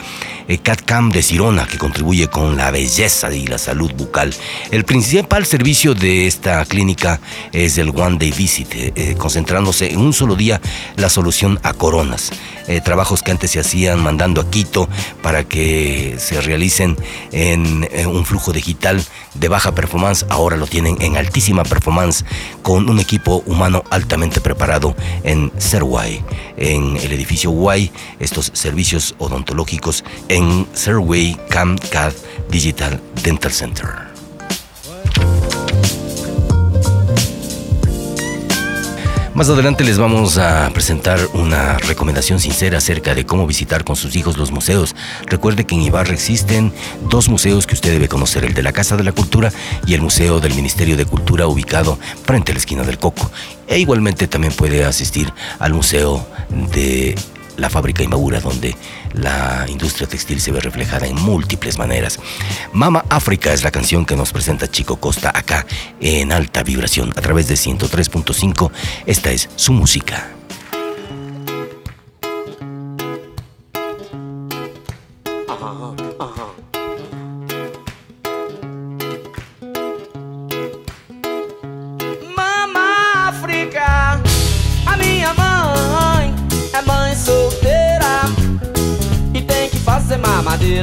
eh, 0.46 0.58
CAD-CAM 0.58 1.10
de 1.10 1.22
Sirona 1.22 1.66
que 1.66 1.78
contribuye 1.78 2.28
con 2.28 2.58
la 2.58 2.70
belleza 2.70 3.32
y 3.32 3.46
la 3.46 3.56
salud 3.56 3.90
bucal. 3.94 4.34
El 4.70 4.84
principal 4.84 5.46
servicio 5.46 5.94
de 5.94 6.26
esta 6.26 6.62
clínica 6.66 7.18
es 7.52 7.78
el 7.78 7.88
One 7.90 8.18
Day 8.18 8.32
Visit, 8.32 8.74
eh, 8.74 8.92
eh, 8.94 9.14
concentrándose 9.16 9.92
en 9.92 10.00
un 10.00 10.12
solo 10.12 10.36
día 10.36 10.60
la 10.96 11.08
solución 11.08 11.58
a 11.62 11.72
coronas. 11.72 12.30
Trabajos 12.84 13.24
que 13.24 13.32
antes 13.32 13.50
se 13.50 13.58
hacían 13.58 14.00
mandando 14.00 14.40
a 14.40 14.48
Quito 14.48 14.88
para 15.22 15.42
que 15.42 16.14
se 16.20 16.40
realicen 16.40 16.96
en, 17.32 17.88
en 17.90 18.06
un 18.06 18.24
flujo 18.24 18.52
digital 18.52 19.02
de 19.34 19.48
baja 19.48 19.74
performance, 19.74 20.26
ahora 20.28 20.56
lo 20.56 20.66
tienen 20.66 21.00
en 21.00 21.16
altísima 21.16 21.62
performance 21.62 22.24
con 22.62 22.88
un 22.88 22.98
equipo 22.98 23.42
humano 23.46 23.84
altamente 23.90 24.40
preparado 24.40 24.94
en 25.22 25.52
Serway, 25.58 26.22
en 26.56 26.96
el 26.96 27.12
edificio 27.12 27.50
Y, 27.76 27.90
estos 28.18 28.50
servicios 28.54 29.14
odontológicos 29.18 30.04
en 30.28 30.66
Serway 30.72 31.36
CAD 31.48 32.12
Digital 32.50 33.00
Dental 33.22 33.52
Center. 33.52 34.09
Más 39.40 39.48
adelante 39.48 39.84
les 39.84 39.96
vamos 39.96 40.36
a 40.36 40.68
presentar 40.74 41.18
una 41.32 41.78
recomendación 41.78 42.40
sincera 42.40 42.76
acerca 42.76 43.14
de 43.14 43.24
cómo 43.24 43.46
visitar 43.46 43.84
con 43.84 43.96
sus 43.96 44.14
hijos 44.14 44.36
los 44.36 44.50
museos. 44.50 44.94
Recuerde 45.24 45.64
que 45.64 45.74
en 45.74 45.80
Ibarra 45.80 46.12
existen 46.12 46.74
dos 47.08 47.30
museos 47.30 47.66
que 47.66 47.72
usted 47.72 47.90
debe 47.90 48.06
conocer, 48.06 48.44
el 48.44 48.52
de 48.52 48.62
la 48.62 48.74
Casa 48.74 48.98
de 48.98 49.02
la 49.02 49.12
Cultura 49.12 49.50
y 49.86 49.94
el 49.94 50.02
Museo 50.02 50.40
del 50.40 50.52
Ministerio 50.52 50.94
de 50.94 51.06
Cultura 51.06 51.46
ubicado 51.46 51.98
frente 52.26 52.52
a 52.52 52.54
la 52.54 52.58
esquina 52.58 52.82
del 52.82 52.98
Coco. 52.98 53.30
E 53.66 53.78
igualmente 53.78 54.28
también 54.28 54.52
puede 54.52 54.84
asistir 54.84 55.32
al 55.58 55.72
Museo 55.72 56.26
de 56.74 57.14
la 57.60 57.70
fábrica 57.70 58.02
Imbabura, 58.02 58.40
donde 58.40 58.76
la 59.12 59.66
industria 59.68 60.08
textil 60.08 60.40
se 60.40 60.52
ve 60.52 60.60
reflejada 60.60 61.06
en 61.06 61.16
múltiples 61.16 61.78
maneras. 61.78 62.18
Mama 62.72 63.04
África 63.08 63.52
es 63.52 63.62
la 63.62 63.70
canción 63.70 64.06
que 64.06 64.16
nos 64.16 64.32
presenta 64.32 64.70
Chico 64.70 64.96
Costa 64.96 65.30
acá 65.34 65.66
en 66.00 66.32
alta 66.32 66.62
vibración 66.62 67.10
a 67.16 67.20
través 67.20 67.48
de 67.48 67.54
103.5. 67.54 68.70
Esta 69.06 69.30
es 69.30 69.48
su 69.56 69.72
música. 69.72 70.39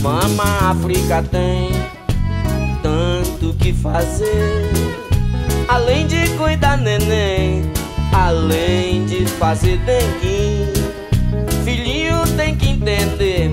Mama 0.00 0.70
África 0.70 1.24
tem 1.28 1.70
tanto 2.82 3.52
que 3.54 3.72
fazer. 3.72 4.70
Além 5.66 6.06
de 6.06 6.28
cuidar 6.36 6.76
neném, 6.76 7.64
além 8.12 9.04
de 9.06 9.26
fazer 9.26 9.76
dengue. 9.78 10.72
Filhinho 11.64 12.22
tem 12.36 12.54
que 12.54 12.68
entender. 12.68 13.50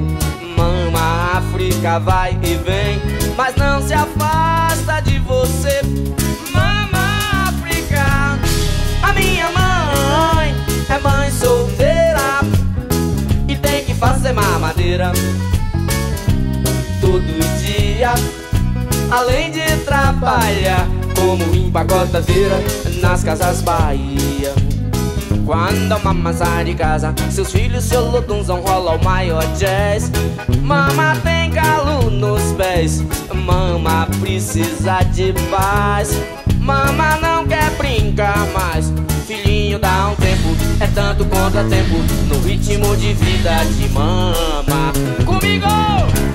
Mama 0.56 1.38
África 1.38 2.00
vai 2.00 2.38
e 2.44 2.56
vem, 2.58 3.02
mas 3.36 3.56
não 3.56 3.82
se 3.82 3.96
afasta 3.96 5.02
de 5.02 5.18
você. 5.20 5.82
Mama 6.54 7.48
África, 7.48 8.38
a 9.02 9.14
minha 9.14 9.50
mãe 9.52 10.56
é 10.90 11.00
mãe 11.00 11.32
solteira 11.32 12.42
e 13.48 13.56
tem 13.56 13.84
que 13.84 13.96
fazer 13.96 14.32
mamadeira 14.32 15.12
todo 17.16 17.60
dia. 17.60 18.14
Além 19.10 19.52
de 19.52 19.62
trabalhar 19.86 20.88
como 21.16 21.56
empacotadeira 21.56 22.60
nas 23.02 23.24
casas 23.24 23.62
Bahia. 23.62 24.54
Quando 25.46 25.92
a 25.92 26.00
mama 26.00 26.34
sai 26.34 26.66
de 26.66 26.74
casa, 26.74 27.14
seus 27.30 27.52
filhos 27.52 27.84
seu 27.84 28.10
lodunzão 28.10 28.62
rola 28.62 28.96
o 28.96 29.04
maior 29.04 29.46
jazz. 29.58 30.12
Mama 30.62 31.16
tem 31.24 31.52
calo 31.52 32.10
nos 32.10 32.42
pés, 32.54 33.04
mama 33.34 34.08
precisa 34.20 35.04
de 35.14 35.34
paz. 35.50 36.20
Mama 36.60 37.18
não 37.18 37.46
quer 37.46 37.70
brincar 37.78 38.48
mais, 38.48 38.92
filhinho 39.28 39.78
dá 39.78 40.08
um 40.08 40.16
tempo, 40.16 40.58
é 40.80 40.88
tanto 40.88 41.24
contratempo 41.26 41.96
no 42.28 42.40
ritmo 42.40 42.98
de 42.98 43.14
vida 43.14 43.64
de 43.78 43.88
mama. 43.90 44.92
Comigo! 45.24 46.35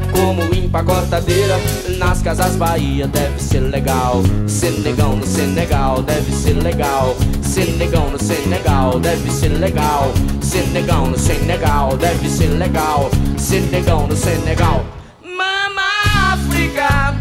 como 0.11 0.53
empacotadeira 0.53 1.57
nas 1.97 2.21
casas 2.21 2.55
Bahia, 2.55 3.07
deve 3.07 3.41
ser 3.41 3.59
legal. 3.59 4.21
Ser 4.47 4.71
negão 4.79 5.15
no 5.15 5.25
Senegal, 5.25 6.01
deve 6.03 6.31
ser 6.31 6.53
legal. 6.53 7.15
Ser 7.41 7.67
negão 7.77 8.09
no 8.11 8.19
Senegal, 8.19 8.99
deve 8.99 9.31
ser 9.31 9.49
legal. 9.49 10.11
Ser 10.41 10.67
negão 10.67 11.07
no 11.07 11.17
Senegal, 11.17 11.97
deve 11.97 12.29
ser 12.29 12.47
legal. 12.47 13.09
Ser 13.37 13.61
negão 13.71 14.07
no 14.07 14.15
Senegal. 14.15 14.85
Mama 15.23 16.33
África, 16.33 17.15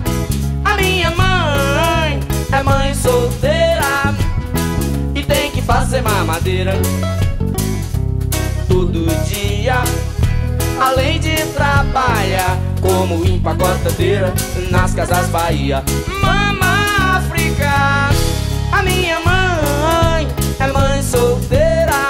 a 0.65 0.77
minha 0.77 1.11
mãe 1.11 2.21
é 2.53 2.63
mãe 2.63 2.95
solteira 2.95 4.15
e 5.15 5.23
tem 5.23 5.51
que 5.51 5.63
fazer 5.63 6.03
mamadeira 6.03 6.75
todo 8.69 9.07
dia. 9.27 9.83
Além 10.81 11.21
de 11.21 11.37
trabalhar 11.53 12.70
como 12.81 13.25
empacotadeira 13.25 14.33
nas 14.71 14.93
casas 14.93 15.29
Bahia. 15.29 15.83
Mama 16.23 17.17
África, 17.17 18.11
a 18.73 18.83
minha 18.83 19.21
mãe 19.21 20.29
é 20.59 20.67
mãe 20.67 21.03
solteira 21.03 22.09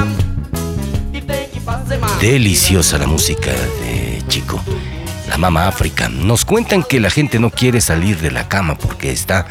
e 1.12 1.20
tem 1.20 1.48
que 1.48 1.60
fazer 1.60 1.98
mais. 1.98 2.18
Deliciosa 2.18 2.98
la 2.98 3.06
música 3.06 3.52
de 3.52 4.22
Chico. 4.28 4.60
La 5.28 5.38
Mama 5.38 5.68
África. 5.68 6.08
Nos 6.08 6.44
cuentan 6.44 6.82
que 6.82 7.00
la 7.00 7.10
gente 7.10 7.38
no 7.38 7.50
quiere 7.50 7.80
salir 7.80 8.18
de 8.20 8.30
la 8.30 8.48
cama 8.48 8.76
porque 8.76 9.12
está 9.12 9.46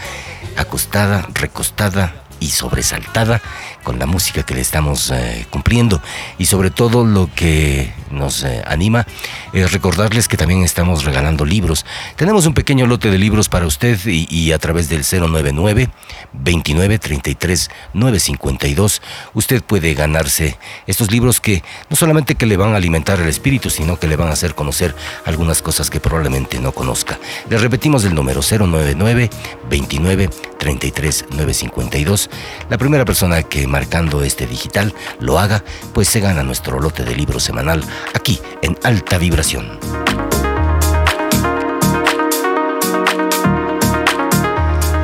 acostada, 0.57 1.27
recostada 1.33 2.13
y 2.39 2.47
sobresaltada 2.47 3.41
con 3.83 3.99
la 3.99 4.05
música 4.05 4.43
que 4.43 4.53
le 4.53 4.61
estamos 4.61 5.11
eh, 5.11 5.45
cumpliendo 5.49 6.01
y 6.37 6.45
sobre 6.45 6.71
todo 6.71 7.05
lo 7.05 7.29
que 7.33 7.93
nos 8.11 8.43
eh, 8.43 8.61
anima 8.65 9.05
es 9.53 9.71
recordarles 9.71 10.27
que 10.27 10.37
también 10.37 10.63
estamos 10.63 11.05
regalando 11.05 11.45
libros. 11.45 11.85
Tenemos 12.15 12.45
un 12.45 12.53
pequeño 12.53 12.87
lote 12.87 13.11
de 13.11 13.17
libros 13.17 13.49
para 13.49 13.65
usted 13.65 13.99
y, 14.05 14.51
a 14.51 14.59
través 14.59 14.89
del 14.89 15.01
099 15.01 15.89
29 16.33 16.99
33 16.99 17.69
952 17.93 19.01
usted 19.33 19.63
puede 19.63 19.93
ganarse 19.93 20.57
estos 20.87 21.11
libros 21.11 21.39
que 21.39 21.63
no 21.89 21.95
solamente 21.95 22.35
que 22.35 22.45
le 22.45 22.57
van 22.57 22.73
a 22.73 22.77
alimentar 22.77 23.19
el 23.19 23.27
espíritu, 23.27 23.69
sino 23.69 23.99
que 23.99 24.07
le 24.07 24.15
van 24.15 24.29
a 24.29 24.33
hacer 24.33 24.55
conocer 24.55 24.95
algunas 25.25 25.61
cosas 25.61 25.89
que 25.89 25.99
probablemente 25.99 26.59
no 26.59 26.71
conozca. 26.71 27.19
Le 27.49 27.57
repetimos 27.57 28.03
el 28.05 28.15
número 28.15 28.41
099 28.41 29.29
29 29.69 30.29
33 30.57 31.25
952. 31.31 32.29
La 32.69 32.77
primera 32.77 33.05
persona 33.05 33.43
que 33.43 33.67
marcando 33.69 34.23
este 34.23 34.47
digital 34.47 34.93
lo 35.19 35.39
haga, 35.39 35.63
pues 35.93 36.09
se 36.09 36.19
gana 36.19 36.43
nuestro 36.43 36.79
lote 36.79 37.03
de 37.03 37.15
libros 37.15 37.43
semanal 37.43 37.83
aquí 38.13 38.39
en 38.61 38.77
Alta 38.83 39.17
Vibración. 39.17 39.79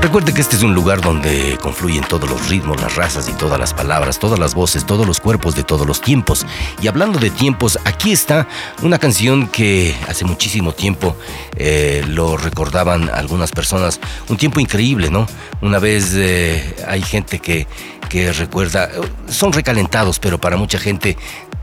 Recuerde 0.06 0.36
que 0.36 0.42
este 0.42 0.56
es 0.56 0.62
un 0.62 0.76
lugar 0.76 1.02
donde 1.02 1.58
confluyen 1.62 2.04
todos 2.04 2.30
los 2.30 2.48
ritmos, 2.48 2.80
las 2.80 2.96
razas 2.96 3.28
y 3.28 3.34
todas 3.34 3.60
las 3.60 3.74
palabras, 3.74 4.20
todas 4.20 4.38
las 4.38 4.54
voces, 4.54 4.86
todos 4.86 5.08
los 5.08 5.20
cuerpos 5.20 5.56
de 5.56 5.64
todos 5.64 5.88
los 5.88 6.00
tiempos. 6.00 6.46
Y 6.80 6.88
hablando 6.88 7.18
de 7.18 7.32
tiempos, 7.32 7.80
aquí 7.86 8.12
está 8.12 8.48
una 8.84 9.00
canción 9.00 9.48
que 9.48 9.96
hace 10.08 10.24
muchísimo 10.24 10.74
tiempo 10.74 11.18
eh, 11.58 12.06
lo 12.08 12.38
recordaban 12.38 13.10
algunas 13.10 13.52
personas. 13.52 14.00
Un 14.30 14.38
tiempo 14.38 14.60
increíble, 14.60 15.10
¿no? 15.10 15.26
Una 15.62 15.80
vez 15.80 16.14
eh, 16.14 16.76
hay 16.88 17.02
gente 17.02 17.40
que, 17.40 17.68
que 18.16 18.32
recuerda, 18.32 18.90
son 19.28 19.52
recalentados, 19.52 20.20
pero 20.20 20.40
para 20.40 20.56
mucha 20.56 20.80
gente 20.80 21.18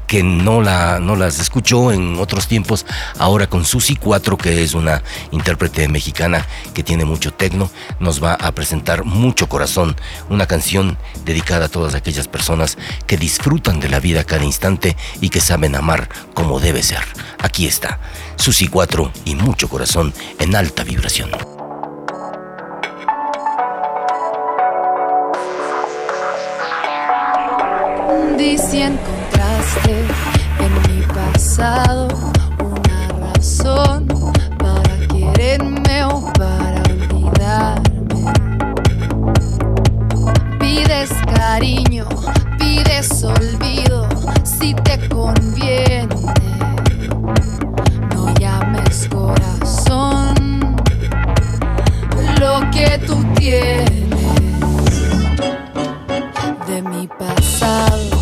que 0.06 0.22
no, 0.22 0.60
la, 0.60 1.00
no 1.00 1.16
las 1.16 1.38
escuchó 1.38 1.92
en 1.92 2.18
otros 2.18 2.46
tiempos, 2.46 2.84
ahora 3.18 3.46
con 3.46 3.64
Susi 3.64 3.96
4, 3.96 4.36
que 4.36 4.62
es 4.62 4.74
una 4.74 5.02
intérprete 5.30 5.88
mexicana 5.88 6.46
que 6.74 6.82
tiene 6.82 7.06
mucho 7.06 7.32
tecno, 7.32 7.70
nos 8.00 8.22
va 8.22 8.34
a 8.34 8.52
presentar 8.52 9.04
Mucho 9.04 9.48
Corazón, 9.48 9.96
una 10.28 10.44
canción 10.44 10.98
dedicada 11.24 11.64
a 11.64 11.70
todas 11.70 11.94
aquellas 11.94 12.28
personas 12.28 12.76
que 13.06 13.16
disfrutan 13.16 13.80
de 13.80 13.88
la 13.88 13.98
vida 13.98 14.24
cada 14.24 14.44
instante 14.44 14.94
y 15.22 15.30
que 15.30 15.40
saben 15.40 15.74
amar 15.74 16.10
como 16.34 16.60
debe 16.60 16.82
ser. 16.82 17.00
Aquí 17.38 17.66
está, 17.66 17.98
Susi 18.36 18.68
4 18.68 19.10
y 19.24 19.36
Mucho 19.36 19.70
Corazón 19.70 20.12
en 20.38 20.54
alta 20.54 20.84
vibración. 20.84 21.30
Si 28.42 28.82
encontraste 28.82 30.04
en 30.58 30.72
mi 30.88 31.06
pasado 31.06 32.08
una 32.58 33.30
razón 33.34 34.08
para 34.58 34.98
quererme 35.06 36.04
o 36.06 36.32
para 36.32 36.82
olvidarme. 36.90 38.32
Pides 40.58 41.10
cariño, 41.36 42.08
pides 42.58 43.22
olvido 43.22 44.08
si 44.42 44.74
te 44.74 45.08
conviene. 45.08 46.08
No 48.12 48.34
llames 48.40 49.08
corazón 49.08 50.74
lo 52.40 52.60
que 52.72 52.98
tú 53.06 53.24
tienes 53.36 53.86
de 56.66 56.82
mi 56.82 57.06
pasado. 57.06 58.21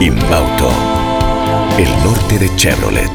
Inbauto, 0.00 0.70
el 1.78 1.88
norte 2.04 2.38
de 2.38 2.56
Chevrolet. 2.56 3.10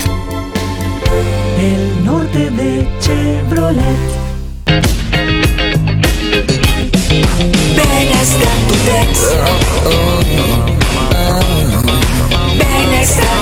El 1.60 2.06
norte 2.06 2.50
de 2.52 2.88
Chevrolet. 3.00 3.84
Ven 7.76 8.10
hasta 8.20 8.52
tu 8.68 8.76
Tex. 8.86 9.10
Ven 12.58 12.94
hasta 13.02 13.40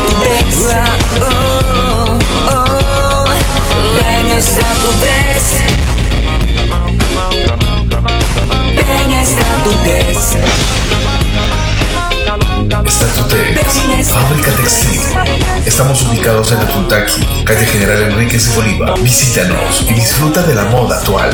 ubicados 16.27 16.51
en 16.51 16.57
Atuntaqui, 16.59 17.43
calle 17.45 17.65
General 17.67 18.01
Enríquez 18.03 18.49
de 18.49 18.55
Bolívar. 18.55 18.99
Visítanos 19.01 19.85
y 19.89 19.93
disfruta 19.93 20.43
de 20.43 20.55
la 20.55 20.65
moda 20.65 20.97
actual. 20.97 21.29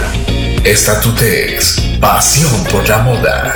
Estatutex, 0.64 1.82
pasión 2.00 2.64
por 2.66 2.88
la 2.88 3.00
moda. 3.00 3.56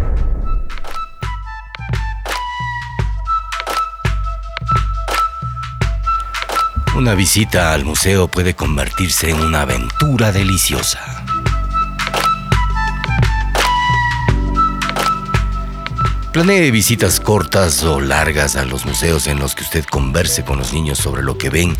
Una 7.01 7.15
visita 7.15 7.73
al 7.73 7.83
museo 7.83 8.27
puede 8.27 8.53
convertirse 8.53 9.31
en 9.31 9.37
una 9.41 9.63
aventura 9.63 10.31
deliciosa. 10.31 11.25
Planee 16.31 16.69
visitas 16.69 17.19
cortas 17.19 17.83
o 17.83 18.01
largas 18.01 18.55
a 18.55 18.65
los 18.65 18.85
museos 18.85 19.25
en 19.25 19.39
los 19.39 19.55
que 19.55 19.63
usted 19.63 19.83
converse 19.85 20.43
con 20.45 20.59
los 20.59 20.73
niños 20.73 20.99
sobre 20.99 21.23
lo 21.23 21.39
que 21.39 21.49
ven 21.49 21.75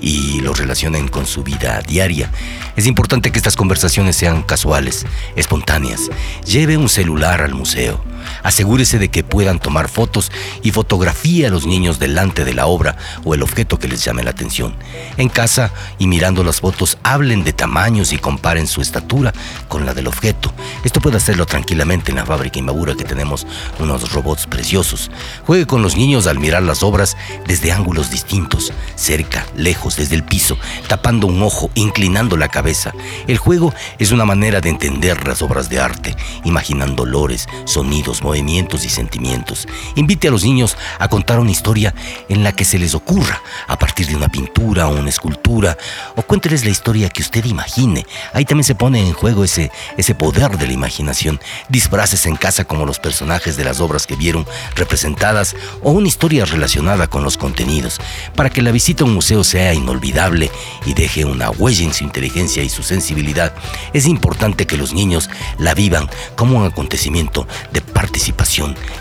y 0.00 0.40
lo 0.40 0.54
relacionen 0.54 1.06
con 1.06 1.26
su 1.26 1.44
vida 1.44 1.82
diaria. 1.82 2.30
Es 2.74 2.86
importante 2.86 3.30
que 3.30 3.36
estas 3.36 3.56
conversaciones 3.56 4.16
sean 4.16 4.42
casuales, 4.42 5.04
espontáneas. 5.36 6.08
Lleve 6.46 6.78
un 6.78 6.88
celular 6.88 7.42
al 7.42 7.52
museo. 7.52 8.02
Asegúrese 8.42 8.98
de 8.98 9.08
que 9.08 9.22
puedan 9.22 9.60
tomar 9.60 9.88
fotos 9.88 10.32
y 10.62 10.72
fotografía 10.72 11.48
a 11.48 11.50
los 11.50 11.66
niños 11.66 11.98
delante 11.98 12.44
de 12.44 12.54
la 12.54 12.66
obra 12.66 12.96
o 13.24 13.34
el 13.34 13.42
objeto 13.42 13.78
que 13.78 13.88
les 13.88 14.04
llame 14.04 14.24
la 14.24 14.30
atención. 14.30 14.74
En 15.16 15.28
casa 15.28 15.72
y 15.98 16.06
mirando 16.06 16.42
las 16.42 16.60
fotos, 16.60 16.98
hablen 17.02 17.44
de 17.44 17.52
tamaños 17.52 18.12
y 18.12 18.18
comparen 18.18 18.66
su 18.66 18.80
estatura 18.80 19.32
con 19.68 19.86
la 19.86 19.94
del 19.94 20.08
objeto. 20.08 20.52
Esto 20.84 21.00
puede 21.00 21.18
hacerlo 21.18 21.46
tranquilamente 21.46 22.10
en 22.10 22.16
la 22.16 22.26
fábrica 22.26 22.58
Imbabura 22.58 22.94
que 22.94 23.04
tenemos 23.04 23.46
unos 23.78 24.12
robots 24.12 24.46
preciosos. 24.46 25.10
Juegue 25.46 25.66
con 25.66 25.82
los 25.82 25.96
niños 25.96 26.26
al 26.26 26.40
mirar 26.40 26.64
las 26.64 26.82
obras 26.82 27.16
desde 27.46 27.70
ángulos 27.70 28.10
distintos, 28.10 28.72
cerca, 28.96 29.46
lejos, 29.56 29.96
desde 29.96 30.16
el 30.16 30.24
piso, 30.24 30.58
tapando 30.88 31.28
un 31.28 31.42
ojo, 31.42 31.70
inclinando 31.74 32.36
la 32.36 32.48
cabeza. 32.48 32.92
El 33.28 33.38
juego 33.38 33.72
es 33.98 34.10
una 34.10 34.24
manera 34.24 34.60
de 34.60 34.70
entender 34.70 35.28
las 35.28 35.42
obras 35.42 35.68
de 35.68 35.78
arte, 35.78 36.16
imaginando 36.44 37.04
olores, 37.04 37.48
sonidos, 37.66 38.22
movimientos 38.22 38.31
y 38.36 38.88
sentimientos. 38.88 39.68
Invite 39.94 40.28
a 40.28 40.30
los 40.30 40.44
niños 40.44 40.76
a 40.98 41.08
contar 41.08 41.38
una 41.38 41.50
historia 41.50 41.94
en 42.28 42.42
la 42.42 42.52
que 42.52 42.64
se 42.64 42.78
les 42.78 42.94
ocurra, 42.94 43.42
a 43.68 43.78
partir 43.78 44.06
de 44.06 44.16
una 44.16 44.28
pintura 44.28 44.88
o 44.88 44.98
una 44.98 45.10
escultura, 45.10 45.76
o 46.16 46.22
cuénteles 46.22 46.64
la 46.64 46.70
historia 46.70 47.10
que 47.10 47.20
usted 47.20 47.44
imagine. 47.44 48.06
Ahí 48.32 48.44
también 48.44 48.64
se 48.64 48.74
pone 48.74 49.06
en 49.06 49.12
juego 49.12 49.44
ese, 49.44 49.70
ese 49.98 50.14
poder 50.14 50.56
de 50.56 50.66
la 50.66 50.72
imaginación. 50.72 51.40
Disfraces 51.68 52.24
en 52.24 52.36
casa 52.36 52.64
como 52.64 52.86
los 52.86 52.98
personajes 52.98 53.56
de 53.56 53.64
las 53.64 53.80
obras 53.80 54.06
que 54.06 54.16
vieron 54.16 54.46
representadas 54.76 55.54
o 55.82 55.90
una 55.90 56.08
historia 56.08 56.46
relacionada 56.46 57.08
con 57.08 57.24
los 57.24 57.36
contenidos, 57.36 58.00
para 58.34 58.48
que 58.48 58.62
la 58.62 58.72
visita 58.72 59.04
a 59.04 59.06
un 59.06 59.14
museo 59.14 59.44
sea 59.44 59.74
inolvidable 59.74 60.50
y 60.86 60.94
deje 60.94 61.26
una 61.26 61.50
huella 61.50 61.84
en 61.84 61.92
su 61.92 62.04
inteligencia 62.04 62.62
y 62.62 62.70
su 62.70 62.82
sensibilidad. 62.82 63.54
Es 63.92 64.06
importante 64.06 64.66
que 64.66 64.78
los 64.78 64.94
niños 64.94 65.28
la 65.58 65.74
vivan 65.74 66.08
como 66.34 66.58
un 66.58 66.64
acontecimiento 66.64 67.46
de 67.72 67.82
participación 67.82 68.21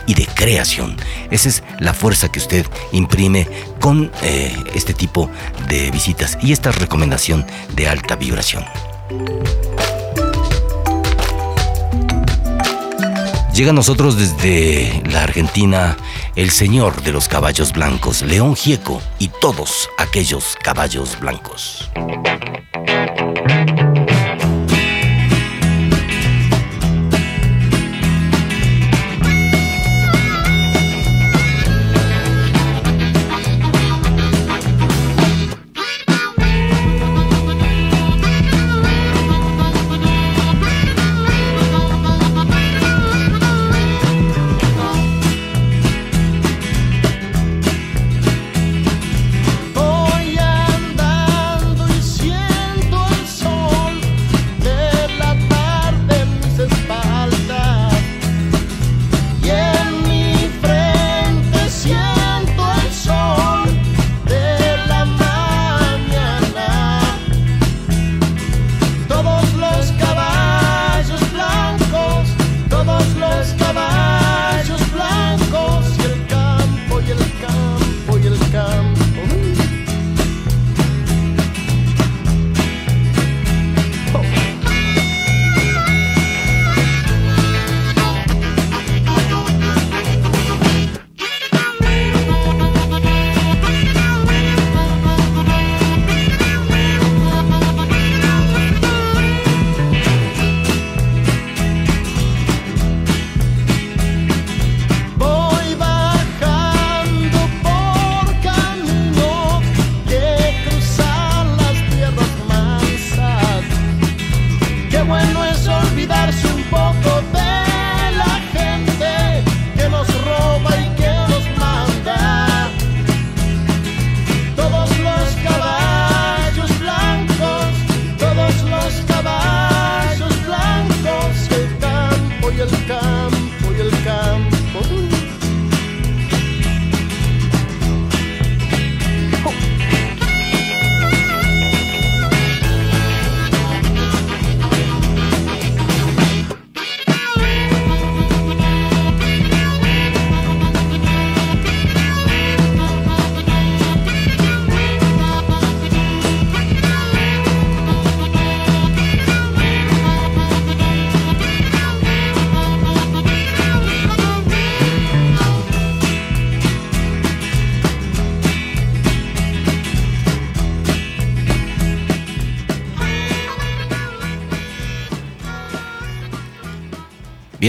y 0.07 0.14
de 0.14 0.26
creación. 0.26 0.98
Esa 1.30 1.49
es 1.49 1.64
la 1.80 1.93
fuerza 1.93 2.30
que 2.30 2.39
usted 2.39 2.65
imprime 2.91 3.48
con 3.80 4.11
eh, 4.22 4.56
este 4.73 4.93
tipo 4.93 5.30
de 5.68 5.91
visitas 5.91 6.38
y 6.41 6.52
esta 6.52 6.72
recomendación 6.72 7.45
de 7.76 7.88
alta 7.88 8.15
vibración. 8.15 8.65
Llega 13.53 13.72
a 13.72 13.73
nosotros 13.73 14.18
desde 14.18 15.03
la 15.11 15.23
Argentina 15.23 15.98
el 16.35 16.52
señor 16.52 17.03
de 17.03 17.11
los 17.11 17.27
caballos 17.27 17.73
blancos, 17.73 18.22
León 18.22 18.56
Gieco 18.56 19.02
y 19.19 19.27
todos 19.27 19.89
aquellos 19.98 20.56
caballos 20.64 21.19
blancos. 21.19 21.91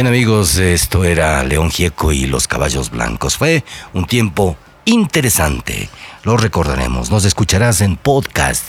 Bien 0.03 0.15
amigos, 0.15 0.57
esto 0.57 1.05
era 1.05 1.45
León 1.45 1.71
Gieco 1.71 2.11
y 2.11 2.27
los 2.27 2.49
caballos 2.49 2.91
blancos. 2.91 3.37
Fue 3.37 3.63
un 3.93 4.05
tiempo 4.05 4.57
interesante. 4.85 5.89
Lo 6.25 6.37
recordaremos. 6.37 7.13
Nos 7.13 7.25
escucharás 7.25 7.81
en 7.83 7.95
podcast, 7.95 8.65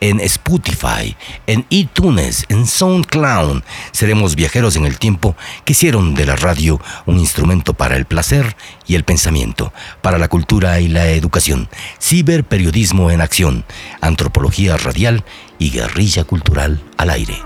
en 0.00 0.18
Spotify, 0.20 1.14
en 1.46 1.66
iTunes, 1.68 2.46
en 2.48 2.66
SoundCloud. 2.66 3.64
Seremos 3.92 4.34
viajeros 4.34 4.76
en 4.76 4.86
el 4.86 4.98
tiempo 4.98 5.36
que 5.66 5.72
hicieron 5.72 6.14
de 6.14 6.24
la 6.24 6.36
radio 6.36 6.80
un 7.04 7.18
instrumento 7.18 7.74
para 7.74 7.94
el 7.94 8.06
placer 8.06 8.56
y 8.86 8.94
el 8.94 9.04
pensamiento, 9.04 9.74
para 10.00 10.16
la 10.16 10.28
cultura 10.28 10.80
y 10.80 10.88
la 10.88 11.08
educación, 11.08 11.68
ciberperiodismo 12.00 13.10
en 13.10 13.20
acción, 13.20 13.66
antropología 14.00 14.78
radial 14.78 15.22
y 15.58 15.68
guerrilla 15.68 16.24
cultural 16.24 16.82
al 16.96 17.10
aire. 17.10 17.36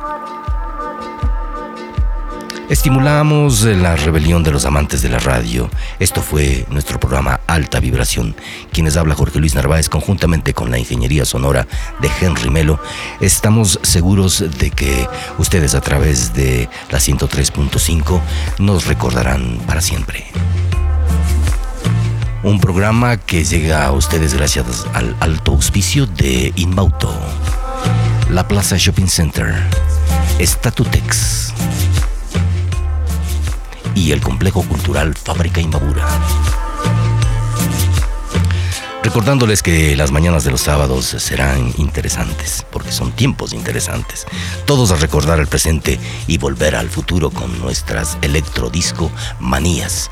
Estimulamos 2.72 3.64
la 3.64 3.96
rebelión 3.96 4.42
de 4.42 4.50
los 4.50 4.64
amantes 4.64 5.02
de 5.02 5.10
la 5.10 5.18
radio. 5.18 5.68
Esto 5.98 6.22
fue 6.22 6.64
nuestro 6.70 6.98
programa 6.98 7.40
Alta 7.46 7.80
Vibración. 7.80 8.34
Quienes 8.72 8.96
habla 8.96 9.14
Jorge 9.14 9.40
Luis 9.40 9.54
Narváez 9.54 9.90
conjuntamente 9.90 10.54
con 10.54 10.70
la 10.70 10.78
ingeniería 10.78 11.26
sonora 11.26 11.68
de 12.00 12.10
Henry 12.18 12.48
Melo. 12.48 12.80
Estamos 13.20 13.78
seguros 13.82 14.42
de 14.58 14.70
que 14.70 15.06
ustedes 15.36 15.74
a 15.74 15.82
través 15.82 16.32
de 16.32 16.70
la 16.90 16.96
103.5 16.96 18.22
nos 18.58 18.86
recordarán 18.86 19.58
para 19.66 19.82
siempre. 19.82 20.24
Un 22.42 22.58
programa 22.58 23.18
que 23.18 23.44
llega 23.44 23.84
a 23.84 23.92
ustedes 23.92 24.32
gracias 24.32 24.86
al 24.94 25.14
alto 25.20 25.52
auspicio 25.52 26.06
de 26.06 26.54
Inbauto, 26.56 27.14
la 28.30 28.48
Plaza 28.48 28.76
Shopping 28.78 29.08
Center, 29.08 29.62
Statutex 30.40 31.52
y 33.94 34.12
el 34.12 34.20
complejo 34.20 34.62
cultural 34.62 35.14
Fábrica 35.14 35.60
Imbabura. 35.60 36.06
Recordándoles 39.02 39.64
que 39.64 39.96
las 39.96 40.12
mañanas 40.12 40.44
de 40.44 40.52
los 40.52 40.60
sábados 40.60 41.06
serán 41.06 41.74
interesantes, 41.76 42.64
porque 42.70 42.92
son 42.92 43.10
tiempos 43.10 43.52
interesantes. 43.52 44.26
Todos 44.64 44.92
a 44.92 44.96
recordar 44.96 45.40
el 45.40 45.48
presente 45.48 45.98
y 46.28 46.38
volver 46.38 46.76
al 46.76 46.88
futuro 46.88 47.30
con 47.30 47.60
nuestras 47.60 48.16
electrodisco 48.22 49.10
manías. 49.40 50.08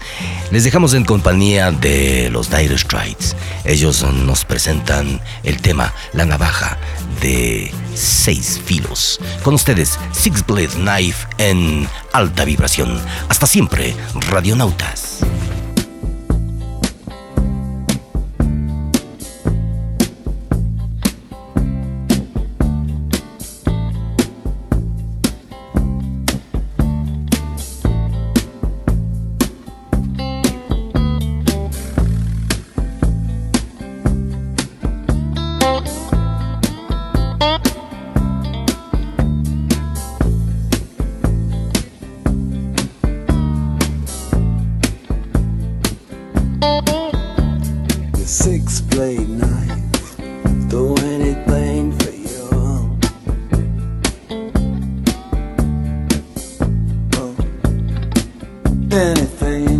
Les 0.51 0.65
dejamos 0.65 0.95
en 0.95 1.05
compañía 1.05 1.71
de 1.71 2.31
los 2.31 2.51
Dire 2.51 2.77
Straits. 2.77 3.37
Ellos 3.65 4.03
nos 4.03 4.45
presentan 4.45 5.21
el 5.45 5.63
tema 5.63 5.95
La 6.13 6.27
navaja 6.27 6.77
de 7.23 7.73
seis 7.95 8.61
filos. 8.65 9.21
Con 9.45 9.55
ustedes, 9.55 10.01
Six 10.11 10.45
Blade 10.45 10.69
Knife 10.69 11.29
en 11.39 11.89
alta 12.13 12.45
vibración. 12.45 13.01
Hasta 13.29 13.47
siempre, 13.47 13.95
radionautas. 14.29 15.21
Anything 58.93 59.80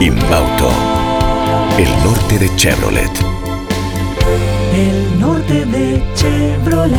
Inbauto, 0.00 0.70
el 1.78 1.88
norte 2.04 2.38
de 2.38 2.56
Chevrolet. 2.56 3.10
El 4.74 5.20
norte 5.20 5.64
de 5.66 6.02
Chevrolet. 6.14 6.98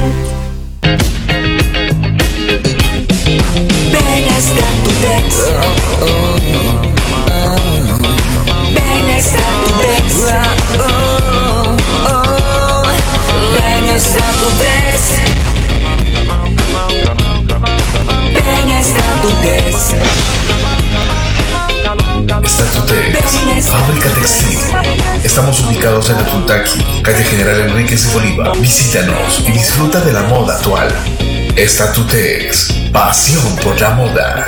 Ven 3.92 4.26
Statutex. 4.40 5.52
Ven 8.74 9.10
a 9.10 9.22
Statutex. 9.22 10.08
Ven 13.54 13.90
a 13.90 14.00
Statutex. 14.00 14.96
Ven 18.34 18.70
a 18.72 18.84
Statutex. 18.84 20.55
Statutex, 22.76 23.70
fábrica 23.70 24.10
textil. 24.10 24.60
Estamos 25.24 25.62
ubicados 25.62 26.10
en 26.10 26.18
Atuntaki, 26.18 27.02
calle 27.04 27.24
General 27.24 27.70
Enríquez 27.70 28.06
de 28.06 28.14
Bolívar. 28.14 28.58
Visítanos 28.60 29.46
y 29.48 29.54
disfruta 29.54 30.02
de 30.02 30.12
la 30.12 30.24
moda 30.24 30.58
actual. 30.58 30.94
Statutex, 31.56 32.74
pasión 32.92 33.56
por 33.64 33.80
la 33.80 33.92
moda. 33.92 34.48